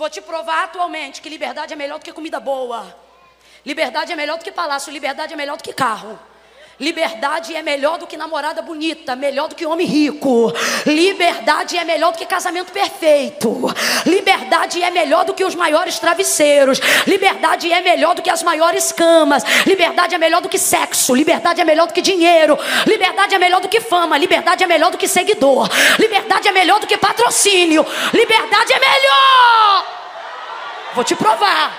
Vou 0.00 0.08
te 0.08 0.22
provar 0.22 0.64
atualmente 0.64 1.20
que 1.20 1.28
liberdade 1.28 1.74
é 1.74 1.76
melhor 1.76 1.98
do 1.98 2.02
que 2.06 2.10
comida 2.10 2.40
boa. 2.40 2.96
Liberdade 3.66 4.10
é 4.10 4.16
melhor 4.16 4.38
do 4.38 4.42
que 4.42 4.50
palácio. 4.50 4.90
Liberdade 4.90 5.34
é 5.34 5.36
melhor 5.36 5.58
do 5.58 5.62
que 5.62 5.74
carro. 5.74 6.18
Liberdade 6.80 7.54
é 7.54 7.62
melhor 7.62 7.98
do 7.98 8.06
que 8.06 8.16
namorada 8.16 8.62
bonita, 8.62 9.14
melhor 9.14 9.48
do 9.48 9.54
que 9.54 9.66
homem 9.66 9.86
rico. 9.86 10.50
Liberdade 10.86 11.76
é 11.76 11.84
melhor 11.84 12.10
do 12.10 12.16
que 12.16 12.24
casamento 12.24 12.72
perfeito. 12.72 13.54
Liberdade 14.06 14.82
é 14.82 14.90
melhor 14.90 15.26
do 15.26 15.34
que 15.34 15.44
os 15.44 15.54
maiores 15.54 15.98
travesseiros. 15.98 16.80
Liberdade 17.06 17.70
é 17.70 17.82
melhor 17.82 18.14
do 18.14 18.22
que 18.22 18.30
as 18.30 18.42
maiores 18.42 18.92
camas. 18.92 19.44
Liberdade 19.66 20.14
é 20.14 20.18
melhor 20.18 20.40
do 20.40 20.48
que 20.48 20.58
sexo. 20.58 21.14
Liberdade 21.14 21.60
é 21.60 21.64
melhor 21.66 21.86
do 21.86 21.92
que 21.92 22.00
dinheiro. 22.00 22.58
Liberdade 22.86 23.34
é 23.34 23.38
melhor 23.38 23.60
do 23.60 23.68
que 23.68 23.82
fama. 23.82 24.16
Liberdade 24.16 24.64
é 24.64 24.66
melhor 24.66 24.90
do 24.90 24.96
que 24.96 25.06
seguidor. 25.06 25.68
Liberdade 25.98 26.48
é 26.48 26.52
melhor 26.52 26.80
do 26.80 26.86
que 26.86 26.96
patrocínio. 26.96 27.84
Liberdade 28.10 28.72
é 28.72 28.78
melhor. 28.78 29.86
Vou 30.94 31.04
te 31.04 31.14
provar. 31.14 31.78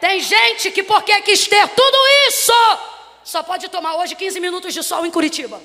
Tem 0.00 0.18
gente 0.18 0.72
que 0.72 0.82
porque 0.82 1.12
quis 1.20 1.46
ter 1.46 1.68
tudo 1.68 1.98
isso 2.26 2.52
só 3.24 3.42
pode 3.42 3.68
tomar 3.68 3.96
hoje 3.96 4.14
15 4.14 4.38
minutos 4.38 4.74
de 4.74 4.82
sol 4.82 5.06
em 5.06 5.10
Curitiba. 5.10 5.60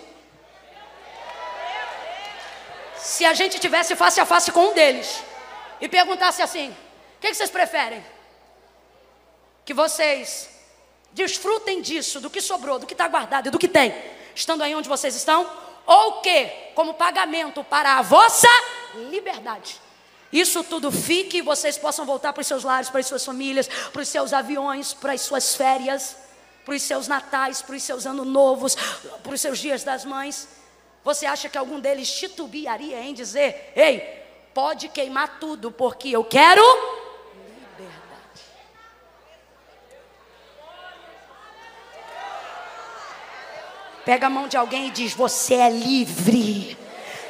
Se 2.97 3.25
a 3.25 3.33
gente 3.33 3.59
tivesse 3.59 3.95
face 3.97 4.19
a 4.21 4.25
face 4.25 4.51
com 4.51 4.69
um 4.69 4.73
deles 4.73 5.21
e 5.81 5.89
perguntasse 5.89 6.41
assim: 6.41 6.69
o 6.69 7.19
que, 7.19 7.27
que 7.27 7.35
vocês 7.35 7.49
preferem? 7.49 8.03
Que 9.65 9.73
vocês 9.73 10.49
desfrutem 11.11 11.81
disso, 11.81 12.21
do 12.21 12.29
que 12.29 12.39
sobrou, 12.39 12.79
do 12.79 12.87
que 12.87 12.93
está 12.93 13.07
guardado 13.07 13.47
e 13.47 13.51
do 13.51 13.59
que 13.59 13.67
tem, 13.67 13.93
estando 14.33 14.63
aí 14.63 14.73
onde 14.73 14.87
vocês 14.87 15.15
estão, 15.15 15.49
ou 15.85 16.21
que, 16.21 16.45
como 16.75 16.93
pagamento 16.93 17.63
para 17.63 17.97
a 17.97 18.01
vossa 18.01 18.47
liberdade, 19.09 19.81
isso 20.31 20.63
tudo 20.63 20.91
fique 20.91 21.39
e 21.39 21.41
vocês 21.41 21.77
possam 21.77 22.05
voltar 22.05 22.31
para 22.31 22.41
os 22.41 22.47
seus 22.47 22.63
lares, 22.63 22.89
para 22.89 22.99
as 22.99 23.07
suas 23.07 23.25
famílias, 23.25 23.67
para 23.91 24.01
os 24.01 24.07
seus 24.07 24.31
aviões, 24.31 24.93
para 24.93 25.13
as 25.13 25.21
suas 25.21 25.55
férias 25.55 26.15
para 26.69 26.75
os 26.75 26.83
seus 26.83 27.07
natais, 27.07 27.63
para 27.63 27.75
os 27.75 27.81
seus 27.81 28.05
anos 28.05 28.27
novos, 28.27 28.77
para 29.23 29.33
os 29.33 29.41
seus 29.41 29.57
dias 29.57 29.83
das 29.83 30.05
mães. 30.05 30.47
Você 31.03 31.25
acha 31.25 31.49
que 31.49 31.57
algum 31.57 31.79
deles 31.79 32.11
titubearia 32.11 33.01
em 33.01 33.11
dizer: 33.11 33.73
Ei, 33.75 34.01
pode 34.53 34.87
queimar 34.87 35.39
tudo, 35.39 35.71
porque 35.71 36.09
eu 36.09 36.23
quero 36.23 36.61
liberdade. 37.75 38.43
Pega 44.05 44.27
a 44.27 44.29
mão 44.29 44.47
de 44.47 44.55
alguém 44.55 44.89
e 44.89 44.91
diz: 44.91 45.15
Você 45.15 45.55
é 45.55 45.71
livre. 45.71 46.77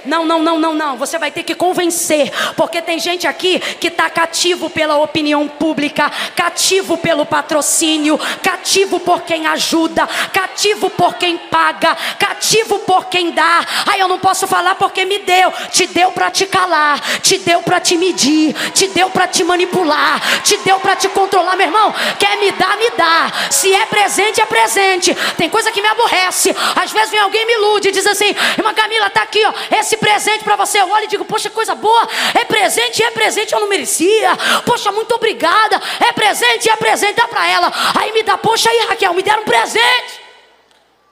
Não, 0.06 0.26
não, 0.26 0.42
não, 0.42 0.58
não, 0.58 0.74
não. 0.74 0.98
Você 0.98 1.18
vai 1.18 1.30
ter 1.30 1.44
que 1.44 1.54
convencer, 1.54 2.32
porque 2.56 2.82
tem 2.82 3.00
gente 3.00 3.28
aqui 3.28 3.60
que 3.60 3.88
está 3.88 4.10
cativo 4.10 4.70
pela 4.70 4.98
opinião 4.98 5.48
pública, 5.48 6.10
cativo 6.36 6.98
pelo 6.98 7.26
patrocínio, 7.26 8.18
cativo 8.42 9.00
por 9.00 9.22
quem 9.24 9.46
ajuda, 9.46 10.08
cativo 10.32 10.90
por 10.90 11.16
quem 11.16 11.38
paga, 11.38 11.98
cativo 12.18 12.80
por 12.80 13.06
quem 13.08 13.32
dá. 13.32 13.66
Aí 13.88 14.00
eu 14.00 14.08
não 14.08 14.20
posso 14.20 14.48
falar 14.48 14.76
porque 14.76 15.04
me 15.04 15.20
deu. 15.20 15.52
Te 15.72 15.86
deu 15.88 16.12
para 16.12 16.32
te 16.32 16.46
calar, 16.46 17.00
te 17.22 17.38
deu 17.40 17.62
para 17.62 17.80
te 17.80 17.98
medir, 17.98 18.54
te 18.72 18.88
deu 18.88 19.10
para 19.10 19.28
te 19.28 19.44
manipular, 19.44 20.22
te 20.44 20.58
deu 20.58 20.80
para 20.80 20.96
te 20.96 21.10
controlar, 21.10 21.58
meu 21.58 21.68
irmão. 21.68 21.94
Quer 22.18 22.38
me 22.38 22.52
dar, 22.52 22.78
me 22.78 22.90
dá. 22.92 23.32
Se 23.50 23.74
é 23.74 23.86
presente, 23.86 24.40
é 24.42 24.46
presente. 24.46 25.16
Tem 25.36 25.50
coisa 25.50 25.72
que 25.72 25.82
me 25.82 25.88
aborrece. 25.90 26.56
Às 26.76 26.92
vezes 26.92 27.10
vem 27.10 27.20
alguém 27.20 27.46
me 27.46 27.54
ilude 27.54 27.90
e 27.90 27.92
diz 27.92 28.08
assim: 28.08 28.34
"Irmã 28.58 28.74
Camila, 28.74 29.10
tá 29.10 29.24
aqui, 29.24 29.44
ó. 29.46 29.54
Esse 29.78 29.89
esse 29.90 29.98
presente 29.98 30.44
para 30.44 30.56
você. 30.56 30.80
Eu 30.80 30.90
olho 30.90 31.06
e 31.06 31.08
digo, 31.08 31.26
poxa, 31.26 31.50
coisa 31.50 31.74
boa. 31.74 32.08
É 32.40 32.46
presente, 32.46 33.04
é 33.04 33.10
presente, 33.10 33.54
eu 33.54 33.60
não 33.60 33.68
merecia. 33.68 34.30
Poxa, 34.66 34.92
muito 34.92 35.14
obrigada. 35.16 35.82
É 36.00 36.12
presente, 36.14 36.70
é 36.70 36.76
presente, 36.76 37.16
dá 37.16 37.28
para 37.28 37.48
ela. 37.48 37.72
Aí 38.00 38.12
me 38.12 38.22
dá, 38.22 38.38
poxa 38.38 38.70
aí, 38.70 38.86
Raquel, 38.88 39.14
me 39.14 39.24
deram 39.24 39.42
um 39.42 39.46
presente. 39.46 40.22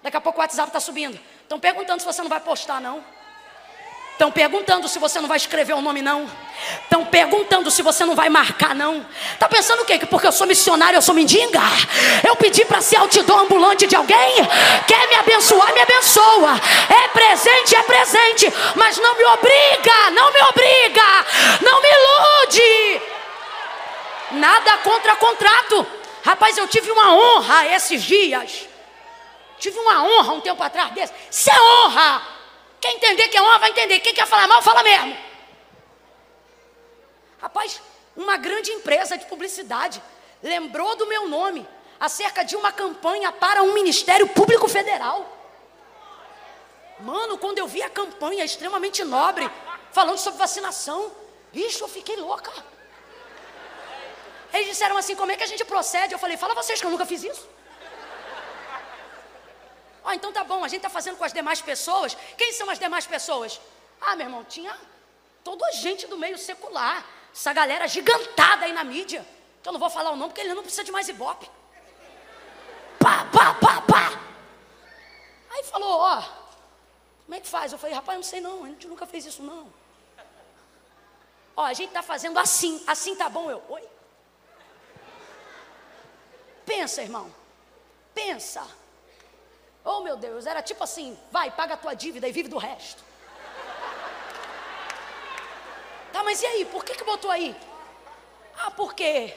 Daqui 0.03 0.15
a 0.15 0.21
pouco 0.21 0.39
o 0.39 0.41
WhatsApp 0.41 0.69
está 0.69 0.80
subindo. 0.80 1.19
Estão 1.41 1.59
perguntando 1.59 1.99
se 1.99 2.05
você 2.05 2.21
não 2.21 2.30
vai 2.30 2.39
postar, 2.39 2.80
não. 2.80 3.03
Estão 4.18 4.32
perguntando 4.32 4.88
se 4.88 4.97
você 4.97 5.22
não 5.22 5.28
vai 5.28 5.38
escrever 5.38 5.74
o 5.74 5.82
nome, 5.82 6.01
não. 6.01 6.28
Estão 6.82 7.05
perguntando 7.05 7.70
se 7.70 7.84
você 7.84 8.03
não 8.03 8.15
vai 8.15 8.30
marcar, 8.30 8.74
não. 8.74 9.05
Está 9.32 9.47
pensando 9.47 9.84
o 9.84 9.86
quê? 9.86 9.99
Que 9.99 10.07
porque 10.07 10.26
eu 10.26 10.32
sou 10.32 10.47
missionário, 10.47 10.97
eu 10.97 11.03
sou 11.03 11.13
mendiga? 11.13 11.61
Eu 12.28 12.36
pedi 12.36 12.65
para 12.65 12.82
ser 12.82 12.97
outdoor 12.97 13.41
ambulante 13.41 13.86
de 13.86 13.95
alguém? 13.95 14.38
Quer 14.88 15.07
me 15.07 15.15
abençoar, 15.18 15.72
me 15.72 15.82
abençoa. 15.82 16.59
É 16.89 17.07
presente, 17.09 17.76
é 17.76 17.84
presente. 17.84 18.53
Mas 18.74 18.97
não 18.97 19.15
me 19.15 19.24
obriga, 19.24 20.09
não 20.09 20.34
me 20.34 20.41
obriga. 20.41 21.26
Não 21.61 21.80
me 21.80 21.88
ilude. 21.88 23.01
Nada 24.32 24.78
contra 24.78 25.15
contrato. 25.18 25.86
Rapaz, 26.26 26.57
eu 26.57 26.68
tive 26.68 26.89
uma 26.89 27.13
honra 27.13 27.68
esses 27.68 28.01
dias. 28.01 28.68
Tive 29.59 29.78
uma 29.78 30.03
honra 30.03 30.34
um 30.34 30.41
tempo 30.41 30.63
atrás 30.63 30.89
desse. 30.93 31.13
Isso 31.30 31.51
é 31.51 31.61
honra. 31.61 32.37
Quer 32.80 32.93
entender 32.93 33.28
que 33.30 33.38
é 33.38 33.41
honra, 33.41 33.59
vai 33.59 33.69
entender. 33.71 33.99
Quem 33.99 34.13
quer 34.13 34.28
falar 34.28 34.47
mal, 34.47 34.61
fala 34.61 34.84
mesmo. 34.84 35.17
Rapaz, 37.41 37.82
uma 38.15 38.38
grande 38.38 38.71
empresa 38.71 39.17
de 39.17 39.25
publicidade 39.25 40.01
lembrou 40.41 40.95
do 40.95 41.05
meu 41.07 41.28
nome 41.28 41.67
acerca 41.99 42.43
de 42.43 42.55
uma 42.55 42.71
campanha 42.71 43.32
para 43.32 43.63
um 43.63 43.73
Ministério 43.73 44.28
Público 44.28 44.67
Federal. 44.67 45.34
Mano, 46.99 47.38
quando 47.38 47.59
eu 47.59 47.67
vi 47.67 47.82
a 47.82 47.89
campanha 47.89 48.43
extremamente 48.43 49.03
nobre, 49.03 49.49
falando 49.91 50.17
sobre 50.17 50.39
vacinação, 50.39 51.11
bicho, 51.53 51.84
eu 51.84 51.88
fiquei 51.88 52.15
louca. 52.15 52.51
Eles 54.53 54.67
disseram 54.67 54.97
assim: 54.97 55.15
como 55.15 55.32
é 55.32 55.38
que 55.38 55.43
a 55.43 55.47
gente 55.47 55.63
procede? 55.65 56.13
Eu 56.13 56.19
falei: 56.19 56.38
fala 56.38 56.55
vocês 56.55 56.80
que 56.80 56.86
eu 56.86 56.91
nunca 56.91 57.05
fiz 57.05 57.23
isso. 57.23 57.47
Ó, 60.08 60.10
oh, 60.10 60.14
então 60.14 60.32
tá 60.32 60.41
bom, 60.45 60.64
a 60.64 60.70
gente 60.70 60.78
está 60.78 60.89
fazendo 60.89 61.18
com 61.18 61.26
as 61.26 61.34
demais 61.34 61.62
pessoas. 61.62 62.16
Quem 62.38 62.53
são 62.53 62.70
as 62.70 62.80
demais 62.80 63.05
pessoas? 63.05 63.60
Ah, 63.99 64.16
meu 64.16 64.28
irmão, 64.28 64.41
tinha 64.45 64.74
toda 65.43 65.68
a 65.68 65.72
gente 65.72 66.08
do 66.08 66.18
meio 66.18 66.38
secular. 66.38 67.05
Essa 67.34 67.51
galera 67.51 67.86
gigantada 67.89 68.64
aí 68.64 68.72
na 68.72 68.86
mídia. 68.86 69.28
Que 69.62 69.68
eu 69.68 69.74
não 69.74 69.80
vou 69.82 69.89
falar 69.89 70.12
o 70.12 70.16
nome 70.16 70.30
porque 70.30 70.39
ele 70.39 70.53
não 70.53 70.62
precisa 70.62 70.86
de 70.86 70.93
mais 70.93 71.10
ibope. 71.10 71.51
Pá, 72.97 73.26
pá, 73.26 73.53
pá, 73.55 73.82
pá. 73.82 74.20
Aí 75.49 75.64
falou, 75.66 75.99
ó, 75.99 76.24
como 77.26 77.36
é 77.36 77.41
que 77.41 77.47
faz? 77.49 77.74
Eu 77.74 77.78
falei, 77.78 77.93
rapaz, 77.93 78.16
não 78.18 78.24
sei 78.24 78.39
não, 78.39 78.64
a 78.64 78.68
gente 78.68 78.88
nunca 78.88 79.05
fez 79.05 79.26
isso 79.26 79.43
não. 79.43 79.68
Ó, 81.53 81.66
a 81.66 81.74
gente 81.74 81.89
está 81.89 82.01
fazendo 82.01 82.39
assim, 82.39 82.82
assim 82.88 83.14
tá 83.14 83.28
bom, 83.28 83.51
eu, 83.51 83.62
oi? 83.68 83.84
Pensa, 86.66 87.01
irmão, 87.01 87.30
pensa. 88.14 88.66
Oh 89.90 90.02
meu 90.02 90.18
Deus, 90.18 90.46
era 90.46 90.62
tipo 90.62 90.84
assim: 90.84 91.18
vai, 91.32 91.50
paga 91.50 91.76
a 91.76 91.78
tua 91.78 91.94
dívida 91.94 92.28
e 92.28 92.32
vive 92.34 92.50
do 92.50 92.58
resto. 92.58 93.02
Tá, 96.12 96.22
mas 96.26 96.42
e 96.42 96.46
aí? 96.46 96.66
Por 96.66 96.84
que, 96.84 96.94
que 96.94 97.06
botou 97.06 97.32
aí? 97.32 97.56
Ah, 98.58 98.70
porque. 98.70 99.34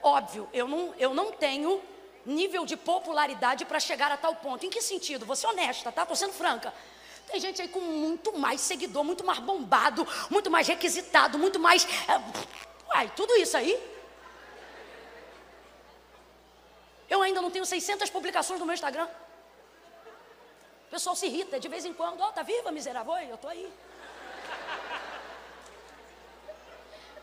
Óbvio, 0.00 0.48
eu 0.52 0.68
não, 0.68 0.94
eu 0.96 1.12
não 1.12 1.32
tenho 1.32 1.82
nível 2.24 2.64
de 2.64 2.76
popularidade 2.76 3.64
para 3.64 3.80
chegar 3.80 4.12
a 4.12 4.16
tal 4.16 4.36
ponto. 4.36 4.64
Em 4.64 4.70
que 4.70 4.80
sentido? 4.80 5.26
Vou 5.26 5.34
ser 5.34 5.48
honesta, 5.48 5.90
tá? 5.90 6.06
Tô 6.06 6.14
sendo 6.14 6.32
franca. 6.32 6.72
Tem 7.26 7.40
gente 7.40 7.60
aí 7.60 7.68
com 7.68 7.80
muito 7.80 8.38
mais 8.38 8.60
seguidor, 8.60 9.02
muito 9.02 9.24
mais 9.24 9.40
bombado, 9.40 10.06
muito 10.30 10.50
mais 10.52 10.68
requisitado, 10.68 11.36
muito 11.36 11.58
mais. 11.58 11.84
É, 12.08 12.20
uai, 12.94 13.12
tudo 13.16 13.34
isso 13.34 13.56
aí 13.56 13.89
Eu 17.10 17.20
ainda 17.22 17.42
não 17.42 17.50
tenho 17.50 17.66
600 17.66 18.08
publicações 18.08 18.60
no 18.60 18.64
meu 18.64 18.74
Instagram. 18.74 19.08
O 20.86 20.90
pessoal 20.90 21.16
se 21.16 21.26
irrita 21.26 21.58
de 21.58 21.68
vez 21.68 21.84
em 21.84 21.92
quando. 21.92 22.20
Ó, 22.20 22.28
oh, 22.28 22.32
tá 22.32 22.42
viva, 22.42 22.70
miserável? 22.70 23.12
Oi, 23.12 23.26
eu 23.28 23.36
tô 23.36 23.48
aí. 23.48 23.68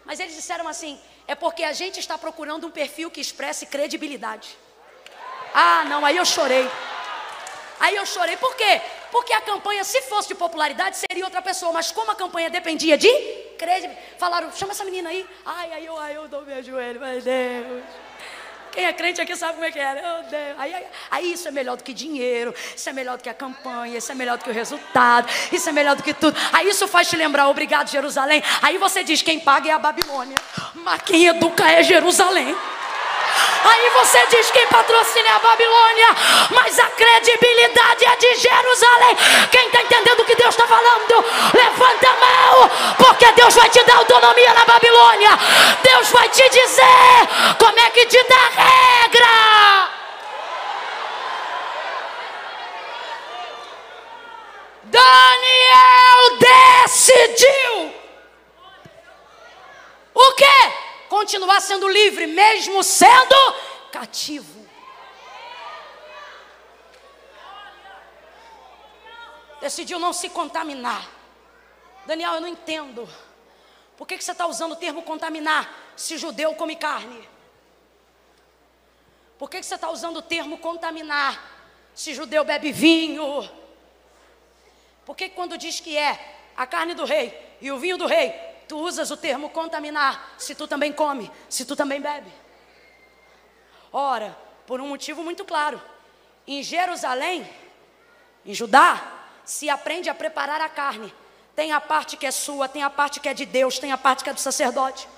Mas 0.04 0.20
eles 0.20 0.36
disseram 0.36 0.68
assim: 0.68 1.00
é 1.26 1.36
porque 1.36 1.64
a 1.64 1.72
gente 1.72 2.00
está 2.00 2.18
procurando 2.18 2.68
um 2.68 2.72
perfil 2.72 3.10
que 3.10 3.22
expresse 3.22 3.66
credibilidade. 3.66 4.58
Ah, 5.54 5.86
não, 5.86 6.06
aí 6.06 6.18
eu 6.18 6.26
chorei. 6.26 6.70
Aí 7.80 7.96
eu 7.96 8.06
chorei. 8.06 8.36
Por 8.38 8.56
quê? 8.56 8.82
Porque 9.12 9.32
a 9.34 9.42
campanha, 9.42 9.84
se 9.84 10.02
fosse 10.04 10.28
de 10.30 10.36
popularidade, 10.36 10.98
seria 10.98 11.26
outra 11.26 11.42
pessoa. 11.42 11.72
Mas 11.72 11.92
como 11.92 12.12
a 12.12 12.16
campanha 12.16 12.50
dependia 12.50 12.98
de 12.98 13.12
credibilidade, 13.58 14.18
falaram: 14.18 14.52
chama 14.52 14.74
essa 14.74 14.84
menina 14.84 15.10
aí. 15.10 15.28
Ai, 15.46 15.72
aí 15.74 15.86
eu, 15.86 15.98
ai, 15.98 16.18
eu 16.18 16.28
dou 16.28 16.42
meu 16.44 16.62
joelho, 16.62 17.00
meu 17.00 17.22
Deus. 17.22 17.84
Quem 18.78 18.86
é 18.86 18.94
crente 18.94 19.20
aqui 19.20 19.36
sabe 19.36 19.54
como 19.54 19.66
é 19.66 19.72
que 19.72 19.80
é. 19.80 19.94
Meu 19.96 20.30
Deus. 20.30 20.56
Aí, 20.60 20.76
aí, 20.76 20.86
aí, 21.10 21.34
isso 21.34 21.48
é 21.48 21.52
melhor 21.52 21.78
do 21.78 21.84
que 21.84 21.92
dinheiro, 21.92 22.54
isso 22.76 22.88
é 22.88 22.94
melhor 22.94 23.18
do 23.18 23.24
que 23.24 23.30
a 23.30 23.34
campanha, 23.34 23.98
isso 23.98 24.12
é 24.12 24.14
melhor 24.14 24.38
do 24.38 24.44
que 24.44 24.52
o 24.52 24.54
resultado, 24.54 25.28
isso 25.52 25.68
é 25.68 25.72
melhor 25.72 25.96
do 25.96 26.04
que 26.04 26.14
tudo. 26.14 26.38
Aí 26.54 26.70
isso 26.70 26.88
faz 26.88 27.10
te 27.10 27.16
lembrar, 27.16 27.50
obrigado, 27.50 27.90
Jerusalém. 27.90 28.44
Aí 28.62 28.78
você 28.78 29.04
diz: 29.04 29.24
quem 29.24 29.40
paga 29.40 29.68
é 29.68 29.72
a 29.72 29.80
Babilônia, 29.80 30.38
mas 30.76 31.02
quem 31.02 31.26
educa 31.26 31.68
é 31.68 31.82
Jerusalém. 31.82 32.56
Aí 33.64 33.90
você 33.90 34.26
diz 34.30 34.52
quem 34.52 34.66
patrocina 34.68 35.28
é 35.28 35.32
a 35.32 35.40
Babilônia, 35.40 36.08
mas 36.52 36.80
a 36.80 36.88
credibilidade 36.88 38.06
é 38.06 38.16
de 38.16 38.36
Jerusalém. 38.36 39.18
Quem 39.52 39.68
está 39.68 39.82
entendendo 39.82 40.20
o 40.22 40.26
que 40.26 40.36
Deus 40.36 40.50
está 40.50 40.68
falando, 40.68 41.26
levanta 41.54 42.10
a 42.10 42.16
mão, 42.16 42.72
porque 42.98 43.32
Deus 43.34 43.56
vai 43.56 43.70
te 43.70 43.84
dar 43.84 43.98
autonomia 43.98 44.54
na 44.54 44.66
Babilônia. 44.66 45.32
Deus 45.84 46.10
vai 46.12 46.30
te 46.30 46.48
dizer 46.50 47.56
como 47.60 47.80
é 47.80 47.90
que 47.90 48.06
te 48.06 48.24
dá 48.24 48.64
regra. 48.64 49.98
Daniel 54.84 56.38
decidiu. 56.40 57.94
O 60.14 60.32
quê? 60.34 60.87
Continuar 61.10 61.62
sendo 61.62 61.88
livre, 61.88 62.28
mesmo 62.28 62.84
sendo 62.84 63.36
cativo. 63.92 64.68
Decidiu 69.62 70.00
não 70.00 70.14
se 70.14 70.30
contaminar. 70.30 71.10
Daniel, 72.06 72.36
eu 72.36 72.42
não 72.42 72.48
entendo. 72.48 73.08
Por 73.98 74.08
que, 74.08 74.18
que 74.18 74.24
você 74.24 74.32
está 74.32 74.46
usando 74.46 74.74
o 74.74 74.76
termo 74.76 75.02
contaminar 75.02 75.74
se 75.96 76.18
judeu 76.18 76.54
come 76.56 76.76
carne? 76.76 77.28
Por 79.38 79.50
que, 79.50 79.60
que 79.60 79.66
você 79.66 79.76
está 79.76 79.90
usando 79.90 80.18
o 80.18 80.22
termo 80.22 80.58
contaminar 80.58 81.40
se 81.94 82.14
judeu 82.14 82.44
bebe 82.44 82.72
vinho? 82.72 83.50
Por 85.06 85.16
que 85.16 85.30
quando 85.30 85.58
diz 85.58 85.80
que 85.80 85.98
é 85.98 86.38
a 86.56 86.66
carne 86.68 86.94
do 86.94 87.06
rei 87.06 87.58
e 87.62 87.72
o 87.72 87.80
vinho 87.80 87.98
do 87.98 88.06
rei, 88.06 88.34
tu 88.68 88.78
usas 88.78 89.12
o 89.12 89.18
termo 89.18 89.50
contaminar 89.50 90.36
se 90.38 90.54
tu 90.54 90.68
também 90.68 90.92
come, 90.92 91.32
se 91.50 91.66
tu 91.66 91.76
também 91.76 92.02
bebe? 92.02 92.32
Ora, 93.92 94.38
por 94.66 94.82
um 94.82 94.88
motivo 94.88 95.24
muito 95.24 95.46
claro. 95.46 95.82
Em 96.46 96.62
Jerusalém, 96.62 97.50
em 98.46 98.54
Judá, 98.54 99.02
se 99.46 99.70
aprende 99.70 100.10
a 100.10 100.16
preparar 100.16 100.62
a 100.62 100.70
carne 100.70 101.14
tem 101.58 101.72
a 101.72 101.82
parte 101.82 102.16
que 102.18 102.28
é 102.28 102.30
sua, 102.30 102.70
tem 102.70 102.84
a 102.84 102.90
parte 102.90 103.20
que 103.20 103.28
é 103.28 103.34
de 103.34 103.44
Deus, 103.44 103.80
tem 103.80 103.92
a 103.92 103.98
parte 103.98 104.24
que 104.24 104.30
é 104.30 104.34
do 104.34 104.40
sacerdote. 104.40 105.10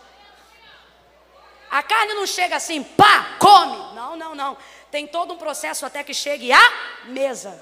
A 1.70 1.84
carne 1.84 2.14
não 2.14 2.26
chega 2.26 2.56
assim, 2.56 2.82
pá, 2.82 3.36
come. 3.38 3.76
Não, 3.94 4.16
não, 4.16 4.34
não. 4.34 4.58
Tem 4.90 5.06
todo 5.06 5.34
um 5.34 5.38
processo 5.38 5.86
até 5.86 6.02
que 6.02 6.14
chegue 6.14 6.50
à 6.54 6.62
mesa. 7.08 7.62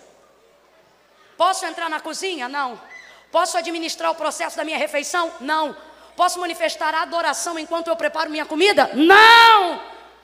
Posso 1.35 1.65
entrar 1.65 1.89
na 1.89 1.99
cozinha? 1.99 2.47
Não. 2.47 2.79
Posso 3.31 3.57
administrar 3.57 4.11
o 4.11 4.15
processo 4.15 4.57
da 4.57 4.63
minha 4.63 4.77
refeição? 4.77 5.33
Não. 5.39 5.75
Posso 6.15 6.39
manifestar 6.39 6.95
adoração 6.95 7.59
enquanto 7.59 7.87
eu 7.87 7.95
preparo 7.95 8.29
minha 8.29 8.45
comida? 8.45 8.89
Não. 8.93 9.81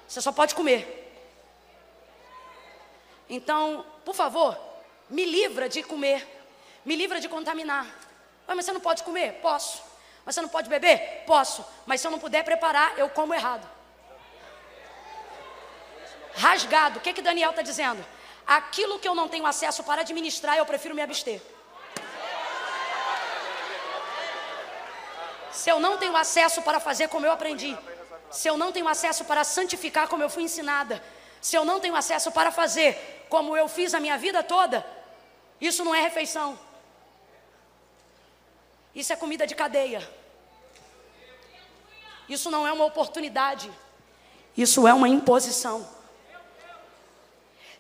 Você 0.08 0.22
só 0.22 0.32
pode 0.32 0.56
comer. 0.56 1.00
Então, 3.30 3.86
por 4.04 4.16
favor, 4.16 4.58
me 5.10 5.26
livra 5.26 5.70
de 5.70 5.84
comer. 5.84 6.28
Me 6.84 6.96
livra 6.96 7.20
de 7.20 7.30
contaminar. 7.30 7.86
Mas 8.48 8.66
você 8.66 8.74
não 8.74 8.80
pode 8.80 9.04
comer? 9.04 9.34
Posso. 9.42 9.82
Mas 10.26 10.36
você 10.36 10.42
não 10.42 10.50
pode 10.50 10.70
beber? 10.70 11.24
Posso. 11.26 11.66
Mas 11.86 12.02
se 12.02 12.08
eu 12.08 12.12
não 12.12 12.20
puder 12.20 12.44
preparar, 12.44 12.98
eu 12.98 13.10
como 13.10 13.34
errado. 13.34 13.68
Rasgado. 16.36 17.00
O 17.00 17.02
que, 17.02 17.14
que 17.14 17.22
Daniel 17.22 17.52
está 17.52 17.62
dizendo? 17.62 18.04
Aquilo 18.46 19.00
que 19.00 19.08
eu 19.08 19.16
não 19.16 19.28
tenho 19.28 19.46
acesso 19.46 19.84
para 19.84 20.02
administrar, 20.02 20.58
eu 20.58 20.66
prefiro 20.66 20.96
me 20.96 21.02
abster. 21.02 21.42
Se 25.54 25.70
eu 25.70 25.80
não 25.80 25.98
tenho 25.98 26.16
acesso 26.16 26.62
para 26.64 26.80
fazer 26.80 27.08
como 27.10 27.26
eu 27.26 27.32
aprendi, 27.32 27.78
se 28.32 28.48
eu 28.48 28.58
não 28.58 28.72
tenho 28.72 28.88
acesso 28.88 29.24
para 29.24 29.44
santificar 29.44 30.08
como 30.08 30.24
eu 30.24 30.30
fui 30.30 30.44
ensinada, 30.44 31.02
se 31.40 31.56
eu 31.56 31.64
não 31.64 31.80
tenho 31.80 31.96
acesso 31.96 32.32
para 32.32 32.52
fazer 32.52 33.26
como 33.30 33.56
eu 33.56 33.68
fiz 33.68 33.94
a 33.94 34.00
minha 34.00 34.18
vida 34.18 34.42
toda, 34.42 34.86
isso 35.62 35.86
não 35.86 35.94
é 35.94 36.02
refeição. 36.02 36.58
Isso 38.96 39.14
é 39.14 39.16
comida 39.16 39.46
de 39.46 39.54
cadeia. 39.54 40.08
Isso 42.28 42.50
não 42.50 42.68
é 42.68 42.72
uma 42.72 42.86
oportunidade. 42.86 43.72
Isso 44.58 44.88
é 44.88 44.94
uma 44.94 45.08
imposição. 45.08 45.88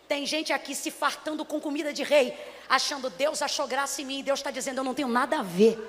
Tem 0.07 0.25
gente 0.25 0.53
aqui 0.53 0.75
se 0.75 0.91
fartando 0.91 1.43
com 1.45 1.59
comida 1.59 1.91
de 1.93 2.03
rei, 2.03 2.37
achando 2.69 3.09
Deus 3.09 3.41
achou 3.41 3.67
graça 3.67 4.01
em 4.01 4.05
mim. 4.05 4.23
Deus 4.23 4.39
está 4.39 4.51
dizendo: 4.51 4.79
Eu 4.79 4.83
não 4.83 4.93
tenho 4.93 5.07
nada 5.07 5.39
a 5.39 5.43
ver 5.43 5.79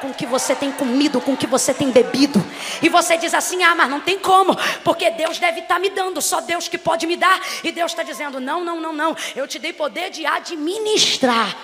com 0.00 0.08
o 0.08 0.14
que 0.14 0.26
você 0.26 0.54
tem 0.54 0.72
comido, 0.72 1.20
com 1.20 1.32
o 1.32 1.36
que 1.36 1.46
você 1.46 1.72
tem 1.72 1.90
bebido. 1.90 2.42
E 2.82 2.88
você 2.88 3.16
diz 3.16 3.34
assim: 3.34 3.62
Ah, 3.62 3.74
mas 3.74 3.88
não 3.88 4.00
tem 4.00 4.18
como, 4.18 4.56
porque 4.82 5.10
Deus 5.10 5.38
deve 5.38 5.60
estar 5.60 5.74
tá 5.74 5.80
me 5.80 5.90
dando, 5.90 6.20
só 6.20 6.40
Deus 6.40 6.68
que 6.68 6.78
pode 6.78 7.06
me 7.06 7.16
dar. 7.16 7.40
E 7.62 7.70
Deus 7.70 7.92
está 7.92 8.02
dizendo: 8.02 8.40
Não, 8.40 8.64
não, 8.64 8.80
não, 8.80 8.92
não. 8.92 9.16
Eu 9.36 9.46
te 9.46 9.58
dei 9.58 9.72
poder 9.72 10.10
de 10.10 10.26
administrar. 10.26 11.56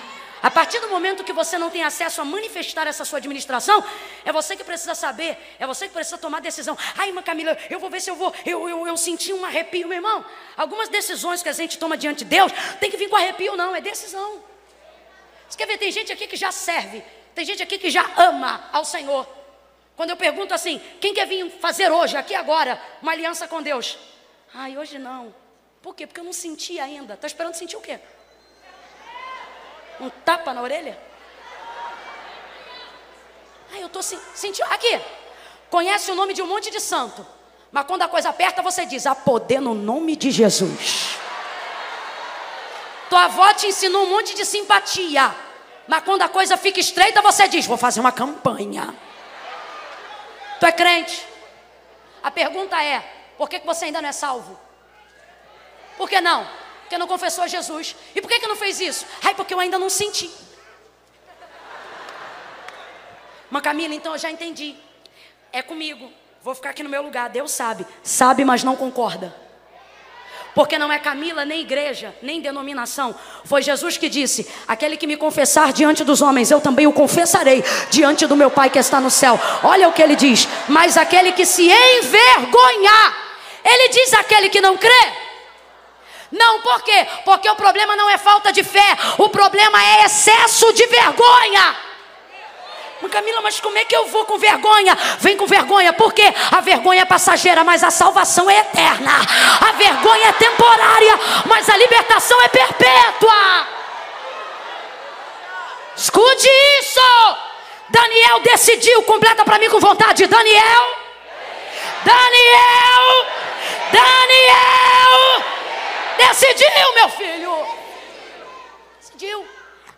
A 0.42 0.50
partir 0.50 0.78
do 0.80 0.88
momento 0.88 1.24
que 1.24 1.32
você 1.32 1.56
não 1.58 1.70
tem 1.70 1.82
acesso 1.82 2.20
a 2.20 2.24
manifestar 2.24 2.86
essa 2.86 3.04
sua 3.04 3.18
administração, 3.18 3.82
é 4.24 4.30
você 4.30 4.54
que 4.54 4.62
precisa 4.62 4.94
saber, 4.94 5.36
é 5.58 5.66
você 5.66 5.88
que 5.88 5.94
precisa 5.94 6.18
tomar 6.18 6.40
decisão. 6.40 6.76
Ai, 6.96 7.08
irmã 7.08 7.22
Camila, 7.22 7.56
eu 7.70 7.80
vou 7.80 7.90
ver 7.90 8.00
se 8.00 8.10
eu 8.10 8.14
vou. 8.14 8.32
Eu, 8.44 8.68
eu, 8.68 8.86
eu 8.86 8.96
senti 8.96 9.32
um 9.32 9.44
arrepio, 9.44 9.88
meu 9.88 9.96
irmão. 9.96 10.24
Algumas 10.56 10.88
decisões 10.88 11.42
que 11.42 11.48
a 11.48 11.52
gente 11.52 11.78
toma 11.78 11.96
diante 11.96 12.18
de 12.18 12.26
Deus 12.26 12.52
tem 12.78 12.90
que 12.90 12.96
vir 12.96 13.08
com 13.08 13.16
arrepio, 13.16 13.56
não, 13.56 13.74
é 13.74 13.80
decisão. 13.80 14.40
Você 15.48 15.56
quer 15.56 15.66
ver? 15.66 15.78
Tem 15.78 15.90
gente 15.90 16.12
aqui 16.12 16.26
que 16.26 16.36
já 16.36 16.52
serve, 16.52 17.02
tem 17.36 17.44
gente 17.44 17.62
aqui 17.62 17.76
que 17.76 17.90
já 17.90 18.10
ama 18.16 18.64
ao 18.72 18.82
Senhor. 18.82 19.28
Quando 19.94 20.08
eu 20.08 20.16
pergunto 20.16 20.54
assim, 20.54 20.80
quem 20.98 21.12
quer 21.12 21.26
vir 21.26 21.50
fazer 21.60 21.92
hoje, 21.92 22.16
aqui 22.16 22.34
agora, 22.34 22.82
uma 23.02 23.12
aliança 23.12 23.46
com 23.46 23.62
Deus? 23.62 23.98
Ai, 24.54 24.78
hoje 24.78 24.98
não. 24.98 25.34
Por 25.82 25.94
quê? 25.94 26.06
Porque 26.06 26.18
eu 26.18 26.24
não 26.24 26.32
senti 26.32 26.80
ainda. 26.80 27.12
Está 27.12 27.26
esperando 27.26 27.52
sentir 27.52 27.76
o 27.76 27.80
quê? 27.82 28.00
Um 30.00 30.08
tapa 30.08 30.54
na 30.54 30.62
orelha? 30.62 30.98
Ai, 33.70 33.82
eu 33.82 33.86
estou 33.86 34.02
sentindo. 34.02 34.64
Aqui, 34.70 34.98
conhece 35.68 36.10
o 36.10 36.14
nome 36.14 36.32
de 36.32 36.40
um 36.40 36.46
monte 36.46 36.70
de 36.70 36.80
santo. 36.80 37.26
Mas 37.70 37.86
quando 37.86 38.00
a 38.00 38.08
coisa 38.08 38.30
aperta, 38.30 38.62
você 38.62 38.86
diz: 38.86 39.06
há 39.06 39.14
poder 39.14 39.60
no 39.60 39.74
nome 39.74 40.16
de 40.16 40.30
Jesus. 40.30 41.18
Tua 43.10 43.24
avó 43.24 43.52
te 43.52 43.66
ensinou 43.66 44.04
um 44.04 44.10
monte 44.10 44.34
de 44.34 44.46
simpatia. 44.46 45.45
Mas 45.86 46.02
quando 46.04 46.22
a 46.22 46.28
coisa 46.28 46.56
fica 46.56 46.80
estreita, 46.80 47.22
você 47.22 47.46
diz: 47.48 47.66
vou 47.66 47.76
fazer 47.76 48.00
uma 48.00 48.12
campanha. 48.12 48.94
Tu 50.58 50.66
é 50.66 50.72
crente? 50.72 51.26
A 52.22 52.30
pergunta 52.30 52.82
é: 52.82 53.00
por 53.38 53.48
que, 53.48 53.60
que 53.60 53.66
você 53.66 53.86
ainda 53.86 54.02
não 54.02 54.08
é 54.08 54.12
salvo? 54.12 54.58
Por 55.96 56.08
que 56.08 56.20
não? 56.20 56.46
Porque 56.80 56.98
não 56.98 57.06
confessou 57.06 57.44
a 57.44 57.48
Jesus. 57.48 57.96
E 58.14 58.20
por 58.20 58.28
que, 58.28 58.40
que 58.40 58.46
não 58.46 58.56
fez 58.56 58.80
isso? 58.80 59.06
Ai, 59.22 59.34
porque 59.34 59.54
eu 59.54 59.60
ainda 59.60 59.78
não 59.78 59.90
senti. 59.90 60.30
Mas 63.50 63.62
Camila, 63.62 63.94
então 63.94 64.12
eu 64.12 64.18
já 64.18 64.30
entendi. 64.30 64.76
É 65.52 65.62
comigo. 65.62 66.10
Vou 66.42 66.54
ficar 66.54 66.70
aqui 66.70 66.82
no 66.82 66.88
meu 66.88 67.02
lugar. 67.02 67.28
Deus 67.28 67.50
sabe. 67.50 67.86
Sabe, 68.02 68.44
mas 68.44 68.62
não 68.62 68.76
concorda. 68.76 69.45
Porque 70.56 70.78
não 70.78 70.90
é 70.90 70.98
Camila, 70.98 71.44
nem 71.44 71.60
igreja, 71.60 72.16
nem 72.22 72.40
denominação. 72.40 73.14
Foi 73.44 73.60
Jesus 73.60 73.98
que 73.98 74.08
disse: 74.08 74.48
Aquele 74.66 74.96
que 74.96 75.06
me 75.06 75.14
confessar 75.14 75.70
diante 75.70 76.02
dos 76.02 76.22
homens, 76.22 76.50
eu 76.50 76.62
também 76.62 76.86
o 76.86 76.94
confessarei 76.94 77.62
diante 77.90 78.26
do 78.26 78.34
meu 78.34 78.50
Pai 78.50 78.70
que 78.70 78.78
está 78.78 78.98
no 78.98 79.10
céu. 79.10 79.38
Olha 79.62 79.86
o 79.86 79.92
que 79.92 80.00
ele 80.00 80.16
diz. 80.16 80.48
Mas 80.66 80.96
aquele 80.96 81.32
que 81.32 81.44
se 81.44 81.70
envergonhar, 81.70 83.16
ele 83.62 83.90
diz: 83.90 84.14
aquele 84.14 84.48
que 84.48 84.62
não 84.62 84.78
crê. 84.78 85.12
Não, 86.32 86.62
por 86.62 86.82
quê? 86.82 87.06
Porque 87.22 87.50
o 87.50 87.54
problema 87.54 87.94
não 87.94 88.08
é 88.08 88.16
falta 88.16 88.50
de 88.50 88.64
fé, 88.64 88.96
o 89.18 89.28
problema 89.28 89.78
é 89.84 90.06
excesso 90.06 90.72
de 90.72 90.86
vergonha. 90.86 91.76
Camila, 93.10 93.40
mas 93.40 93.60
como 93.60 93.76
é 93.78 93.84
que 93.84 93.94
eu 93.94 94.06
vou 94.06 94.24
com 94.24 94.38
vergonha? 94.38 94.94
Vem 95.20 95.36
com 95.36 95.46
vergonha, 95.46 95.92
porque 95.92 96.22
a 96.50 96.60
vergonha 96.60 97.02
é 97.02 97.04
passageira, 97.04 97.62
mas 97.62 97.84
a 97.84 97.90
salvação 97.90 98.48
é 98.50 98.58
eterna. 98.58 99.12
A 99.60 99.72
vergonha 99.72 100.28
é 100.28 100.32
temporária, 100.32 101.18
mas 101.46 101.68
a 101.68 101.76
libertação 101.76 102.40
é 102.42 102.48
perpétua. 102.48 103.66
Escute 105.96 106.48
isso. 106.80 107.00
Daniel 107.88 108.40
decidiu, 108.40 109.02
completa 109.04 109.44
para 109.44 109.58
mim 109.58 109.70
com 109.70 109.78
vontade. 109.78 110.26
Daniel. 110.26 110.96
Daniel. 112.04 113.26
Daniel. 113.92 115.44
Decidiu, 116.18 116.94
meu 116.94 117.08
filho. 117.10 117.66
Decidiu. 119.00 119.46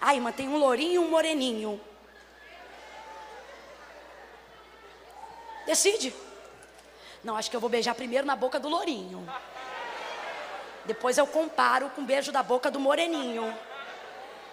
Ai, 0.01 0.17
irmã, 0.17 0.31
tem 0.31 0.49
um 0.49 0.59
lourinho 0.59 0.95
e 0.95 0.99
um 0.99 1.09
moreninho. 1.09 1.81
Decide. 5.69 6.15
Não, 7.23 7.37
acho 7.37 7.51
que 7.51 7.57
eu 7.57 7.61
vou 7.61 7.69
beijar 7.69 7.95
primeiro 7.95 8.27
na 8.27 8.35
boca 8.35 8.59
do 8.59 8.71
lourinho. 8.71 9.21
Depois 10.87 11.19
eu 11.19 11.27
comparo 11.27 11.91
com 11.91 12.01
o 12.01 12.05
beijo 12.07 12.33
da 12.33 12.43
boca 12.43 12.71
do 12.71 12.81
moreninho. 12.81 13.47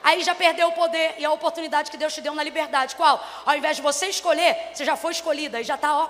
Aí 0.04 0.22
já 0.26 0.36
perdeu 0.36 0.68
o 0.68 0.74
poder 0.74 1.16
e 1.18 1.24
a 1.24 1.32
oportunidade 1.32 1.90
que 1.90 1.96
Deus 1.96 2.14
te 2.14 2.20
deu 2.20 2.36
na 2.36 2.44
liberdade. 2.44 2.98
Qual? 2.98 3.26
Ao 3.46 3.56
invés 3.56 3.78
de 3.78 3.82
você 3.82 4.08
escolher, 4.08 4.72
você 4.74 4.84
já 4.84 4.98
foi 4.98 5.14
escolhida 5.14 5.62
e 5.62 5.64
já 5.64 5.76
está, 5.76 5.98
ó. 5.98 6.10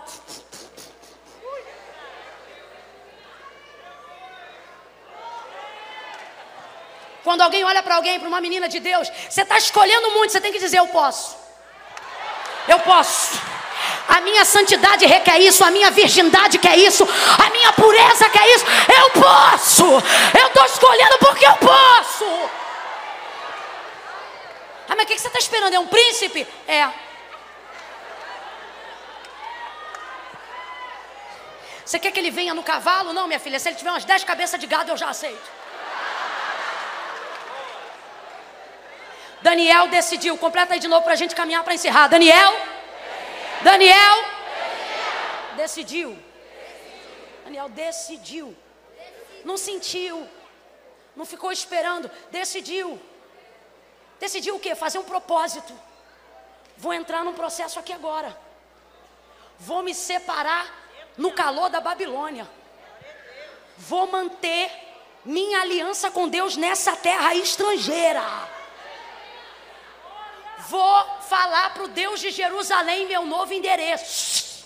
Quando 7.24 7.42
alguém 7.42 7.64
olha 7.64 7.84
para 7.84 7.96
alguém, 7.96 8.20
para 8.20 8.28
uma 8.28 8.42
menina 8.42 8.68
de 8.68 8.80
Deus, 8.80 9.08
você 9.30 9.44
está 9.44 9.58
escolhendo 9.60 10.10
muito, 10.12 10.32
você 10.32 10.42
tem 10.42 10.52
que 10.52 10.60
dizer: 10.60 10.80
Eu 10.80 10.88
posso. 10.88 11.38
Eu 12.68 12.80
posso. 12.80 13.55
A 14.08 14.22
minha 14.22 14.46
santidade 14.46 15.06
requer 15.06 15.40
isso, 15.40 15.64
a 15.64 15.72
minha 15.72 15.90
virgindade 15.90 16.58
quer 16.60 16.78
isso, 16.78 17.04
a 17.04 17.50
minha 17.50 17.72
pureza 17.74 18.30
quer 18.30 18.48
isso. 18.56 18.66
Eu 19.02 19.10
posso. 19.22 19.86
Eu 20.40 20.48
estou 20.48 20.66
escolhendo 20.66 21.18
porque 21.20 21.46
eu 21.46 21.56
posso. 21.56 22.50
Ah, 24.88 24.96
mas 24.96 25.06
o 25.06 25.08
que 25.08 25.18
você 25.18 25.28
está 25.28 25.40
esperando? 25.40 25.74
É 25.74 25.80
um 25.80 25.88
príncipe? 25.88 26.48
É. 26.68 26.88
Você 31.84 32.00
quer 32.00 32.12
que 32.12 32.20
ele 32.20 32.32
venha 32.32 32.54
no 32.54 32.64
cavalo? 32.64 33.14
Não, 33.14 33.28
minha 33.28 33.40
filha. 33.40 33.60
Se 33.60 33.70
ele 33.70 33.76
tiver 33.76 33.92
umas 33.92 34.06
dez 34.06 34.24
cabeças 34.24 34.60
de 34.60 34.68
gado, 34.68 34.92
eu 34.92 34.98
já 34.98 35.10
aceito. 35.10 35.50
Daniel 39.42 39.88
decidiu. 39.88 40.38
Completa 40.38 40.74
aí 40.74 40.80
de 40.80 40.88
novo 40.88 41.04
para 41.04 41.14
a 41.14 41.16
gente 41.16 41.36
caminhar 41.36 41.64
para 41.64 41.74
encerrar. 41.74 42.08
Daniel. 42.08 42.75
Daniel. 43.66 44.16
Decidiu. 45.58 46.16
Daniel 47.44 47.68
decidiu. 47.68 48.56
Não 49.44 49.58
sentiu. 49.58 50.30
Não 51.16 51.26
ficou 51.26 51.52
esperando. 51.52 52.12
Decidiu. 52.30 53.02
Decidiu 54.20 54.56
o 54.56 54.60
quê? 54.60 54.76
Fazer 54.76 55.00
um 55.00 55.04
propósito. 55.04 55.74
Vou 56.78 56.94
entrar 56.94 57.24
num 57.24 57.34
processo 57.34 57.80
aqui 57.80 57.92
agora. 57.92 58.38
Vou 59.58 59.82
me 59.82 59.96
separar 59.96 60.72
no 61.18 61.32
calor 61.32 61.68
da 61.68 61.82
Babilônia. 61.82 62.48
Vou 63.80 64.06
manter 64.06 64.70
minha 65.26 65.62
aliança 65.62 66.12
com 66.12 66.30
Deus 66.30 66.56
nessa 66.56 66.96
terra 66.96 67.34
estrangeira. 67.34 68.22
Vou 70.70 71.06
falar 71.22 71.74
para 71.74 71.84
o 71.84 71.88
Deus 71.88 72.20
de 72.20 72.32
Jerusalém 72.32 73.08
meu 73.08 73.26
novo 73.26 73.54
endereço. 73.54 74.66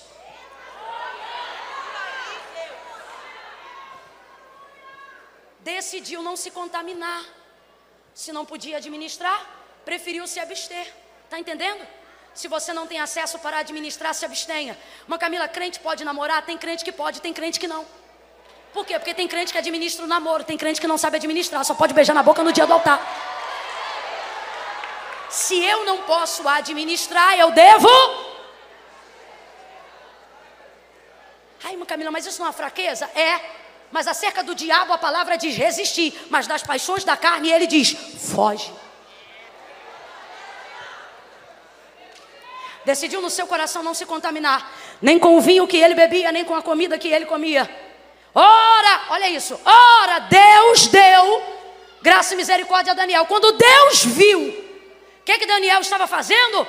Decidiu 5.60 6.22
não 6.22 6.36
se 6.36 6.52
contaminar. 6.52 7.24
Se 8.14 8.32
não 8.32 8.46
podia 8.46 8.78
administrar, 8.78 9.46
preferiu 9.84 10.26
se 10.26 10.40
abster. 10.40 10.94
Está 11.26 11.38
entendendo? 11.38 11.86
Se 12.34 12.48
você 12.48 12.72
não 12.72 12.88
tem 12.88 13.00
acesso 13.00 13.38
para 13.40 13.58
administrar, 13.60 14.14
se 14.14 14.26
abstenha. 14.26 14.78
Uma 15.08 15.18
Camila, 15.18 15.48
crente 15.48 15.80
pode 15.80 16.04
namorar? 16.06 16.46
Tem 16.46 16.58
crente 16.58 16.84
que 16.84 16.92
pode, 16.92 17.22
tem 17.22 17.34
crente 17.34 17.60
que 17.60 17.68
não. 17.68 17.86
Por 18.74 18.86
quê? 18.86 18.98
Porque 18.98 19.14
tem 19.14 19.28
crente 19.28 19.52
que 19.52 19.58
administra 19.58 20.06
o 20.06 20.08
namoro, 20.08 20.44
tem 20.44 20.58
crente 20.58 20.80
que 20.80 20.88
não 20.88 20.98
sabe 20.98 21.18
administrar, 21.18 21.66
só 21.66 21.74
pode 21.74 21.94
beijar 21.94 22.14
na 22.14 22.24
boca 22.24 22.44
no 22.44 22.54
dia 22.54 22.66
do 22.66 22.74
altar. 22.74 23.00
Se 25.30 25.64
eu 25.64 25.86
não 25.86 26.00
posso 26.00 26.48
administrar, 26.48 27.38
eu 27.38 27.52
devo. 27.52 27.90
Ai, 31.64 31.78
Camila, 31.86 32.12
mas 32.12 32.26
isso 32.26 32.40
não 32.40 32.48
é 32.48 32.50
uma 32.50 32.54
fraqueza? 32.54 33.06
É. 33.16 33.40
Mas 33.92 34.08
acerca 34.08 34.44
do 34.44 34.54
diabo 34.54 34.94
a 34.94 34.98
palavra 34.98 35.38
diz 35.38 35.56
resistir, 35.56 36.14
mas 36.30 36.46
das 36.46 36.62
paixões 36.62 37.04
da 37.04 37.18
carne 37.18 37.52
ele 37.52 37.66
diz 37.66 37.92
foge. 37.92 38.72
Decidiu 42.86 43.22
no 43.22 43.30
seu 43.30 43.46
coração 43.46 43.84
não 43.84 43.94
se 43.94 44.06
contaminar, 44.06 44.72
nem 45.02 45.20
com 45.20 45.36
o 45.38 45.42
vinho 45.42 45.68
que 45.68 45.78
ele 45.78 45.96
bebia, 45.96 46.32
nem 46.32 46.46
com 46.46 46.56
a 46.56 46.62
comida 46.62 46.98
que 46.98 47.08
ele 47.08 47.26
comia. 47.26 47.70
Ora, 48.34 49.02
olha 49.10 49.30
isso. 49.30 49.60
Ora, 49.66 50.20
Deus 50.20 50.88
deu 50.88 51.44
graça 52.02 52.34
e 52.34 52.38
misericórdia 52.38 52.94
a 52.94 52.96
Daniel. 52.96 53.26
Quando 53.26 53.52
Deus 53.52 54.06
viu 54.06 54.69
que, 55.30 55.40
que 55.40 55.46
Daniel 55.46 55.82
estava 55.82 56.08
fazendo? 56.08 56.68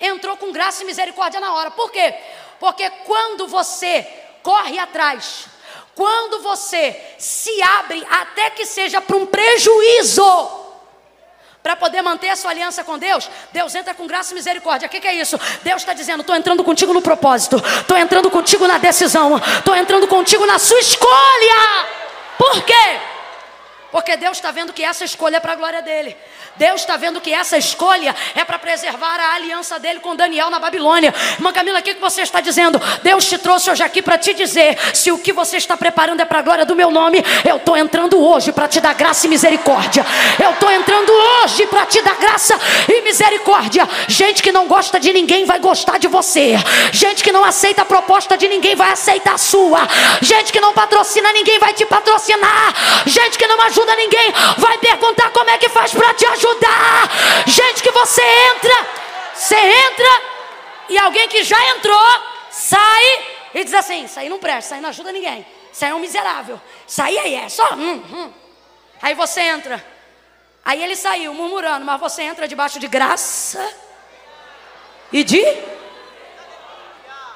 Entrou 0.00 0.36
com 0.36 0.50
graça 0.50 0.82
e 0.82 0.86
misericórdia 0.86 1.38
na 1.38 1.54
hora. 1.54 1.70
Por 1.70 1.92
quê? 1.92 2.14
Porque 2.58 2.90
quando 3.04 3.46
você 3.46 4.06
corre 4.42 4.78
atrás, 4.78 5.46
quando 5.94 6.40
você 6.40 7.00
se 7.18 7.62
abre, 7.62 8.04
até 8.10 8.50
que 8.50 8.66
seja 8.66 9.00
para 9.00 9.16
um 9.16 9.26
prejuízo, 9.26 10.64
para 11.62 11.76
poder 11.76 12.02
manter 12.02 12.30
a 12.30 12.36
sua 12.36 12.50
aliança 12.50 12.82
com 12.82 12.98
Deus, 12.98 13.30
Deus 13.52 13.74
entra 13.74 13.94
com 13.94 14.06
graça 14.06 14.32
e 14.32 14.34
misericórdia. 14.34 14.86
O 14.86 14.90
que, 14.90 15.00
que, 15.00 15.08
é 15.08 15.14
isso? 15.14 15.38
Deus 15.62 15.80
está 15.80 15.92
dizendo: 15.92 16.22
estou 16.22 16.34
entrando 16.34 16.64
contigo 16.64 16.92
no 16.92 17.00
propósito, 17.00 17.56
estou 17.56 17.96
entrando 17.96 18.28
contigo 18.28 18.66
na 18.66 18.78
decisão, 18.78 19.36
estou 19.36 19.76
entrando 19.76 20.08
contigo 20.08 20.44
na 20.46 20.58
sua 20.58 20.80
escolha. 20.80 21.86
Por 22.36 22.62
quê? 22.64 23.13
Porque 23.94 24.16
Deus 24.16 24.38
está 24.38 24.50
vendo 24.50 24.72
que 24.72 24.82
essa 24.82 25.04
escolha 25.04 25.36
é 25.36 25.40
para 25.40 25.52
a 25.52 25.54
glória 25.54 25.80
dele. 25.80 26.16
Deus 26.56 26.80
está 26.80 26.96
vendo 26.96 27.20
que 27.20 27.32
essa 27.32 27.56
escolha 27.56 28.12
é 28.34 28.44
para 28.44 28.58
preservar 28.58 29.20
a 29.20 29.34
aliança 29.34 29.78
dele 29.78 30.00
com 30.00 30.16
Daniel 30.16 30.50
na 30.50 30.58
Babilônia. 30.58 31.14
Irmã 31.34 31.52
Camila, 31.52 31.78
o 31.78 31.82
que, 31.82 31.94
você 31.94 32.22
está 32.22 32.40
dizendo? 32.40 32.82
Deus 33.04 33.24
te 33.24 33.38
trouxe 33.38 33.70
hoje 33.70 33.84
aqui 33.84 34.02
para 34.02 34.18
te 34.18 34.34
dizer: 34.34 34.76
se 34.92 35.12
o 35.12 35.18
que 35.18 35.32
você 35.32 35.58
está 35.58 35.76
preparando 35.76 36.20
é 36.20 36.24
para 36.24 36.40
a 36.40 36.42
glória 36.42 36.66
do 36.66 36.74
meu 36.74 36.90
nome, 36.90 37.24
eu 37.48 37.54
estou 37.54 37.76
entrando 37.76 38.20
hoje 38.20 38.50
para 38.50 38.66
te 38.66 38.80
dar 38.80 38.94
graça 38.94 39.26
e 39.26 39.28
misericórdia. 39.28 40.04
Eu 40.42 40.50
estou 40.50 40.72
entrando 40.72 41.12
hoje 41.12 41.64
para 41.68 41.86
te 41.86 42.02
dar 42.02 42.16
graça 42.16 42.58
e 42.88 43.00
misericórdia. 43.02 43.88
Gente 44.08 44.42
que 44.42 44.50
não 44.50 44.66
gosta 44.66 44.98
de 44.98 45.12
ninguém 45.12 45.44
vai 45.44 45.60
gostar 45.60 45.98
de 45.98 46.08
você. 46.08 46.56
Gente 46.90 47.22
que 47.22 47.30
não 47.30 47.44
aceita 47.44 47.82
a 47.82 47.84
proposta 47.84 48.36
de 48.36 48.48
ninguém 48.48 48.74
vai 48.74 48.90
aceitar 48.90 49.34
a 49.34 49.38
sua. 49.38 49.86
Gente 50.20 50.52
que 50.52 50.60
não 50.60 50.72
patrocina 50.72 51.32
ninguém 51.32 51.60
vai 51.60 51.72
te 51.72 51.86
patrocinar. 51.86 52.74
Gente 53.06 53.38
que 53.38 53.46
não 53.46 53.60
ajuda 53.62 53.83
ninguém 53.96 54.32
vai 54.58 54.78
perguntar 54.78 55.30
como 55.30 55.50
é 55.50 55.58
que 55.58 55.68
faz 55.68 55.92
para 55.92 56.14
te 56.14 56.26
ajudar. 56.26 57.10
Gente 57.46 57.82
que 57.82 57.90
você 57.90 58.22
entra, 58.22 58.88
você 59.34 59.56
entra 59.56 60.22
e 60.88 60.98
alguém 60.98 61.28
que 61.28 61.42
já 61.42 61.60
entrou 61.70 62.00
sai 62.50 63.04
e 63.54 63.64
diz 63.64 63.74
assim: 63.74 64.04
Isso 64.04 64.18
aí 64.18 64.28
não 64.28 64.38
presta, 64.38 64.66
isso 64.66 64.74
aí 64.74 64.80
não 64.80 64.88
ajuda 64.88 65.12
ninguém, 65.12 65.46
isso 65.72 65.84
aí 65.84 65.90
é 65.90 65.94
um 65.94 65.98
miserável, 65.98 66.60
isso 66.86 67.02
aí 67.02 67.34
é 67.34 67.48
só. 67.48 67.74
Hum, 67.74 68.02
hum. 68.12 68.32
Aí 69.02 69.14
você 69.14 69.40
entra, 69.40 69.84
aí 70.64 70.82
ele 70.82 70.96
saiu 70.96 71.34
murmurando, 71.34 71.84
mas 71.84 72.00
você 72.00 72.22
entra 72.22 72.48
debaixo 72.48 72.78
de 72.78 72.86
graça 72.86 73.72
e 75.12 75.22
de 75.22 75.73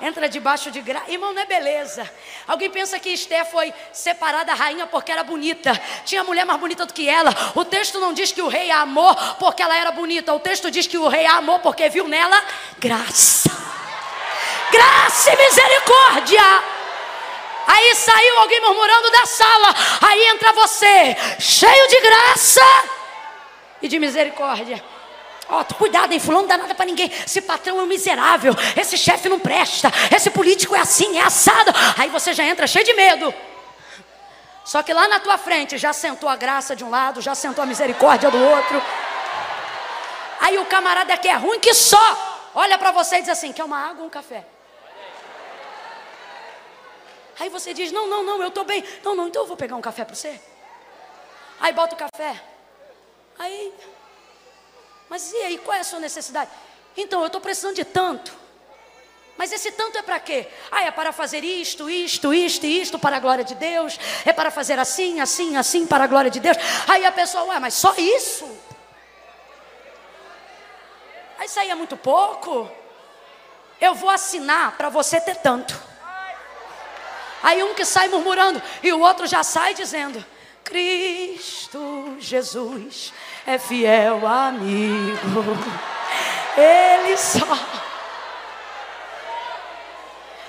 entra 0.00 0.28
debaixo 0.28 0.70
de 0.70 0.80
graça. 0.80 1.10
Irmão, 1.10 1.32
não 1.32 1.42
é 1.42 1.46
beleza. 1.46 2.08
Alguém 2.46 2.70
pensa 2.70 2.98
que 2.98 3.10
Esté 3.10 3.44
foi 3.44 3.72
separada 3.92 4.46
da 4.46 4.54
rainha 4.54 4.86
porque 4.86 5.10
era 5.10 5.22
bonita. 5.22 5.80
Tinha 6.04 6.22
mulher 6.24 6.44
mais 6.44 6.60
bonita 6.60 6.86
do 6.86 6.92
que 6.92 7.08
ela. 7.08 7.30
O 7.54 7.64
texto 7.64 8.00
não 8.00 8.12
diz 8.12 8.32
que 8.32 8.42
o 8.42 8.48
rei 8.48 8.70
a 8.70 8.80
amou 8.80 9.14
porque 9.38 9.62
ela 9.62 9.76
era 9.76 9.90
bonita. 9.90 10.32
O 10.32 10.40
texto 10.40 10.70
diz 10.70 10.86
que 10.86 10.98
o 10.98 11.08
rei 11.08 11.26
a 11.26 11.36
amou 11.36 11.58
porque 11.58 11.88
viu 11.88 12.06
nela 12.06 12.42
graça. 12.78 13.50
Graça 14.70 15.32
e 15.32 15.36
misericórdia. 15.36 16.42
Aí 17.66 17.94
saiu 17.94 18.38
alguém 18.38 18.60
murmurando 18.60 19.10
da 19.10 19.26
sala. 19.26 19.74
Aí 20.00 20.26
entra 20.28 20.52
você, 20.52 21.16
cheio 21.38 21.88
de 21.88 22.00
graça 22.00 22.84
e 23.82 23.88
de 23.88 23.98
misericórdia. 23.98 24.82
Ó, 25.50 25.60
oh, 25.60 25.74
cuidado, 25.74 26.12
hein? 26.12 26.20
Fulano 26.20 26.42
não 26.42 26.48
dá 26.48 26.58
nada 26.58 26.74
para 26.74 26.84
ninguém. 26.84 27.10
Esse 27.10 27.40
patrão 27.40 27.80
é 27.80 27.82
um 27.82 27.86
miserável. 27.86 28.54
Esse 28.76 28.98
chefe 28.98 29.28
não 29.28 29.40
presta. 29.40 29.90
Esse 30.14 30.28
político 30.30 30.76
é 30.76 30.80
assim, 30.80 31.18
é 31.18 31.22
assado. 31.22 31.72
Aí 31.96 32.10
você 32.10 32.34
já 32.34 32.44
entra 32.44 32.66
cheio 32.66 32.84
de 32.84 32.92
medo. 32.92 33.32
Só 34.62 34.82
que 34.82 34.92
lá 34.92 35.08
na 35.08 35.18
tua 35.18 35.38
frente 35.38 35.78
já 35.78 35.94
sentou 35.94 36.28
a 36.28 36.36
graça 36.36 36.76
de 36.76 36.84
um 36.84 36.90
lado, 36.90 37.22
já 37.22 37.34
sentou 37.34 37.64
a 37.64 37.66
misericórdia 37.66 38.30
do 38.30 38.36
outro. 38.36 38.82
Aí 40.40 40.58
o 40.58 40.66
camarada 40.66 41.16
que 41.16 41.28
é 41.28 41.34
ruim 41.34 41.58
que 41.58 41.72
só 41.72 42.50
olha 42.54 42.76
para 42.76 42.92
você 42.92 43.16
e 43.16 43.20
diz 43.20 43.30
assim: 43.30 43.50
quer 43.50 43.64
uma 43.64 43.78
água 43.78 44.02
ou 44.02 44.08
um 44.08 44.10
café? 44.10 44.44
Aí 47.40 47.48
você 47.48 47.72
diz: 47.72 47.90
não, 47.90 48.06
não, 48.06 48.22
não, 48.22 48.42
eu 48.42 48.48
estou 48.48 48.64
bem. 48.64 48.84
Não, 49.02 49.16
não, 49.16 49.28
então 49.28 49.42
eu 49.42 49.46
vou 49.46 49.56
pegar 49.56 49.76
um 49.76 49.80
café 49.80 50.04
para 50.04 50.14
você. 50.14 50.38
Aí 51.58 51.72
bota 51.72 51.94
o 51.94 51.98
café. 51.98 52.38
Aí 53.38 53.72
mas 55.08 55.32
e 55.32 55.36
aí, 55.36 55.58
qual 55.58 55.76
é 55.76 55.80
a 55.80 55.84
sua 55.84 56.00
necessidade? 56.00 56.50
Então, 56.96 57.20
eu 57.20 57.26
estou 57.26 57.40
precisando 57.40 57.76
de 57.76 57.84
tanto. 57.84 58.32
Mas 59.38 59.52
esse 59.52 59.70
tanto 59.70 59.96
é 59.96 60.02
para 60.02 60.18
quê? 60.18 60.48
Ah, 60.68 60.82
é 60.82 60.90
para 60.90 61.12
fazer 61.12 61.44
isto, 61.44 61.88
isto, 61.88 62.34
isto 62.34 62.66
e 62.66 62.82
isto 62.82 62.98
para 62.98 63.18
a 63.18 63.20
glória 63.20 63.44
de 63.44 63.54
Deus. 63.54 63.98
É 64.26 64.32
para 64.32 64.50
fazer 64.50 64.80
assim, 64.80 65.20
assim, 65.20 65.56
assim 65.56 65.86
para 65.86 66.04
a 66.04 66.06
glória 66.08 66.28
de 66.28 66.40
Deus. 66.40 66.56
Aí 66.88 67.06
a 67.06 67.12
pessoa, 67.12 67.44
ué, 67.44 67.60
mas 67.60 67.74
só 67.74 67.94
isso? 67.96 68.44
Aí 71.38 71.46
isso 71.46 71.60
aí 71.60 71.70
é 71.70 71.74
muito 71.76 71.96
pouco. 71.96 72.68
Eu 73.80 73.94
vou 73.94 74.10
assinar 74.10 74.76
para 74.76 74.88
você 74.88 75.20
ter 75.20 75.36
tanto. 75.36 75.80
Aí 77.40 77.62
um 77.62 77.74
que 77.74 77.84
sai 77.84 78.08
murmurando 78.08 78.60
e 78.82 78.92
o 78.92 78.98
outro 78.98 79.24
já 79.28 79.44
sai 79.44 79.72
dizendo: 79.72 80.24
Cristo 80.68 82.16
Jesus 82.18 83.12
é 83.46 83.58
fiel 83.58 84.26
amigo. 84.26 85.42
Ele 86.56 87.16
só. 87.16 87.38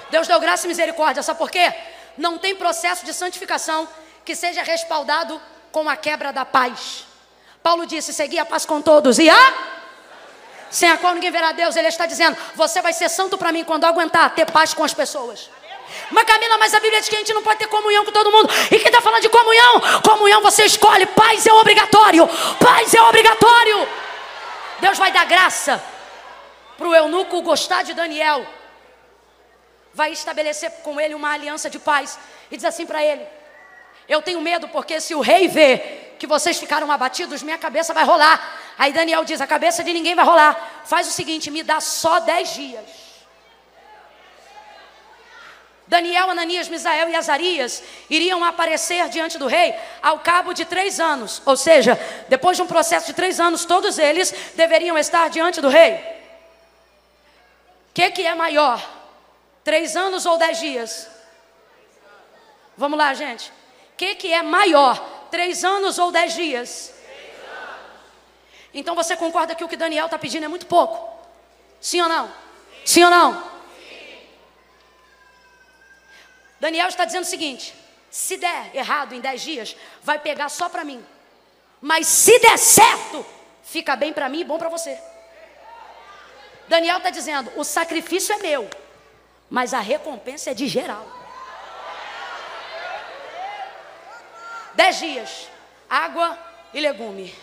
Deus 0.10 0.28
deu 0.28 0.40
graça 0.40 0.66
e 0.66 0.68
misericórdia, 0.68 1.24
sabe 1.24 1.40
por 1.40 1.50
quê? 1.50 1.74
Não 2.18 2.38
tem 2.38 2.54
processo 2.54 3.06
de 3.06 3.14
santificação 3.14 3.88
que 4.26 4.36
seja 4.36 4.62
respaldado 4.62 5.40
com 5.72 5.88
a 5.88 5.96
quebra 5.96 6.34
da 6.34 6.44
paz. 6.44 7.06
Paulo 7.64 7.86
disse: 7.86 8.12
seguir 8.12 8.40
a 8.40 8.46
paz 8.46 8.66
com 8.66 8.82
todos 8.82 9.20
e 9.20 9.30
a 9.30 9.54
sem 10.70 10.90
a 10.90 10.98
qual 10.98 11.14
ninguém 11.14 11.32
verá 11.32 11.54
Deus. 11.54 11.78
Ele 11.78 11.88
está 11.88 12.06
dizendo: 12.06 12.38
você 12.56 12.82
vai 12.82 12.92
ser 12.92 13.08
santo 13.08 13.38
para 13.38 13.54
mim 13.54 13.64
quando 13.64 13.86
aguentar 13.86 14.36
ter 14.36 14.52
paz 14.52 14.74
com 14.74 14.84
as 14.84 14.94
pessoas. 14.94 15.50
Mas 16.12 16.24
Camila, 16.26 16.58
mas 16.58 16.74
a 16.74 16.80
Bíblia 16.80 17.00
diz 17.00 17.10
que 17.10 17.16
a 17.16 17.20
gente 17.20 17.34
não 17.34 17.44
pode 17.44 17.60
ter 17.60 17.68
comunhão 17.68 18.06
com 18.06 18.12
todo 18.12 18.32
mundo. 18.32 18.50
E 18.72 18.80
quem 18.80 18.88
está 18.88 19.02
falando 19.02 19.22
de 19.22 19.30
comunhão? 19.30 19.82
Comunhão 20.04 20.42
você 20.42 20.66
escolhe. 20.66 21.06
Paz 21.08 21.46
é 21.46 21.54
obrigatório. 21.54 22.28
Paz 22.60 22.94
é 22.94 23.02
obrigatório. 23.02 23.88
Deus 24.80 24.98
vai 24.98 25.12
dar 25.12 25.26
graça 25.26 25.84
para 26.78 26.88
o 26.88 26.96
eunuco 26.96 27.42
gostar 27.42 27.84
de 27.84 27.94
Daniel. 27.94 28.46
Vai 29.94 30.12
estabelecer 30.12 30.72
com 30.84 31.00
ele 31.00 31.14
uma 31.14 31.32
aliança 31.32 31.70
de 31.70 31.80
paz. 31.80 32.18
E 32.50 32.56
diz 32.56 32.66
assim 32.66 32.86
para 32.86 33.04
ele: 33.04 33.26
Eu 34.08 34.22
tenho 34.22 34.42
medo 34.42 34.68
porque 34.70 35.02
se 35.02 35.14
o 35.14 35.22
rei 35.22 35.48
vê 35.48 36.14
que 36.18 36.28
vocês 36.28 36.58
ficaram 36.58 36.92
abatidos, 36.92 37.44
minha 37.44 37.58
cabeça 37.58 37.94
vai 37.94 38.04
rolar. 38.04 38.60
Aí 38.78 38.94
Daniel 38.94 39.26
diz: 39.26 39.42
A 39.42 39.48
cabeça 39.48 39.84
de 39.84 39.92
ninguém 39.92 40.16
vai 40.16 40.26
rolar. 40.26 40.84
Faz 40.86 41.08
o 41.08 41.12
seguinte: 41.12 41.52
me 41.52 41.64
dá 41.64 41.80
só 41.80 42.20
dez 42.20 42.54
dias. 42.54 43.09
Daniel, 45.90 46.30
Ananias, 46.30 46.70
Misael 46.70 47.10
e 47.10 47.16
Azarias 47.16 47.82
iriam 48.12 48.44
aparecer 48.44 49.10
diante 49.10 49.40
do 49.40 49.48
rei 49.48 49.74
ao 50.04 50.20
cabo 50.20 50.54
de 50.54 50.64
três 50.64 51.00
anos. 51.00 51.42
Ou 51.48 51.58
seja, 51.58 52.00
depois 52.28 52.56
de 52.56 52.62
um 52.62 52.68
processo 52.68 53.08
de 53.08 53.14
três 53.14 53.40
anos, 53.40 53.66
todos 53.66 53.98
eles 53.98 54.32
deveriam 54.56 54.96
estar 54.96 55.32
diante 55.32 55.60
do 55.60 55.68
rei. 55.68 55.96
O 55.96 57.94
que, 57.96 58.12
que 58.12 58.22
é 58.22 58.36
maior? 58.36 58.88
Três 59.64 59.96
anos 59.96 60.28
ou 60.28 60.38
dez 60.38 60.60
dias? 60.60 61.10
Vamos 62.78 62.98
lá, 62.98 63.12
gente. 63.16 63.50
O 63.50 63.98
que, 63.98 64.14
que 64.14 64.32
é 64.32 64.44
maior? 64.44 65.28
Três 65.32 65.66
anos 65.66 65.98
ou 65.98 66.12
dez 66.12 66.36
dias? 66.36 66.94
Então 68.72 68.94
você 68.94 69.18
concorda 69.18 69.56
que 69.56 69.64
o 69.64 69.68
que 69.68 69.76
Daniel 69.76 70.06
está 70.06 70.20
pedindo 70.20 70.46
é 70.46 70.48
muito 70.48 70.68
pouco? 70.68 71.10
Sim 71.82 72.02
ou 72.02 72.08
não? 72.08 72.32
Sim 72.86 73.06
ou 73.06 73.10
não? 73.10 73.59
Daniel 76.60 76.88
está 76.88 77.06
dizendo 77.06 77.24
o 77.24 77.28
seguinte: 77.28 77.74
se 78.10 78.38
der 78.38 78.76
errado 78.76 79.14
em 79.14 79.22
dez 79.22 79.42
dias, 79.42 79.76
vai 80.04 80.20
pegar 80.20 80.50
só 80.50 80.68
para 80.68 80.84
mim. 80.84 81.04
Mas 81.82 82.08
se 82.08 82.38
der 82.40 82.58
certo, 82.58 83.26
fica 83.64 83.96
bem 83.96 84.12
para 84.12 84.28
mim 84.28 84.42
e 84.42 84.44
bom 84.44 84.58
para 84.58 84.70
você. 84.70 85.00
Daniel 86.68 86.98
está 86.98 87.10
dizendo: 87.10 87.52
o 87.56 87.64
sacrifício 87.64 88.34
é 88.36 88.38
meu, 88.38 88.70
mas 89.50 89.74
a 89.74 89.80
recompensa 89.80 90.52
é 90.52 90.54
de 90.54 90.68
geral. 90.68 91.08
Dez 94.74 95.00
dias, 95.00 95.50
água 95.90 96.38
e 96.74 96.80
legume. 96.80 97.34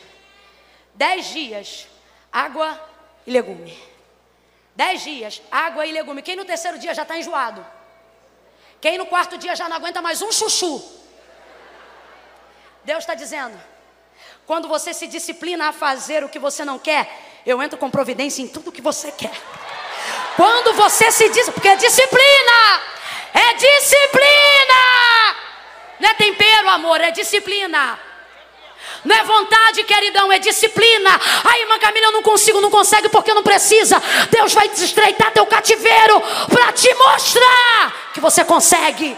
Dez 0.94 1.26
dias, 1.26 1.86
água 2.32 2.80
e 3.26 3.30
legume. 3.30 3.76
Dez 4.74 5.02
dias, 5.02 5.42
água 5.50 5.86
e 5.86 5.92
legume. 5.92 6.22
Quem 6.22 6.36
no 6.36 6.44
terceiro 6.44 6.78
dia 6.78 6.94
já 6.94 7.02
está 7.02 7.18
enjoado? 7.18 7.75
Quem 8.86 8.98
no 8.98 9.06
quarto 9.06 9.36
dia 9.36 9.56
já 9.56 9.68
não 9.68 9.78
aguenta 9.78 10.00
mais 10.00 10.22
um 10.22 10.30
chuchu? 10.30 10.80
Deus 12.84 13.00
está 13.00 13.14
dizendo: 13.16 13.60
quando 14.46 14.68
você 14.68 14.94
se 14.94 15.08
disciplina 15.08 15.70
a 15.70 15.72
fazer 15.72 16.22
o 16.22 16.28
que 16.28 16.38
você 16.38 16.64
não 16.64 16.78
quer, 16.78 17.42
eu 17.44 17.60
entro 17.60 17.76
com 17.76 17.90
providência 17.90 18.42
em 18.42 18.46
tudo 18.46 18.70
que 18.70 18.80
você 18.80 19.10
quer. 19.10 19.36
Quando 20.36 20.72
você 20.74 21.10
se 21.10 21.28
diz, 21.30 21.50
porque 21.50 21.66
é 21.66 21.74
disciplina, 21.74 22.80
é 23.34 23.54
disciplina, 23.54 25.36
não 25.98 26.08
é 26.08 26.14
tempero, 26.14 26.68
amor, 26.68 27.00
é 27.00 27.10
disciplina. 27.10 27.98
Não 29.06 29.14
é 29.14 29.22
vontade, 29.22 29.84
queridão, 29.84 30.32
é 30.32 30.38
disciplina. 30.40 31.10
Aí, 31.44 31.62
irmã 31.62 31.78
Camila, 31.78 32.06
eu 32.06 32.12
não 32.12 32.22
consigo, 32.22 32.60
não 32.60 32.70
consegue 32.70 33.08
porque 33.08 33.32
não 33.32 33.42
precisa. 33.42 34.02
Deus 34.30 34.52
vai 34.52 34.66
estreitar 34.66 35.32
teu 35.32 35.46
cativeiro 35.46 36.20
para 36.48 36.72
te 36.72 36.92
mostrar 36.94 38.10
que 38.12 38.20
você 38.20 38.44
consegue. 38.44 39.16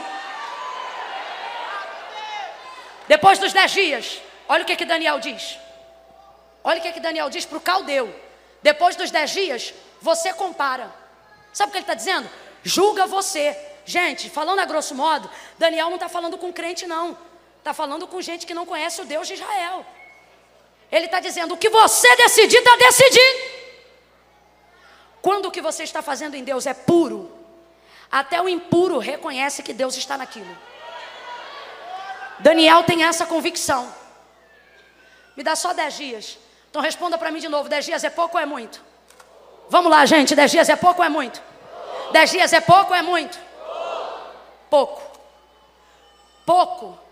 Depois 3.09 3.39
dos 3.39 3.55
dez 3.55 3.70
dias, 3.70 4.20
olha 4.47 4.62
o 4.62 4.66
que, 4.66 4.76
que 4.76 4.84
Daniel 4.84 5.18
diz. 5.18 5.59
Olha 6.62 6.80
o 6.80 6.82
que, 6.82 6.93
que 6.93 7.01
Daniel 7.01 7.30
diz 7.30 7.47
para 7.47 7.57
o 7.57 7.61
caldeu. 7.61 8.14
Depois 8.62 8.95
dos 8.95 9.11
dez 9.11 9.30
dias, 9.30 9.72
você 10.03 10.34
compara. 10.34 10.93
Sabe 11.51 11.70
o 11.70 11.72
que 11.72 11.78
ele 11.78 11.84
está 11.84 11.95
dizendo? 11.95 12.28
Julga 12.62 13.07
você. 13.07 13.57
Gente, 13.86 14.28
falando 14.28 14.61
a 14.61 14.66
grosso 14.66 14.95
modo, 14.95 15.30
Daniel 15.59 15.86
não 15.86 15.95
está 15.95 16.11
falando 16.11 16.36
com 16.36 16.53
crente, 16.53 16.86
não. 16.86 17.16
Está 17.68 17.74
falando 17.74 18.06
com 18.06 18.18
gente 18.22 18.46
que 18.46 18.54
não 18.54 18.64
conhece 18.64 19.02
o 19.02 19.04
Deus 19.04 19.28
de 19.28 19.34
Israel. 19.34 19.84
Ele 20.90 21.04
está 21.04 21.20
dizendo: 21.20 21.52
o 21.52 21.56
que 21.58 21.68
você 21.68 22.16
decidir, 22.16 22.56
está 22.56 22.74
decidido. 22.76 23.40
Quando 25.20 25.44
o 25.48 25.50
que 25.50 25.60
você 25.60 25.82
está 25.82 26.00
fazendo 26.00 26.34
em 26.34 26.42
Deus 26.42 26.64
é 26.64 26.72
puro, 26.72 27.30
até 28.10 28.40
o 28.40 28.48
impuro 28.48 28.96
reconhece 28.96 29.62
que 29.62 29.74
Deus 29.74 29.98
está 29.98 30.16
naquilo. 30.16 30.56
Daniel 32.38 32.84
tem 32.84 33.04
essa 33.04 33.26
convicção. 33.26 33.94
Me 35.36 35.42
dá 35.42 35.54
só 35.54 35.74
dez 35.74 35.94
dias. 35.94 36.38
Então 36.70 36.80
responda 36.80 37.18
para 37.18 37.30
mim 37.30 37.38
de 37.38 37.50
novo: 37.50 37.68
dez 37.68 37.84
dias 37.84 38.02
é 38.02 38.08
pouco 38.08 38.38
ou 38.38 38.42
é 38.42 38.46
muito? 38.46 38.82
Vamos 39.68 39.90
lá, 39.90 40.06
gente. 40.06 40.34
Dez 40.34 40.50
dias 40.50 40.70
é 40.70 40.76
pouco 40.76 41.02
ou 41.02 41.04
é 41.04 41.10
muito? 41.10 41.42
Dez 42.12 42.30
dias 42.30 42.50
é 42.50 42.62
pouco 42.62 42.92
ou 42.92 42.96
é 42.96 43.02
muito? 43.02 43.38
Pouco. 44.70 45.02
Pouco 46.46 47.07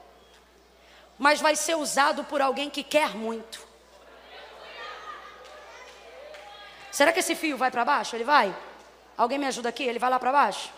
mas 1.18 1.40
vai 1.40 1.56
ser 1.56 1.76
usado 1.76 2.24
por 2.24 2.40
alguém 2.40 2.68
que 2.68 2.82
quer 2.82 3.16
muito. 3.16 3.66
Será 6.90 7.12
que 7.12 7.20
esse 7.20 7.34
fio 7.34 7.56
vai 7.56 7.70
para 7.70 7.84
baixo? 7.84 8.16
Ele 8.16 8.24
vai? 8.24 8.54
Alguém 9.16 9.38
me 9.38 9.46
ajuda 9.46 9.68
aqui? 9.68 9.84
Ele 9.84 9.98
vai 9.98 10.10
lá 10.10 10.18
para 10.18 10.32
baixo? 10.32 10.70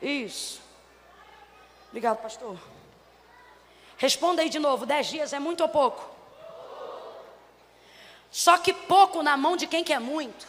Isso. 0.00 0.60
Obrigado, 1.88 2.18
pastor. 2.18 2.58
Responda 3.96 4.42
aí 4.42 4.48
de 4.48 4.58
novo: 4.58 4.86
dez 4.86 5.06
dias 5.06 5.32
é 5.32 5.38
muito 5.38 5.62
ou 5.62 5.68
pouco? 5.68 6.10
Só 8.30 8.56
que 8.56 8.72
pouco 8.72 9.22
na 9.22 9.36
mão 9.36 9.56
de 9.56 9.66
quem 9.66 9.84
quer 9.84 10.00
muito. 10.00 10.46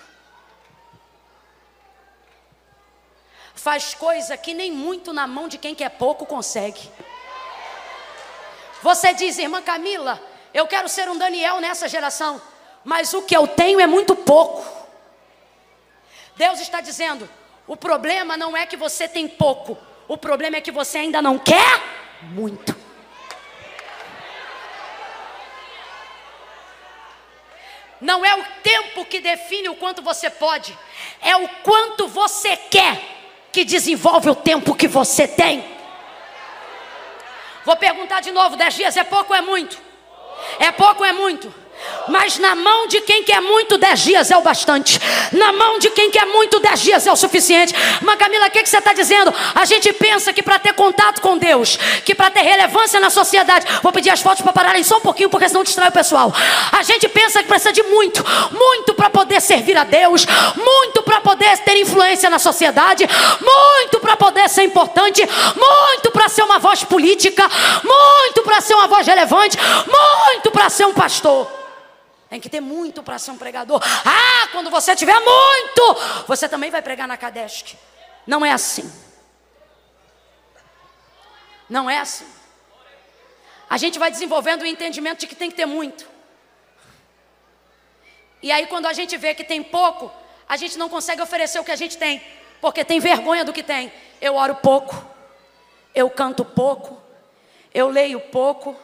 Faz 3.54 3.94
coisa 3.94 4.36
que 4.38 4.54
nem 4.54 4.72
muito 4.72 5.14
na 5.14 5.28
mão 5.28 5.48
de 5.48 5.58
quem 5.58 5.76
quer 5.76 5.90
pouco 5.90 6.26
consegue. 6.26 6.90
Você 8.84 9.14
diz, 9.14 9.40
irmã 9.40 9.62
Camila, 9.62 10.22
eu 10.54 10.68
quero 10.68 10.90
ser 10.90 11.08
um 11.10 11.18
Daniel 11.18 11.62
nessa 11.62 11.88
geração, 11.88 12.42
mas 12.84 13.14
o 13.14 13.22
que 13.22 13.36
eu 13.36 13.48
tenho 13.48 13.80
é 13.80 13.88
muito 13.88 14.14
pouco. 14.14 14.62
Deus 16.36 16.60
está 16.60 16.82
dizendo: 16.82 17.30
o 17.66 17.78
problema 17.78 18.36
não 18.36 18.58
é 18.58 18.66
que 18.66 18.76
você 18.76 19.08
tem 19.08 19.26
pouco, 19.26 19.78
o 20.06 20.18
problema 20.18 20.58
é 20.58 20.62
que 20.62 20.70
você 20.70 20.98
ainda 20.98 21.22
não 21.22 21.40
quer 21.40 21.82
muito. 22.24 22.76
Não 28.02 28.26
é 28.26 28.36
o 28.36 28.44
tempo 28.62 29.06
que 29.06 29.22
define 29.22 29.70
o 29.70 29.76
quanto 29.76 30.02
você 30.02 30.30
pode, 30.30 30.78
é 31.22 31.38
o 31.38 31.48
quanto 31.64 32.06
você 32.10 32.58
quer 32.58 33.02
que 33.50 33.64
desenvolve 33.64 34.30
o 34.30 34.36
tempo 34.36 34.76
que 34.76 34.90
você 34.90 35.26
tem. 35.26 35.74
Vou 37.66 37.76
perguntar 37.76 38.22
de 38.22 38.32
novo: 38.32 38.56
dez 38.56 38.74
dias 38.74 38.98
é 38.98 39.04
pouco 39.04 39.34
ou 39.34 39.38
é 39.38 39.42
muito? 39.42 39.78
É 40.60 40.72
pouco 40.72 41.02
ou 41.02 41.06
é 41.06 41.14
muito? 41.14 41.63
Mas 42.08 42.38
na 42.38 42.56
mão 42.56 42.88
de 42.88 43.02
quem 43.02 43.24
quer 43.24 43.42
muito, 43.42 43.78
dez 43.78 44.02
dias 44.02 44.30
é 44.30 44.38
o 44.38 44.42
bastante. 44.42 45.00
Na 45.32 45.54
mão 45.54 45.80
de 45.80 45.90
quem 45.92 46.12
quer 46.12 46.26
muito, 46.26 46.60
dez 46.60 46.82
dias 46.82 47.08
é 47.08 47.12
o 47.12 47.16
suficiente. 47.16 47.74
Mas 48.02 48.18
Camila, 48.18 48.48
o 48.48 48.52
que, 48.52 48.62
que 48.62 48.70
você 48.70 48.78
está 48.78 48.94
dizendo? 48.94 49.34
A 49.56 49.66
gente 49.66 49.92
pensa 49.94 50.34
que 50.34 50.44
para 50.44 50.60
ter 50.60 50.74
contato 50.74 51.22
com 51.22 51.38
Deus, 51.38 51.78
que 52.04 52.14
para 52.14 52.30
ter 52.30 52.42
relevância 52.42 53.00
na 53.00 53.10
sociedade, 53.10 53.66
vou 53.82 53.92
pedir 53.92 54.10
as 54.10 54.22
fotos 54.22 54.42
para 54.42 54.52
pararem 54.52 54.84
só 54.84 54.98
um 54.98 55.02
pouquinho, 55.02 55.30
porque 55.30 55.48
senão 55.48 55.64
distrai 55.64 55.90
o 55.90 55.92
pessoal. 55.92 56.34
A 56.72 56.84
gente 56.84 57.08
pensa 57.08 57.42
que 57.42 57.48
precisa 57.48 57.72
de 57.72 57.84
muito, 57.84 58.24
muito 58.52 58.94
para 58.94 59.10
poder 59.10 59.42
servir 59.42 59.78
a 59.78 59.84
Deus, 59.84 60.26
muito 60.56 61.04
para 61.04 61.22
poder 61.22 61.58
ter 61.60 61.78
influência 61.78 62.30
na 62.30 62.40
sociedade, 62.40 63.08
muito 63.42 64.00
para 64.00 64.18
poder 64.18 64.50
ser 64.50 64.64
importante, 64.64 65.22
muito 65.56 66.12
para 66.12 66.28
ser 66.30 66.44
uma 66.44 66.60
voz 66.60 66.84
política, 66.84 67.50
muito 67.84 68.42
para 68.44 68.62
ser 68.62 68.76
uma 68.76 68.88
voz 68.88 69.08
relevante, 69.08 69.58
muito 69.58 70.52
para 70.52 70.70
ser 70.70 70.86
um 70.86 70.94
pastor. 70.94 71.64
Tem 72.34 72.42
que 72.42 72.50
ter 72.50 72.62
muito 72.62 73.04
para 73.04 73.20
ser 73.20 73.30
um 73.30 73.38
pregador. 73.38 73.80
Ah, 74.04 74.48
quando 74.52 74.72
você 74.72 74.96
tiver 74.96 75.20
muito, 75.20 76.26
você 76.26 76.50
também 76.50 76.72
vai 76.72 76.82
pregar 76.82 77.08
na 77.08 77.16
Kadesc. 77.16 77.78
Não 78.26 78.44
é 78.44 78.52
assim. 78.52 78.92
Não 81.70 81.88
é 81.88 82.00
assim. 82.00 82.26
A 83.70 83.78
gente 83.78 84.00
vai 84.00 84.10
desenvolvendo 84.10 84.64
o 84.64 84.66
entendimento 84.66 85.20
de 85.20 85.28
que 85.28 85.36
tem 85.36 85.52
que 85.52 85.56
ter 85.56 85.68
muito. 85.68 86.10
E 88.42 88.52
aí, 88.52 88.66
quando 88.66 88.88
a 88.88 88.94
gente 88.94 89.16
vê 89.16 89.36
que 89.36 89.44
tem 89.44 89.62
pouco, 89.62 90.12
a 90.50 90.58
gente 90.58 90.76
não 90.76 90.90
consegue 90.90 91.22
oferecer 91.22 91.60
o 91.60 91.64
que 91.64 91.72
a 91.72 91.76
gente 91.76 92.00
tem, 92.00 92.20
porque 92.60 92.84
tem 92.84 93.00
vergonha 93.00 93.46
do 93.46 93.54
que 93.54 93.62
tem. 93.62 93.94
Eu 94.20 94.38
oro 94.38 94.56
pouco, 94.56 95.08
eu 95.94 96.10
canto 96.10 96.44
pouco, 96.44 97.00
eu 97.72 97.90
leio 97.90 98.20
pouco, 98.20 98.76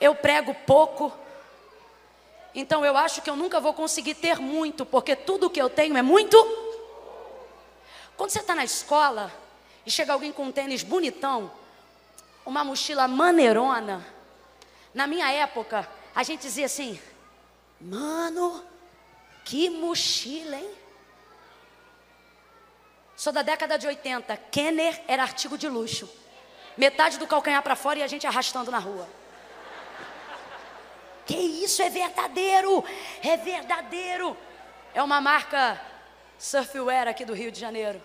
eu 0.00 0.14
prego 0.14 0.54
pouco. 0.54 1.25
Então 2.58 2.82
eu 2.86 2.96
acho 2.96 3.20
que 3.20 3.28
eu 3.28 3.36
nunca 3.36 3.60
vou 3.60 3.74
conseguir 3.74 4.14
ter 4.14 4.38
muito, 4.40 4.86
porque 4.86 5.14
tudo 5.14 5.50
que 5.50 5.60
eu 5.60 5.68
tenho 5.68 5.94
é 5.94 6.00
muito. 6.00 6.36
Quando 8.16 8.30
você 8.30 8.38
está 8.38 8.54
na 8.54 8.64
escola 8.64 9.30
e 9.84 9.90
chega 9.90 10.14
alguém 10.14 10.32
com 10.32 10.44
um 10.44 10.50
tênis 10.50 10.82
bonitão, 10.82 11.52
uma 12.46 12.64
mochila 12.64 13.06
maneirona, 13.06 14.02
na 14.94 15.06
minha 15.06 15.30
época, 15.30 15.86
a 16.14 16.22
gente 16.22 16.40
dizia 16.40 16.64
assim: 16.64 16.98
Mano, 17.78 18.64
Que 19.44 19.68
mochila, 19.68 20.56
hein? 20.56 20.70
Sou 23.14 23.34
da 23.34 23.42
década 23.42 23.78
de 23.78 23.86
80. 23.86 24.34
Kenner 24.50 25.02
era 25.06 25.22
artigo 25.22 25.58
de 25.58 25.68
luxo. 25.68 26.08
Metade 26.74 27.18
do 27.18 27.26
calcanhar 27.26 27.62
para 27.62 27.76
fora 27.76 27.98
e 27.98 28.02
a 28.02 28.06
gente 28.06 28.26
arrastando 28.26 28.70
na 28.70 28.78
rua. 28.78 29.06
Que 31.26 31.36
isso 31.36 31.82
é 31.82 31.90
verdadeiro, 31.90 32.84
é 33.22 33.36
verdadeiro. 33.36 34.36
É 34.94 35.02
uma 35.02 35.20
marca 35.20 35.80
surfwear 36.38 37.08
aqui 37.08 37.24
do 37.24 37.34
Rio 37.34 37.50
de 37.50 37.58
Janeiro. 37.58 38.00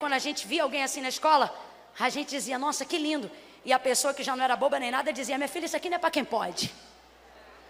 Quando 0.00 0.14
a 0.14 0.18
gente 0.18 0.46
via 0.46 0.64
alguém 0.64 0.82
assim 0.82 1.00
na 1.00 1.08
escola, 1.08 1.54
a 1.98 2.08
gente 2.08 2.30
dizia, 2.30 2.58
nossa, 2.58 2.84
que 2.84 2.98
lindo. 2.98 3.30
E 3.64 3.72
a 3.72 3.78
pessoa 3.78 4.12
que 4.12 4.22
já 4.22 4.36
não 4.36 4.44
era 4.44 4.56
boba 4.56 4.78
nem 4.78 4.90
nada 4.90 5.12
dizia, 5.12 5.38
minha 5.38 5.48
filha, 5.48 5.66
isso 5.66 5.76
aqui 5.76 5.88
não 5.88 5.96
é 5.96 5.98
para 5.98 6.10
quem 6.10 6.24
pode. 6.24 6.74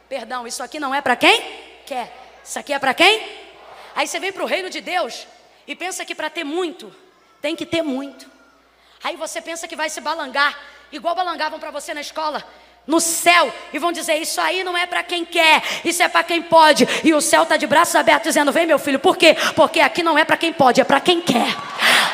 Perdão, 0.09 0.47
isso 0.47 0.63
aqui 0.63 0.81
não 0.81 0.95
é 0.95 1.01
para 1.01 1.15
quem 1.15 1.41
quer. 1.85 2.13
Isso 2.43 2.59
aqui 2.59 2.73
é 2.73 2.79
para 2.79 2.95
quem? 2.95 3.47
Aí 3.95 4.09
você 4.09 4.19
vem 4.19 4.33
para 4.33 4.43
o 4.43 4.47
reino 4.47 4.71
de 4.71 4.81
Deus 4.81 5.27
e 5.67 5.77
pensa 5.77 6.05
que 6.05 6.15
para 6.15 6.31
ter 6.31 6.45
muito, 6.45 6.95
tem 7.41 7.55
que 7.55 7.67
ter 7.67 7.83
muito. 7.83 8.31
Aí 9.05 9.17
você 9.17 9.41
pensa 9.41 9.69
que 9.69 9.77
vai 9.77 9.91
se 9.91 10.01
balangar, 10.01 10.59
igual 10.91 11.15
balangavam 11.15 11.61
para 11.61 11.71
você 11.71 11.93
na 11.93 12.01
escola 12.01 12.45
no 12.87 13.01
céu 13.01 13.53
e 13.73 13.79
vão 13.79 13.91
dizer: 13.91 14.15
Isso 14.17 14.41
aí 14.41 14.63
não 14.63 14.77
é 14.77 14.87
para 14.87 15.03
quem 15.03 15.25
quer, 15.25 15.63
isso 15.85 16.03
é 16.03 16.09
para 16.09 16.23
quem 16.23 16.41
pode. 16.43 16.87
E 17.03 17.13
o 17.13 17.21
céu 17.21 17.43
está 17.43 17.57
de 17.57 17.67
braços 17.67 17.97
abertos 17.97 18.29
dizendo: 18.29 18.53
Vem, 18.53 18.67
meu 18.67 18.79
filho, 18.79 18.99
por 18.99 19.17
quê? 19.17 19.37
Porque 19.55 19.81
aqui 19.81 20.03
não 20.03 20.17
é 20.17 20.25
para 20.25 20.37
quem 20.37 20.53
pode, 20.53 20.81
é 20.81 20.85
para 20.85 21.01
quem 21.01 21.21
quer. 21.21 21.57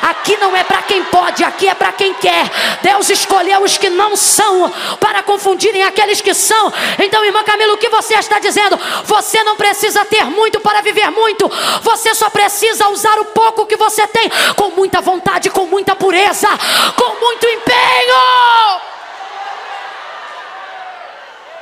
Aqui 0.01 0.35
não 0.37 0.55
é 0.55 0.63
para 0.63 0.81
quem 0.81 1.03
pode, 1.05 1.43
aqui 1.43 1.67
é 1.67 1.73
para 1.73 1.91
quem 1.93 2.13
quer. 2.15 2.49
Deus 2.81 3.09
escolheu 3.09 3.63
os 3.63 3.77
que 3.77 3.89
não 3.89 4.15
são 4.17 4.69
para 4.99 5.23
confundirem 5.23 5.83
aqueles 5.83 6.19
que 6.19 6.33
são. 6.33 6.73
Então, 6.99 7.23
irmã 7.23 7.43
Camila, 7.43 7.73
o 7.73 7.77
que 7.77 7.89
você 7.89 8.15
está 8.15 8.39
dizendo? 8.39 8.77
Você 9.05 9.43
não 9.43 9.55
precisa 9.55 10.03
ter 10.03 10.25
muito 10.25 10.59
para 10.59 10.81
viver 10.81 11.09
muito. 11.09 11.49
Você 11.81 12.13
só 12.15 12.29
precisa 12.29 12.89
usar 12.89 13.17
o 13.19 13.25
pouco 13.25 13.65
que 13.65 13.77
você 13.77 14.05
tem 14.07 14.29
com 14.55 14.71
muita 14.71 14.99
vontade, 14.99 15.49
com 15.49 15.65
muita 15.67 15.95
pureza, 15.95 16.49
com 16.97 17.19
muito 17.21 17.45
empenho. 17.45 18.92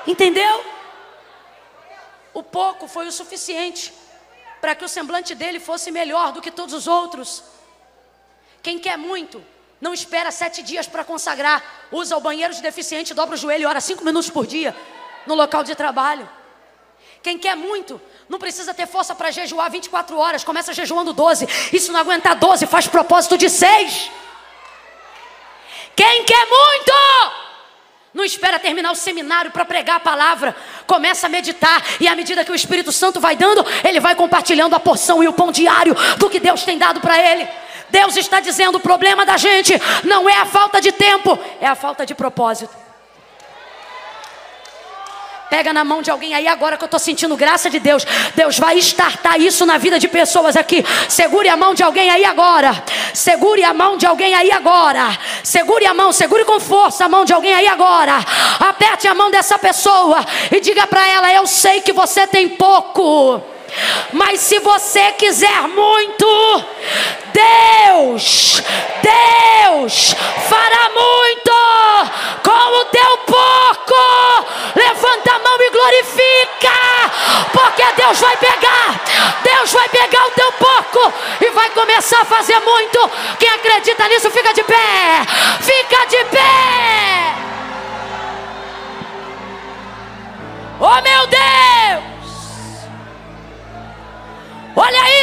Entendeu? 0.07 0.65
O 2.33 2.41
pouco 2.41 2.87
foi 2.87 3.07
o 3.07 3.11
suficiente 3.11 3.93
para 4.59 4.75
que 4.75 4.85
o 4.85 4.89
semblante 4.89 5.33
dele 5.35 5.59
fosse 5.59 5.91
melhor 5.91 6.31
do 6.31 6.41
que 6.41 6.51
todos 6.51 6.73
os 6.73 6.87
outros. 6.87 7.43
Quem 8.61 8.77
quer 8.77 8.97
muito, 8.97 9.43
não 9.81 9.93
espera 9.93 10.31
sete 10.31 10.61
dias 10.61 10.87
para 10.87 11.03
consagrar. 11.03 11.63
Usa 11.91 12.15
o 12.15 12.21
banheiro 12.21 12.53
de 12.53 12.61
deficiente, 12.61 13.13
dobra 13.13 13.35
o 13.35 13.37
joelho 13.37 13.63
e 13.63 13.65
ora 13.65 13.81
cinco 13.81 14.05
minutos 14.05 14.29
por 14.29 14.45
dia 14.45 14.75
no 15.25 15.35
local 15.35 15.63
de 15.63 15.75
trabalho. 15.75 16.29
Quem 17.23 17.37
quer 17.37 17.55
muito, 17.55 18.01
não 18.27 18.39
precisa 18.39 18.73
ter 18.73 18.87
força 18.87 19.13
para 19.13 19.29
jejuar 19.29 19.69
24 19.69 20.17
horas, 20.17 20.43
começa 20.43 20.73
jejuando 20.73 21.13
12. 21.13 21.47
E 21.71 21.79
se 21.79 21.91
não 21.91 21.99
aguentar 21.99 22.35
12, 22.35 22.65
faz 22.65 22.87
propósito 22.87 23.37
de 23.37 23.49
6. 23.49 24.11
Quem 25.95 26.23
quer 26.23 26.45
muito, 26.47 26.91
não 28.13 28.25
espera 28.25 28.59
terminar 28.59 28.91
o 28.91 28.95
seminário 28.95 29.51
para 29.51 29.63
pregar 29.63 29.97
a 29.97 29.99
palavra. 29.99 30.55
Começa 30.85 31.27
a 31.27 31.29
meditar. 31.29 31.81
E 31.99 32.07
à 32.07 32.15
medida 32.15 32.43
que 32.43 32.51
o 32.51 32.55
Espírito 32.55 32.91
Santo 32.91 33.19
vai 33.19 33.35
dando, 33.35 33.65
ele 33.83 33.99
vai 33.99 34.15
compartilhando 34.15 34.75
a 34.75 34.79
porção 34.79 35.23
e 35.23 35.27
o 35.27 35.33
pão 35.33 35.51
diário 35.51 35.95
do 36.17 36.29
que 36.29 36.39
Deus 36.39 36.63
tem 36.63 36.77
dado 36.77 36.99
para 36.99 37.17
ele. 37.17 37.47
Deus 37.89 38.17
está 38.17 38.39
dizendo: 38.39 38.77
o 38.77 38.81
problema 38.81 39.25
da 39.25 39.37
gente 39.37 39.73
não 40.03 40.27
é 40.27 40.37
a 40.37 40.45
falta 40.45 40.81
de 40.81 40.91
tempo, 40.91 41.37
é 41.59 41.67
a 41.67 41.75
falta 41.75 42.05
de 42.05 42.13
propósito. 42.13 42.80
Pega 45.51 45.73
na 45.73 45.83
mão 45.83 46.01
de 46.01 46.09
alguém 46.09 46.33
aí 46.33 46.47
agora 46.47 46.77
que 46.77 46.83
eu 46.83 46.85
estou 46.85 46.97
sentindo 46.97 47.35
graça 47.35 47.69
de 47.69 47.77
Deus. 47.77 48.05
Deus 48.33 48.57
vai 48.57 48.77
estartar 48.77 49.37
isso 49.37 49.65
na 49.65 49.77
vida 49.77 49.99
de 49.99 50.07
pessoas 50.07 50.55
aqui. 50.55 50.81
Segure 51.09 51.49
a 51.49 51.57
mão 51.57 51.73
de 51.73 51.83
alguém 51.83 52.09
aí 52.09 52.23
agora. 52.23 52.81
Segure 53.13 53.61
a 53.61 53.73
mão 53.73 53.97
de 53.97 54.05
alguém 54.05 54.33
aí 54.33 54.49
agora. 54.49 55.09
Segure 55.43 55.85
a 55.85 55.93
mão, 55.93 56.13
segure 56.13 56.45
com 56.45 56.57
força 56.57 57.03
a 57.03 57.09
mão 57.09 57.25
de 57.25 57.33
alguém 57.33 57.53
aí 57.53 57.67
agora. 57.67 58.13
Aperte 58.61 59.09
a 59.09 59.13
mão 59.13 59.29
dessa 59.29 59.59
pessoa 59.59 60.25
e 60.49 60.61
diga 60.61 60.87
para 60.87 61.05
ela: 61.05 61.33
Eu 61.33 61.45
sei 61.45 61.81
que 61.81 61.91
você 61.91 62.25
tem 62.25 62.47
pouco. 62.47 63.50
Mas 64.13 64.39
se 64.41 64.59
você 64.59 65.11
quiser 65.13 65.67
muito, 65.67 66.65
Deus, 67.33 68.61
Deus 69.01 70.15
fará 70.49 70.89
muito 70.89 71.51
com 72.43 72.79
o 72.79 72.85
teu 72.85 73.17
pouco. 73.19 74.45
Levanta 74.75 75.33
a 75.33 75.39
mão 75.39 75.57
e 75.59 75.69
glorifica, 75.69 76.73
porque 77.53 77.83
Deus 77.95 78.19
vai 78.19 78.35
pegar, 78.37 79.01
Deus 79.43 79.71
vai 79.71 79.89
pegar 79.89 80.25
o 80.27 80.31
teu 80.31 80.51
pouco 80.53 81.13
e 81.41 81.49
vai 81.51 81.69
começar 81.71 82.21
a 82.21 82.25
fazer 82.25 82.59
muito. 82.59 83.09
Quem 83.39 83.49
acredita 83.49 84.07
nisso, 84.07 84.31
fica 84.31 84.53
de 84.53 84.63
pé, 84.63 85.25
fica 85.61 86.05
de 86.05 86.25
pé. 86.25 87.35
Oh 90.79 91.01
meu 91.01 91.27
Deus! 91.27 92.10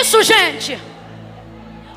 Isso, 0.08 0.22
gente. 0.22 0.80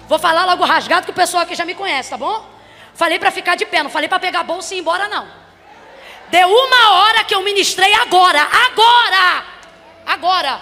Vou 0.09 0.20
falar 0.20 0.43
logo 0.43 0.66
rasgado 0.66 1.05
que 1.05 1.12
o 1.12 1.16
pessoal 1.16 1.43
aqui 1.43 1.55
já 1.55 1.64
me 1.64 1.74
conhece, 1.74 2.09
tá 2.09 2.18
bom? 2.18 2.45
Falei 2.93 3.18
para 3.18 3.32
ficar 3.32 3.55
de 3.55 3.66
pé, 3.66 3.82
não 3.82 3.89
falei 3.89 4.09
para 4.09 4.20
pegar 4.20 4.43
bolsa 4.43 4.74
e 4.74 4.78
ir 4.78 4.82
embora, 4.82 5.07
não. 5.07 5.26
Deu 6.30 6.47
uma 6.49 6.91
hora 6.95 7.24
que 7.24 7.34
eu 7.34 7.41
ministrei 7.41 7.93
agora, 7.93 8.41
agora, 8.41 9.45
agora. 10.05 10.62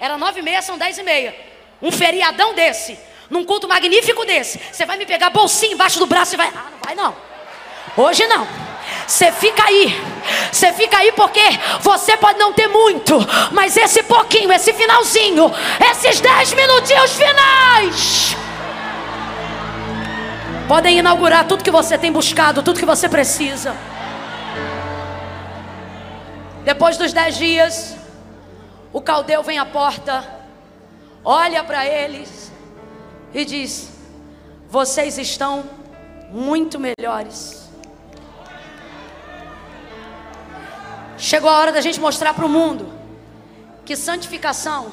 Era 0.00 0.18
nove 0.18 0.40
e 0.40 0.42
meia, 0.42 0.60
são 0.60 0.76
dez 0.76 0.98
e 0.98 1.02
meia. 1.04 1.34
Um 1.80 1.92
feriadão 1.92 2.52
desse, 2.54 2.98
num 3.30 3.44
culto 3.44 3.68
magnífico 3.68 4.24
desse. 4.24 4.58
Você 4.58 4.84
vai 4.84 4.96
me 4.96 5.06
pegar 5.06 5.30
bolsinha 5.30 5.74
embaixo 5.74 6.00
do 6.00 6.06
braço 6.06 6.34
e 6.34 6.36
vai. 6.36 6.48
Ah, 6.48 6.70
não 6.72 6.78
vai 6.84 6.94
não. 6.96 7.16
Hoje 7.96 8.26
não. 8.26 8.67
Você 9.08 9.32
fica 9.32 9.64
aí. 9.64 9.98
Você 10.52 10.70
fica 10.74 10.98
aí 10.98 11.10
porque 11.12 11.40
você 11.80 12.14
pode 12.18 12.38
não 12.38 12.52
ter 12.52 12.68
muito, 12.68 13.18
mas 13.52 13.74
esse 13.74 14.02
pouquinho, 14.02 14.52
esse 14.52 14.70
finalzinho, 14.74 15.50
esses 15.90 16.20
dez 16.20 16.52
minutinhos 16.52 17.12
finais, 17.14 18.36
podem 20.68 20.98
inaugurar 20.98 21.46
tudo 21.46 21.64
que 21.64 21.70
você 21.70 21.96
tem 21.96 22.12
buscado, 22.12 22.62
tudo 22.62 22.78
que 22.78 22.84
você 22.84 23.08
precisa. 23.08 23.74
Depois 26.62 26.98
dos 26.98 27.10
dez 27.10 27.38
dias, 27.38 27.96
o 28.92 29.00
caldeu 29.00 29.42
vem 29.42 29.58
à 29.58 29.64
porta, 29.64 30.22
olha 31.24 31.64
para 31.64 31.86
eles 31.86 32.52
e 33.32 33.42
diz: 33.42 33.90
Vocês 34.68 35.16
estão 35.16 35.64
muito 36.30 36.78
melhores. 36.78 37.67
Chegou 41.18 41.50
a 41.50 41.58
hora 41.58 41.72
da 41.72 41.80
gente 41.80 41.98
mostrar 41.98 42.32
para 42.32 42.46
o 42.46 42.48
mundo 42.48 42.92
que 43.84 43.96
santificação 43.96 44.92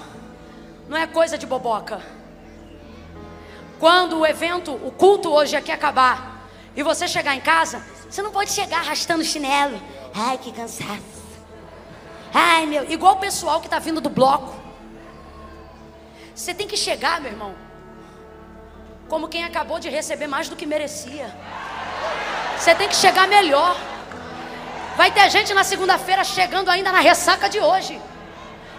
não 0.90 0.98
é 0.98 1.06
coisa 1.06 1.38
de 1.38 1.46
boboca. 1.46 2.02
Quando 3.80 4.20
o 4.20 4.26
evento, 4.26 4.74
o 4.74 4.92
culto 4.92 5.30
hoje 5.30 5.56
aqui 5.56 5.72
acabar 5.72 6.48
e 6.76 6.82
você 6.82 7.08
chegar 7.08 7.36
em 7.36 7.42
casa, 7.42 7.86
você 8.10 8.24
não 8.24 8.32
pode 8.32 8.52
chegar 8.52 8.80
arrastando 8.80 9.24
chinelo. 9.24 9.80
Ai, 10.16 10.40
que 10.40 10.52
cansaço. 10.52 11.24
Ai, 12.34 12.66
meu, 12.66 12.90
igual 12.92 13.16
o 13.16 13.20
pessoal 13.20 13.60
que 13.60 13.68
está 13.68 13.78
vindo 13.78 14.02
do 14.02 14.10
bloco. 14.10 14.56
Você 16.34 16.54
tem 16.54 16.68
que 16.68 16.76
chegar, 16.76 17.22
meu 17.22 17.32
irmão, 17.32 17.56
como 19.08 19.28
quem 19.28 19.44
acabou 19.44 19.80
de 19.80 19.90
receber 19.90 20.28
mais 20.28 20.50
do 20.50 20.56
que 20.56 20.66
merecia. 20.66 21.34
Você 22.58 22.74
tem 22.74 22.90
que 22.90 22.96
chegar 22.96 23.28
melhor. 23.28 23.95
Vai 24.96 25.12
ter 25.12 25.30
gente 25.30 25.54
na 25.54 25.64
segunda-feira 25.64 26.24
chegando 26.24 26.70
ainda 26.70 26.92
na 26.92 27.00
ressaca 27.00 27.50
de 27.50 27.60
hoje. 27.60 28.00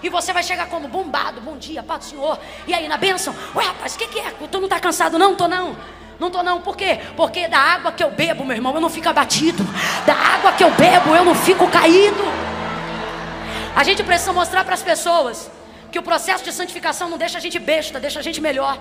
E 0.03 0.09
você 0.09 0.33
vai 0.33 0.43
chegar 0.43 0.67
como 0.67 0.89
bombado, 0.89 1.41
bom 1.41 1.57
dia, 1.57 1.83
paz 1.83 2.01
do 2.01 2.11
Senhor. 2.11 2.39
E 2.67 2.73
aí 2.73 2.89
na 2.89 2.97
bênção, 2.97 3.35
ué 3.55 3.65
rapaz, 3.65 3.95
o 3.95 3.99
que, 3.99 4.07
que 4.07 4.21
é? 4.21 4.31
Tu 4.31 4.59
não 4.59 4.65
está 4.65 4.81
cansado 4.81 5.19
não? 5.19 5.35
Tô 5.35 5.49
não. 5.49 5.77
Não 6.19 6.31
tô 6.31 6.43
não, 6.43 6.63
por 6.63 6.77
quê? 6.77 6.99
Porque 7.15 7.47
da 7.47 7.59
água 7.59 7.93
que 7.93 8.03
eu 8.03 8.11
bebo, 8.11 8.45
meu 8.45 8.57
irmão, 8.57 8.75
eu 8.75 8.81
não 8.81 8.89
fico 8.89 9.09
abatido. 9.09 9.63
Da 10.07 10.15
água 10.15 10.53
que 10.53 10.65
eu 10.65 10.71
bebo, 10.71 11.15
eu 11.15 11.25
não 11.25 11.35
fico 11.35 11.69
caído. 11.69 12.25
A 13.75 13.85
gente 13.85 14.03
precisa 14.03 14.33
mostrar 14.33 14.65
para 14.65 14.73
as 14.73 14.83
pessoas 14.83 15.51
que 15.93 15.99
o 15.99 16.03
processo 16.03 16.43
de 16.43 16.53
santificação 16.53 17.11
não 17.11 17.19
deixa 17.19 17.37
a 17.37 17.41
gente 17.41 17.59
besta, 17.59 18.01
deixa 18.01 18.21
a 18.21 18.23
gente 18.23 18.41
melhor. 18.41 18.79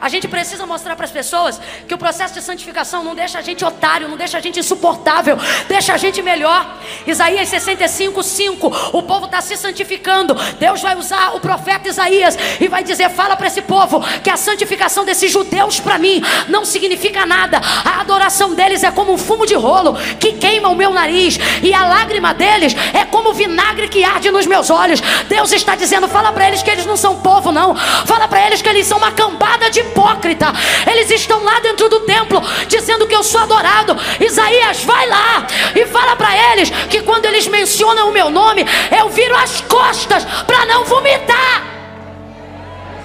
A 0.00 0.08
gente 0.08 0.28
precisa 0.28 0.66
mostrar 0.66 0.96
para 0.96 1.04
as 1.04 1.10
pessoas 1.10 1.60
que 1.86 1.94
o 1.94 1.98
processo 1.98 2.34
de 2.34 2.42
santificação 2.42 3.02
não 3.04 3.14
deixa 3.14 3.38
a 3.38 3.42
gente 3.42 3.64
otário, 3.64 4.08
não 4.08 4.16
deixa 4.16 4.38
a 4.38 4.40
gente 4.40 4.60
insuportável, 4.60 5.36
deixa 5.68 5.94
a 5.94 5.96
gente 5.96 6.20
melhor. 6.22 6.78
Isaías 7.06 7.48
65, 7.48 8.22
5. 8.22 8.66
O 8.92 9.02
povo 9.02 9.26
está 9.26 9.40
se 9.40 9.56
santificando. 9.56 10.34
Deus 10.58 10.80
vai 10.80 10.96
usar 10.96 11.34
o 11.34 11.40
profeta 11.40 11.88
Isaías 11.88 12.36
e 12.60 12.68
vai 12.68 12.82
dizer: 12.82 13.10
fala 13.10 13.36
para 13.36 13.46
esse 13.46 13.62
povo 13.62 14.00
que 14.22 14.30
a 14.30 14.36
santificação 14.36 15.04
desses 15.04 15.30
judeus 15.30 15.80
para 15.80 15.98
mim 15.98 16.22
não 16.48 16.64
significa 16.64 17.26
nada. 17.26 17.60
A 17.84 18.00
adoração 18.00 18.13
deles 18.54 18.82
é 18.82 18.90
como 18.90 19.12
um 19.12 19.18
fumo 19.18 19.46
de 19.46 19.54
rolo 19.54 19.96
que 20.18 20.32
queima 20.32 20.68
o 20.68 20.74
meu 20.74 20.90
nariz, 20.90 21.38
e 21.62 21.74
a 21.74 21.84
lágrima 21.84 22.32
deles 22.32 22.74
é 22.92 23.04
como 23.04 23.32
vinagre 23.32 23.88
que 23.88 24.04
arde 24.04 24.30
nos 24.30 24.46
meus 24.46 24.70
olhos. 24.70 25.00
Deus 25.28 25.52
está 25.52 25.74
dizendo: 25.74 26.08
fala 26.08 26.32
para 26.32 26.48
eles 26.48 26.62
que 26.62 26.70
eles 26.70 26.86
não 26.86 26.96
são 26.96 27.20
povo, 27.20 27.52
não. 27.52 27.74
Fala 27.74 28.26
para 28.26 28.46
eles 28.46 28.62
que 28.62 28.68
eles 28.68 28.86
são 28.86 28.98
uma 28.98 29.12
cambada 29.12 29.70
de 29.70 29.80
hipócrita. 29.80 30.46
Eles 30.90 31.10
estão 31.10 31.42
lá 31.44 31.60
dentro 31.60 31.88
do 31.88 32.00
templo 32.00 32.40
dizendo 32.68 33.06
que 33.06 33.14
eu 33.14 33.22
sou 33.22 33.40
adorado. 33.40 33.96
Isaías, 34.20 34.82
vai 34.84 35.06
lá 35.08 35.46
e 35.74 35.86
fala 35.86 36.16
para 36.16 36.34
eles 36.52 36.70
que 36.88 37.02
quando 37.02 37.26
eles 37.26 37.46
mencionam 37.46 38.08
o 38.08 38.12
meu 38.12 38.30
nome, 38.30 38.64
eu 38.98 39.08
viro 39.10 39.36
as 39.36 39.60
costas 39.62 40.24
para 40.46 40.64
não 40.66 40.84
vomitar. 40.84 41.62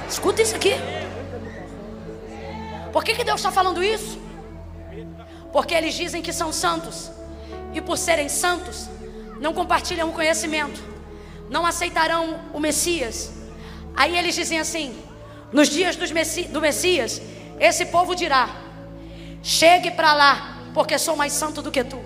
Escuta 0.09 0.41
isso 0.41 0.55
aqui. 0.55 0.75
Por 2.91 3.03
que, 3.03 3.13
que 3.13 3.23
Deus 3.23 3.39
está 3.39 3.51
falando 3.51 3.83
isso? 3.83 4.28
Porque 5.51 5.73
eles 5.73 5.93
dizem 5.93 6.21
que 6.21 6.31
são 6.31 6.51
santos, 6.53 7.11
e 7.73 7.81
por 7.81 7.97
serem 7.97 8.29
santos, 8.29 8.89
não 9.39 9.53
compartilham 9.53 10.09
o 10.09 10.13
conhecimento, 10.13 10.81
não 11.49 11.65
aceitarão 11.65 12.39
o 12.53 12.59
Messias. 12.59 13.31
Aí 13.95 14.17
eles 14.17 14.35
dizem 14.35 14.59
assim: 14.59 14.95
nos 15.51 15.69
dias 15.69 15.95
Messi 16.11 16.43
do 16.43 16.61
Messias, 16.61 17.21
esse 17.59 17.85
povo 17.87 18.15
dirá: 18.15 18.49
chegue 19.41 19.91
para 19.91 20.13
lá, 20.13 20.57
porque 20.73 20.97
sou 20.97 21.15
mais 21.15 21.33
santo 21.33 21.61
do 21.61 21.71
que 21.71 21.83
tu. 21.83 21.99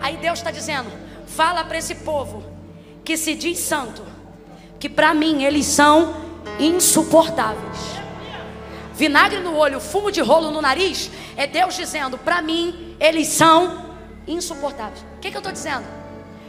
Aí 0.00 0.16
Deus 0.16 0.38
está 0.38 0.50
dizendo: 0.50 0.90
fala 1.26 1.64
para 1.64 1.78
esse 1.78 1.96
povo 1.96 2.44
que 3.04 3.16
se 3.16 3.34
diz 3.34 3.58
santo, 3.58 4.04
que 4.78 4.88
para 4.88 5.12
mim 5.14 5.44
eles 5.44 5.66
são 5.66 6.14
insuportáveis. 6.58 7.91
Vinagre 8.94 9.40
no 9.40 9.56
olho, 9.56 9.80
fumo 9.80 10.10
de 10.10 10.20
rolo 10.20 10.50
no 10.50 10.60
nariz, 10.60 11.10
é 11.36 11.46
Deus 11.46 11.74
dizendo: 11.74 12.18
para 12.18 12.42
mim 12.42 12.96
eles 13.00 13.28
são 13.28 13.96
insuportáveis. 14.26 15.04
O 15.16 15.20
que, 15.20 15.30
que 15.30 15.36
eu 15.36 15.40
estou 15.40 15.52
dizendo? 15.52 15.86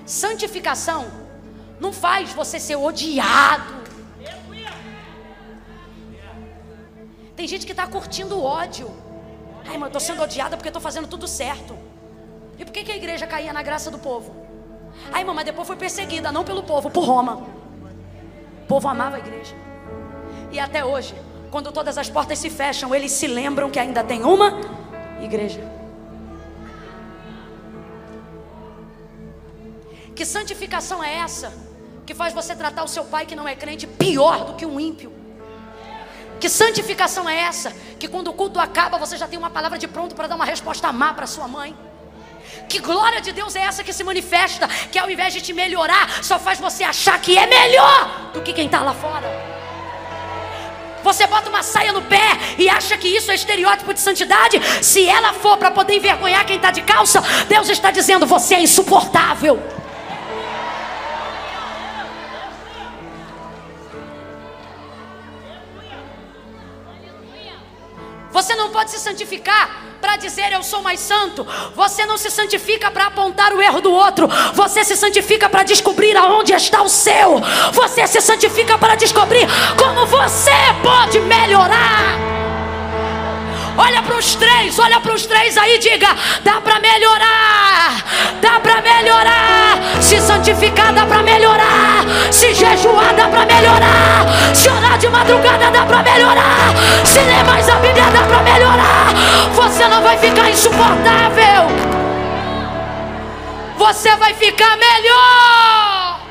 Santificação 0.05 1.05
não 1.79 1.93
faz 1.93 2.33
você 2.33 2.59
ser 2.59 2.75
odiado 2.75 3.83
Tem 7.35 7.47
gente 7.47 7.65
que 7.65 7.73
está 7.73 7.87
curtindo 7.87 8.37
o 8.37 8.43
ódio. 8.43 8.89
Ai, 9.65 9.73
mas 9.73 9.81
eu 9.81 9.87
estou 9.87 9.99
sendo 9.99 10.21
odiada 10.21 10.55
porque 10.55 10.69
estou 10.69 10.81
fazendo 10.81 11.07
tudo 11.07 11.27
certo. 11.27 11.77
E 12.57 12.63
por 12.63 12.71
que, 12.71 12.83
que 12.83 12.91
a 12.91 12.95
igreja 12.95 13.25
caía 13.25 13.51
na 13.51 13.63
graça 13.63 13.89
do 13.89 13.97
povo? 13.97 14.35
Ai, 15.11 15.23
mas 15.23 15.43
depois 15.43 15.67
foi 15.67 15.75
perseguida, 15.75 16.31
não 16.31 16.43
pelo 16.43 16.63
povo, 16.63 16.89
por 16.89 17.03
Roma. 17.03 17.45
O 18.63 18.65
povo 18.67 18.87
amava 18.87 19.15
a 19.15 19.19
igreja. 19.19 19.55
E 20.51 20.59
até 20.59 20.85
hoje, 20.85 21.15
quando 21.53 21.71
todas 21.71 21.99
as 21.99 22.09
portas 22.09 22.39
se 22.39 22.49
fecham, 22.49 22.95
eles 22.95 23.11
se 23.11 23.27
lembram 23.27 23.69
que 23.69 23.77
ainda 23.77 24.03
tem 24.03 24.23
uma 24.23 24.59
igreja. 25.21 25.63
Que 30.15 30.25
santificação 30.25 31.03
é 31.03 31.17
essa? 31.17 31.53
Que 32.07 32.15
faz 32.15 32.33
você 32.33 32.55
tratar 32.55 32.83
o 32.83 32.87
seu 32.87 33.05
pai 33.05 33.27
que 33.27 33.35
não 33.35 33.47
é 33.47 33.55
crente 33.55 33.85
pior 33.85 34.45
do 34.45 34.53
que 34.55 34.65
um 34.65 34.79
ímpio. 34.79 35.13
Que 36.39 36.49
santificação 36.49 37.29
é 37.29 37.41
essa? 37.41 37.71
Que 37.99 38.07
quando 38.07 38.29
o 38.29 38.33
culto 38.33 38.59
acaba, 38.59 38.97
você 38.97 39.15
já 39.15 39.27
tem 39.27 39.37
uma 39.37 39.51
palavra 39.51 39.77
de 39.77 39.87
pronto 39.87 40.15
para 40.15 40.25
dar 40.25 40.35
uma 40.35 40.45
resposta 40.45 40.91
má 40.91 41.13
para 41.13 41.27
sua 41.27 41.47
mãe. 41.47 41.77
Que 42.67 42.79
glória 42.79 43.21
de 43.21 43.31
Deus 43.31 43.55
é 43.55 43.61
essa 43.61 43.83
que 43.83 43.93
se 43.93 44.03
manifesta? 44.03 44.67
Que 44.91 44.97
ao 44.97 45.07
invés 45.07 45.31
de 45.35 45.39
te 45.39 45.53
melhorar, 45.53 46.23
só 46.23 46.39
faz 46.39 46.59
você 46.59 46.83
achar 46.83 47.21
que 47.21 47.37
é 47.37 47.45
melhor 47.45 48.31
do 48.33 48.41
que 48.41 48.53
quem 48.53 48.65
está 48.65 48.81
lá 48.81 48.95
fora. 48.95 49.62
Você 51.03 51.27
bota 51.27 51.49
uma 51.49 51.61
saia 51.61 51.91
no 51.91 52.01
pé 52.01 52.37
e 52.57 52.69
acha 52.69 52.97
que 52.97 53.07
isso 53.07 53.31
é 53.31 53.35
estereótipo 53.35 53.93
de 53.93 53.99
santidade? 53.99 54.59
Se 54.81 55.05
ela 55.07 55.33
for 55.33 55.57
para 55.57 55.69
poder 55.69 55.95
envergonhar 55.95 56.45
quem 56.45 56.55
está 56.55 56.71
de 56.71 56.81
calça, 56.81 57.21
Deus 57.47 57.69
está 57.69 57.91
dizendo: 57.91 58.25
você 58.25 58.55
é 58.55 58.61
insuportável. 58.61 59.82
Você 68.33 68.55
não 68.55 68.71
pode 68.71 68.89
se 68.89 68.99
santificar 68.99 69.83
para 70.01 70.17
dizer 70.17 70.51
eu 70.51 70.63
sou 70.63 70.81
mais 70.81 70.99
santo. 70.99 71.47
Você 71.75 72.05
não 72.05 72.17
se 72.17 72.29
santifica 72.31 72.89
para 72.91 73.05
apontar 73.05 73.53
o 73.53 73.61
erro 73.61 73.79
do 73.79 73.91
outro. 73.91 74.27
Você 74.53 74.83
se 74.83 74.97
santifica 74.97 75.47
para 75.47 75.63
descobrir 75.63 76.17
aonde 76.17 76.51
está 76.51 76.81
o 76.81 76.89
seu. 76.89 77.39
Você 77.71 78.07
se 78.07 78.19
santifica 78.19 78.77
para 78.77 78.95
descobrir 78.95 79.47
como 79.77 80.05
você 80.07 80.51
pode 80.81 81.19
melhorar. 81.21 82.32
Olha 83.77 84.03
para 84.03 84.15
os 84.17 84.35
três, 84.35 84.77
olha 84.77 84.99
para 84.99 85.13
os 85.13 85.25
três 85.25 85.57
aí, 85.57 85.79
diga: 85.79 86.07
dá 86.43 86.61
para 86.61 86.79
melhorar, 86.79 88.03
dá 88.39 88.59
para 88.59 88.81
melhorar. 88.81 89.79
Se 89.99 90.19
santificar 90.21 90.93
dá 90.93 91.05
para 91.05 91.23
melhorar, 91.23 92.03
se 92.31 92.53
jejuar 92.53 93.15
dá 93.15 93.27
para 93.27 93.45
melhorar, 93.45 94.25
se 94.53 94.69
orar 94.69 94.97
de 94.97 95.09
madrugada 95.09 95.71
dá 95.71 95.85
para 95.85 96.03
melhorar, 96.03 96.73
se 97.05 97.19
ler 97.19 97.43
mais 97.45 97.67
a 97.67 97.75
Bíblia 97.75 98.05
dá 98.11 98.23
para 98.23 98.43
melhorar. 98.43 99.07
Você 99.53 99.87
não 99.87 100.03
vai 100.03 100.17
ficar 100.17 100.49
insuportável, 100.49 101.67
você 103.77 104.15
vai 104.17 104.33
ficar 104.35 104.77
melhor. 104.77 106.21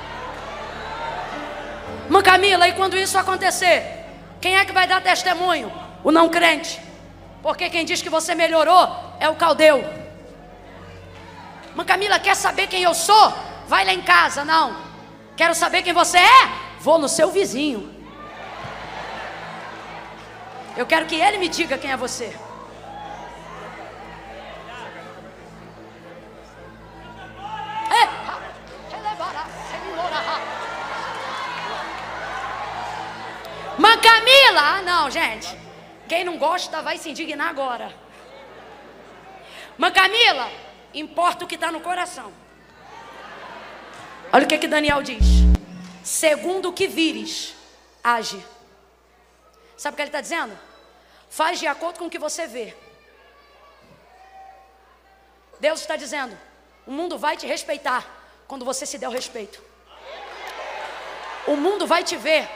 Mãe 2.09 2.23
Camila, 2.23 2.69
e 2.69 2.73
quando 2.73 2.97
isso 2.97 3.19
acontecer, 3.19 4.07
quem 4.41 4.57
é 4.57 4.65
que 4.65 4.73
vai 4.73 4.87
dar 4.87 5.01
testemunho? 5.01 5.73
O 6.05 6.13
não 6.13 6.29
crente. 6.29 6.92
Porque 7.43 7.69
quem 7.69 7.85
diz 7.85 8.01
que 8.01 8.09
você 8.09 8.35
melhorou 8.35 8.89
é 9.19 9.29
o 9.29 9.35
caldeu. 9.35 9.85
Mãe 11.75 11.87
Camila, 11.87 12.19
quer 12.21 12.37
saber 12.37 12.69
quem 12.69 12.83
eu 12.83 12.95
sou? 12.95 13.35
Vai 13.67 13.85
lá 13.85 13.93
em 13.93 14.03
casa. 14.03 14.45
Não. 14.45 14.77
Quero 15.37 15.55
saber 15.55 15.83
quem 15.83 15.93
você 15.93 16.19
é? 16.19 16.49
Vou 16.79 16.99
no 16.99 17.09
seu 17.09 17.31
vizinho. 17.31 17.93
Eu 20.77 20.87
quero 20.87 21.07
que 21.07 21.17
ele 21.17 21.39
me 21.39 21.49
diga 21.49 21.77
quem 21.77 21.91
é 21.91 21.97
você. 21.97 22.35
Mãe 33.79 33.99
Camila, 33.99 34.61
ah 34.61 34.83
não, 34.83 35.11
gente. 35.11 35.62
Quem 36.13 36.25
não 36.25 36.37
gosta 36.37 36.83
vai 36.83 36.99
se 36.99 37.09
indignar 37.09 37.49
agora. 37.49 37.91
Mas 39.79 39.95
Camila, 39.95 40.47
importa 40.93 41.47
o 41.47 41.49
que 41.49 41.55
está 41.55 41.73
no 41.73 41.81
coração. 41.81 42.31
Olha 44.31 44.45
o 44.45 44.47
que, 44.47 44.59
que 44.59 44.69
Daniel 44.69 45.03
diz. 45.03 45.25
Segundo 46.05 46.69
o 46.69 46.73
que 46.75 46.87
vires, 46.87 47.55
age. 48.05 48.45
Sabe 49.75 49.95
o 49.95 49.97
que 49.97 50.03
ele 50.03 50.11
está 50.11 50.21
dizendo? 50.21 50.55
Faz 51.31 51.59
de 51.59 51.67
acordo 51.67 51.99
com 51.99 52.09
o 52.09 52.11
que 52.11 52.19
você 52.19 52.47
vê. 52.47 52.77
Deus 55.59 55.81
está 55.81 55.97
dizendo: 55.97 56.39
o 56.87 56.93
mundo 56.93 57.17
vai 57.17 57.39
te 57.39 57.47
respeitar 57.47 58.05
quando 58.47 58.67
você 58.67 58.85
se 58.85 58.99
der 58.99 59.09
o 59.09 59.17
respeito. 59.21 59.63
O 61.47 61.57
mundo 61.57 61.87
vai 61.87 62.05
te 62.05 62.19
ver 62.19 62.47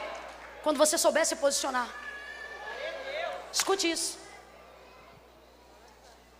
quando 0.61 0.77
você 0.77 0.95
souber 0.95 1.25
se 1.25 1.37
posicionar. 1.37 2.06
Escute 3.51 3.89
isso. 3.89 4.19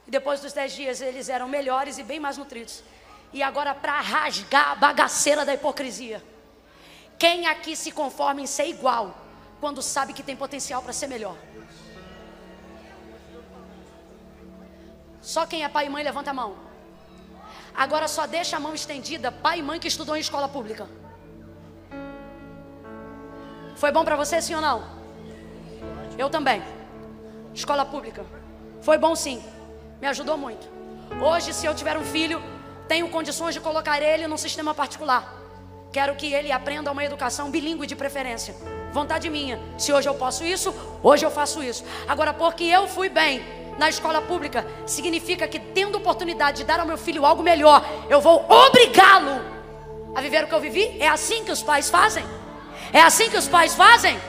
E 0.08 0.12
depois 0.12 0.40
dos 0.40 0.54
dez 0.54 0.74
dias 0.74 1.02
eles 1.02 1.28
eram 1.30 1.48
melhores 1.48 1.98
e 1.98 2.04
bem 2.04 2.20
mais 2.20 2.38
nutridos. 2.38 2.84
E 3.34 3.44
agora, 3.44 3.76
para 3.76 4.00
rasgar 4.00 4.72
a 4.72 4.76
bagaceira 4.76 5.44
da 5.44 5.54
hipocrisia. 5.54 6.24
Quem 7.20 7.48
aqui 7.48 7.76
se 7.76 7.92
conforma 7.92 8.42
em 8.42 8.48
ser 8.48 8.68
igual 8.68 9.16
quando 9.60 9.82
sabe 9.82 10.14
que 10.14 10.24
tem 10.24 10.36
potencial 10.36 10.82
para 10.82 10.94
ser 10.94 11.08
melhor? 11.08 11.36
Só 15.22 15.46
quem 15.46 15.64
é 15.64 15.68
pai 15.68 15.88
e 15.88 15.90
mãe 15.90 16.04
levanta 16.04 16.30
a 16.30 16.34
mão. 16.34 16.56
Agora 17.76 18.08
só 18.08 18.26
deixa 18.26 18.56
a 18.56 18.60
mão 18.60 18.74
estendida, 18.74 19.32
pai 19.32 19.60
e 19.60 19.64
mãe 19.64 19.80
que 19.80 19.88
estudou 19.88 20.16
em 20.16 20.22
escola 20.22 20.48
pública. 20.48 20.88
Foi 23.76 23.92
bom 23.92 24.06
para 24.06 24.16
você, 24.16 24.42
sim 24.42 24.56
ou 24.56 24.62
não? 24.62 24.84
Eu 26.18 26.30
também. 26.30 26.77
Escola 27.58 27.84
pública. 27.84 28.24
Foi 28.82 29.00
bom 29.00 29.16
sim. 29.16 29.44
Me 30.00 30.08
ajudou 30.08 30.38
muito. 30.38 30.70
Hoje, 31.20 31.52
se 31.52 31.66
eu 31.66 31.74
tiver 31.74 31.98
um 31.98 32.04
filho, 32.04 32.40
tenho 32.88 33.10
condições 33.10 33.56
de 33.56 33.60
colocar 33.60 34.00
ele 34.00 34.28
num 34.28 34.38
sistema 34.38 34.76
particular. 34.76 35.34
Quero 35.92 36.14
que 36.14 36.32
ele 36.32 36.52
aprenda 36.52 36.92
uma 36.92 37.04
educação 37.04 37.50
bilíngue 37.50 37.88
de 37.88 37.96
preferência. 37.96 38.56
vontade 38.92 39.28
minha. 39.28 39.60
Se 39.76 39.92
hoje 39.92 40.08
eu 40.08 40.14
posso 40.14 40.44
isso, 40.44 40.72
hoje 41.02 41.26
eu 41.26 41.32
faço 41.32 41.64
isso. 41.64 41.84
Agora, 42.08 42.32
porque 42.32 42.64
eu 42.64 42.88
fui 42.88 43.10
bem 43.10 43.44
na 43.80 43.90
escola 43.90 44.22
pública, 44.22 44.64
significa 44.86 45.48
que 45.48 45.60
tendo 45.60 45.98
oportunidade 45.98 46.58
de 46.58 46.64
dar 46.64 46.80
ao 46.80 46.86
meu 46.86 46.98
filho 46.98 47.26
algo 47.26 47.42
melhor, 47.42 47.84
eu 48.08 48.22
vou 48.22 48.46
obrigá-lo 48.48 49.42
a 50.16 50.22
viver 50.22 50.44
o 50.44 50.48
que 50.48 50.54
eu 50.54 50.62
vivi? 50.62 50.96
É 51.00 51.08
assim 51.08 51.44
que 51.44 51.52
os 51.52 51.64
pais 51.64 51.90
fazem? 51.90 52.24
É 52.94 53.02
assim 53.02 53.32
que 53.32 53.38
os 53.38 53.48
pais 53.48 53.74
fazem? 53.74 54.20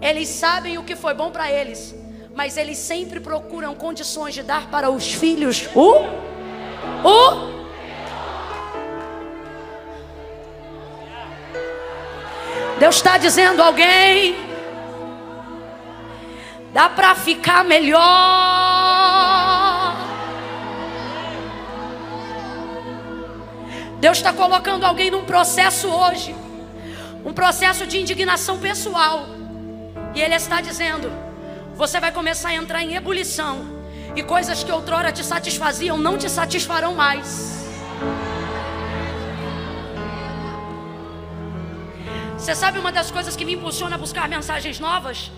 Eles 0.00 0.28
sabem 0.28 0.78
o 0.78 0.84
que 0.84 0.96
foi 0.96 1.14
bom 1.14 1.30
para 1.30 1.50
eles, 1.50 1.94
mas 2.34 2.56
eles 2.56 2.78
sempre 2.78 3.20
procuram 3.20 3.74
condições 3.74 4.34
de 4.34 4.42
dar 4.42 4.70
para 4.70 4.90
os 4.90 5.12
filhos 5.12 5.68
o 5.74 6.30
o 7.04 7.50
Deus 12.78 12.96
está 12.96 13.18
dizendo 13.18 13.62
alguém, 13.62 14.34
dá 16.72 16.88
para 16.88 17.14
ficar 17.14 17.62
melhor. 17.62 18.00
Deus 23.98 24.16
está 24.16 24.32
colocando 24.32 24.86
alguém 24.86 25.10
num 25.10 25.24
processo 25.26 25.88
hoje, 25.88 26.34
um 27.22 27.34
processo 27.34 27.86
de 27.86 28.00
indignação 28.00 28.58
pessoal, 28.58 29.26
e 30.14 30.20
Ele 30.20 30.34
está 30.34 30.60
dizendo: 30.60 31.10
você 31.74 31.98
vai 32.00 32.12
começar 32.12 32.50
a 32.50 32.54
entrar 32.54 32.82
em 32.82 32.94
ebulição, 32.94 33.64
e 34.14 34.22
coisas 34.22 34.62
que 34.64 34.72
outrora 34.72 35.12
te 35.12 35.24
satisfaziam 35.24 35.96
não 35.96 36.18
te 36.18 36.28
satisfarão 36.28 36.94
mais. 36.94 37.60
Você 42.36 42.54
sabe 42.54 42.78
uma 42.78 42.90
das 42.90 43.10
coisas 43.10 43.36
que 43.36 43.44
me 43.44 43.52
impulsiona 43.52 43.96
a 43.96 43.98
buscar 43.98 44.28
mensagens 44.28 44.80
novas? 44.80 45.30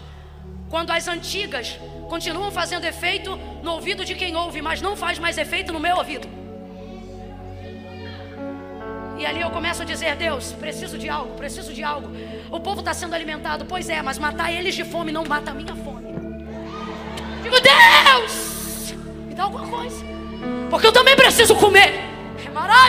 Quando 0.70 0.90
as 0.90 1.08
antigas 1.08 1.78
continuam 2.08 2.50
fazendo 2.50 2.84
efeito 2.84 3.36
no 3.62 3.72
ouvido 3.72 4.04
de 4.04 4.14
quem 4.14 4.36
ouve, 4.36 4.62
mas 4.62 4.80
não 4.80 4.96
faz 4.96 5.18
mais 5.18 5.36
efeito 5.36 5.72
no 5.72 5.80
meu 5.80 5.96
ouvido. 5.96 6.41
E 9.18 9.26
ali 9.26 9.40
eu 9.40 9.50
começo 9.50 9.82
a 9.82 9.84
dizer: 9.84 10.16
Deus, 10.16 10.52
preciso 10.52 10.98
de 10.98 11.08
algo, 11.08 11.34
preciso 11.34 11.72
de 11.72 11.82
algo. 11.82 12.08
O 12.50 12.60
povo 12.60 12.80
está 12.80 12.94
sendo 12.94 13.14
alimentado, 13.14 13.64
pois 13.64 13.88
é, 13.88 14.02
mas 14.02 14.18
matar 14.18 14.52
eles 14.52 14.74
de 14.74 14.84
fome 14.84 15.12
não 15.12 15.24
mata 15.24 15.50
a 15.50 15.54
minha 15.54 15.74
fome. 15.76 16.12
Digo, 17.42 17.56
Deus, 17.60 18.94
me 19.26 19.34
dá 19.34 19.44
alguma 19.44 19.66
coisa, 19.66 20.04
porque 20.70 20.86
eu 20.86 20.92
também 20.92 21.16
preciso 21.16 21.54
comer. 21.56 22.00
Remarai. 22.38 22.82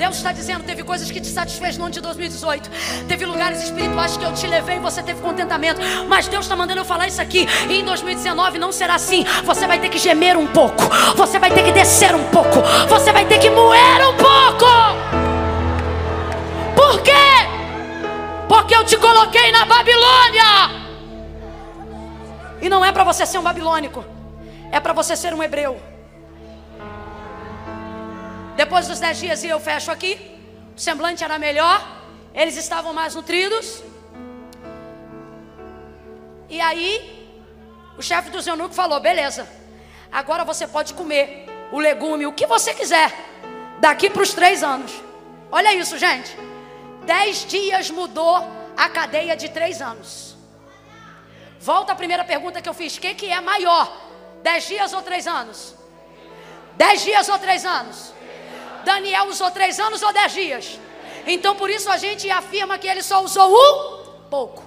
Deus 0.00 0.16
está 0.16 0.32
dizendo: 0.32 0.64
teve 0.64 0.82
coisas 0.82 1.10
que 1.10 1.20
te 1.20 1.26
satisfez 1.26 1.76
no 1.76 1.84
ano 1.84 1.92
de 1.92 2.00
2018, 2.00 2.70
teve 3.06 3.26
lugares 3.26 3.62
espirituais 3.62 4.16
que 4.16 4.24
eu 4.24 4.32
te 4.32 4.46
levei 4.46 4.76
e 4.76 4.78
você 4.78 5.02
teve 5.02 5.20
contentamento. 5.20 5.78
Mas 6.08 6.26
Deus 6.26 6.46
está 6.46 6.56
mandando 6.56 6.80
eu 6.80 6.86
falar 6.86 7.06
isso 7.06 7.20
aqui. 7.20 7.46
E 7.68 7.80
em 7.80 7.84
2019 7.84 8.58
não 8.58 8.72
será 8.72 8.94
assim. 8.94 9.26
Você 9.44 9.66
vai 9.66 9.78
ter 9.78 9.90
que 9.90 9.98
gemer 9.98 10.38
um 10.38 10.46
pouco, 10.46 10.84
você 11.14 11.38
vai 11.38 11.50
ter 11.50 11.62
que 11.64 11.72
descer 11.72 12.14
um 12.14 12.24
pouco, 12.30 12.62
você 12.88 13.12
vai 13.12 13.26
ter 13.26 13.38
que 13.38 13.50
moer 13.50 14.08
um 14.08 14.16
pouco. 14.16 14.66
Por 16.74 17.02
quê? 17.02 17.12
Porque 18.48 18.74
eu 18.74 18.84
te 18.86 18.96
coloquei 18.96 19.52
na 19.52 19.66
Babilônia. 19.66 20.80
E 22.62 22.70
não 22.70 22.82
é 22.82 22.90
para 22.90 23.04
você 23.04 23.26
ser 23.26 23.36
um 23.36 23.42
babilônico, 23.42 24.02
é 24.72 24.80
para 24.80 24.94
você 24.94 25.14
ser 25.14 25.34
um 25.34 25.42
hebreu. 25.42 25.89
Depois 28.62 28.86
dos 28.86 29.00
dez 29.00 29.16
dias, 29.18 29.42
e 29.42 29.48
eu 29.48 29.58
fecho 29.58 29.90
aqui, 29.90 30.12
o 30.76 30.80
semblante 30.86 31.24
era 31.24 31.38
melhor, 31.38 31.78
eles 32.34 32.56
estavam 32.58 32.92
mais 32.92 33.14
nutridos. 33.14 33.82
E 36.46 36.60
aí, 36.60 36.90
o 37.96 38.02
chefe 38.02 38.28
dos 38.28 38.46
eunucos 38.46 38.76
falou: 38.76 39.00
beleza, 39.00 39.48
agora 40.12 40.44
você 40.44 40.66
pode 40.66 40.92
comer 40.92 41.46
o 41.72 41.78
legume, 41.78 42.26
o 42.26 42.34
que 42.34 42.46
você 42.46 42.74
quiser, 42.74 43.10
daqui 43.78 44.10
para 44.10 44.24
os 44.26 44.34
três 44.34 44.62
anos. 44.62 44.92
Olha 45.50 45.74
isso, 45.74 45.96
gente. 45.96 46.36
Dez 47.06 47.46
dias 47.46 47.88
mudou 47.88 48.36
a 48.76 48.90
cadeia 48.90 49.34
de 49.34 49.48
três 49.48 49.80
anos. 49.80 50.36
Volta 51.58 51.92
à 51.92 51.96
primeira 51.96 52.24
pergunta 52.24 52.60
que 52.60 52.68
eu 52.68 52.74
fiz: 52.74 52.98
o 52.98 53.00
que, 53.00 53.14
que 53.14 53.28
é 53.32 53.40
maior? 53.40 53.90
Dez 54.42 54.68
dias 54.68 54.92
ou 54.92 55.00
três 55.00 55.26
anos? 55.26 55.74
Dez 56.76 57.02
dias 57.02 57.26
ou 57.26 57.38
três 57.38 57.64
anos? 57.64 58.19
Daniel 58.84 59.28
usou 59.28 59.50
três 59.50 59.78
anos 59.78 60.02
ou 60.02 60.12
dez 60.12 60.32
dias. 60.32 60.80
Então 61.26 61.54
por 61.54 61.70
isso 61.70 61.90
a 61.90 61.96
gente 61.96 62.30
afirma 62.30 62.78
que 62.78 62.86
ele 62.86 63.02
só 63.02 63.22
usou 63.22 63.48
um 63.48 64.28
pouco. 64.28 64.62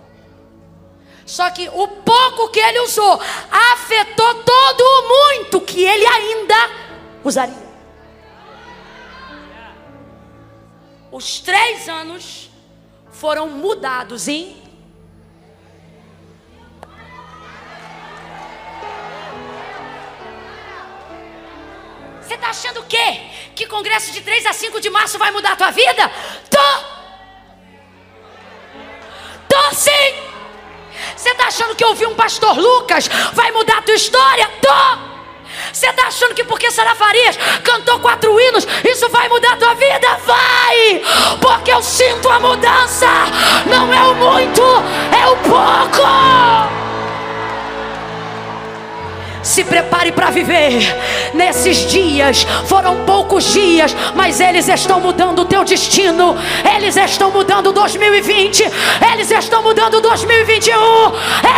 Só 1.25 1.49
que 1.49 1.69
o 1.69 1.87
pouco 1.87 2.49
que 2.49 2.59
ele 2.59 2.79
usou 2.81 3.19
afetou 3.73 4.35
todo 4.43 4.81
o 4.81 5.07
muito 5.07 5.61
que 5.61 5.83
ele 5.83 6.05
ainda 6.05 6.69
usaria. 7.23 7.63
Os 11.11 11.39
três 11.39 11.87
anos 11.87 12.49
foram 13.11 13.47
mudados 13.47 14.27
em 14.27 14.62
Você 22.25 22.35
está 22.35 22.49
achando 22.49 22.79
o 22.79 22.83
quê? 22.83 23.21
Que 23.55 23.65
congresso 23.65 24.11
de 24.11 24.21
3 24.21 24.45
a 24.45 24.53
5 24.53 24.79
de 24.79 24.89
março 24.89 25.17
vai 25.17 25.31
mudar 25.31 25.53
a 25.53 25.55
tua 25.55 25.71
vida? 25.71 26.11
Tô! 26.49 26.93
Tô 29.49 29.75
sim! 29.75 29.91
Você 31.15 31.29
está 31.29 31.47
achando 31.47 31.75
que 31.75 31.83
ouvir 31.85 32.07
um 32.07 32.15
pastor 32.15 32.57
Lucas 32.57 33.09
vai 33.33 33.51
mudar 33.51 33.79
a 33.79 33.81
tua 33.81 33.95
história? 33.95 34.49
Tô! 34.61 35.13
Você 35.71 35.87
está 35.87 36.07
achando 36.07 36.33
que 36.33 36.43
porque 36.43 36.71
Sara 36.71 36.95
Farias 36.95 37.37
cantou 37.63 37.99
quatro 37.99 38.39
hinos, 38.39 38.65
isso 38.83 39.09
vai 39.09 39.27
mudar 39.27 39.53
a 39.53 39.57
tua 39.57 39.73
vida? 39.75 40.17
Vai! 40.25 41.01
Porque 41.41 41.71
eu 41.71 41.81
sinto 41.83 42.29
a 42.29 42.39
mudança. 42.39 43.07
Não 43.65 43.93
é 43.93 44.01
o 44.03 44.15
muito, 44.15 44.61
é 44.61 45.27
o 45.27 45.35
pouco. 45.37 46.82
Se 49.43 49.63
prepare 49.63 50.11
para 50.11 50.29
viver. 50.29 50.81
Nesses 51.33 51.91
dias, 51.91 52.47
foram 52.65 53.03
poucos 53.05 53.51
dias, 53.51 53.95
mas 54.15 54.39
eles 54.39 54.67
estão 54.67 54.99
mudando 54.99 55.39
o 55.39 55.45
teu 55.45 55.63
destino. 55.63 56.35
Eles 56.75 56.95
estão 56.95 57.29
mudando 57.29 57.73
2020. 57.73 58.63
Eles 59.13 59.29
estão 59.29 59.61
mudando 59.61 60.01
2021. 60.01 60.73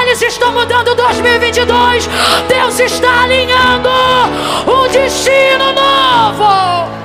Eles 0.02 0.22
estão 0.22 0.52
mudando 0.52 0.96
2022. 0.96 2.10
Deus 2.48 2.80
está 2.80 3.24
alinhando 3.24 3.90
um 4.68 4.88
destino 4.88 5.72
novo. 5.74 7.05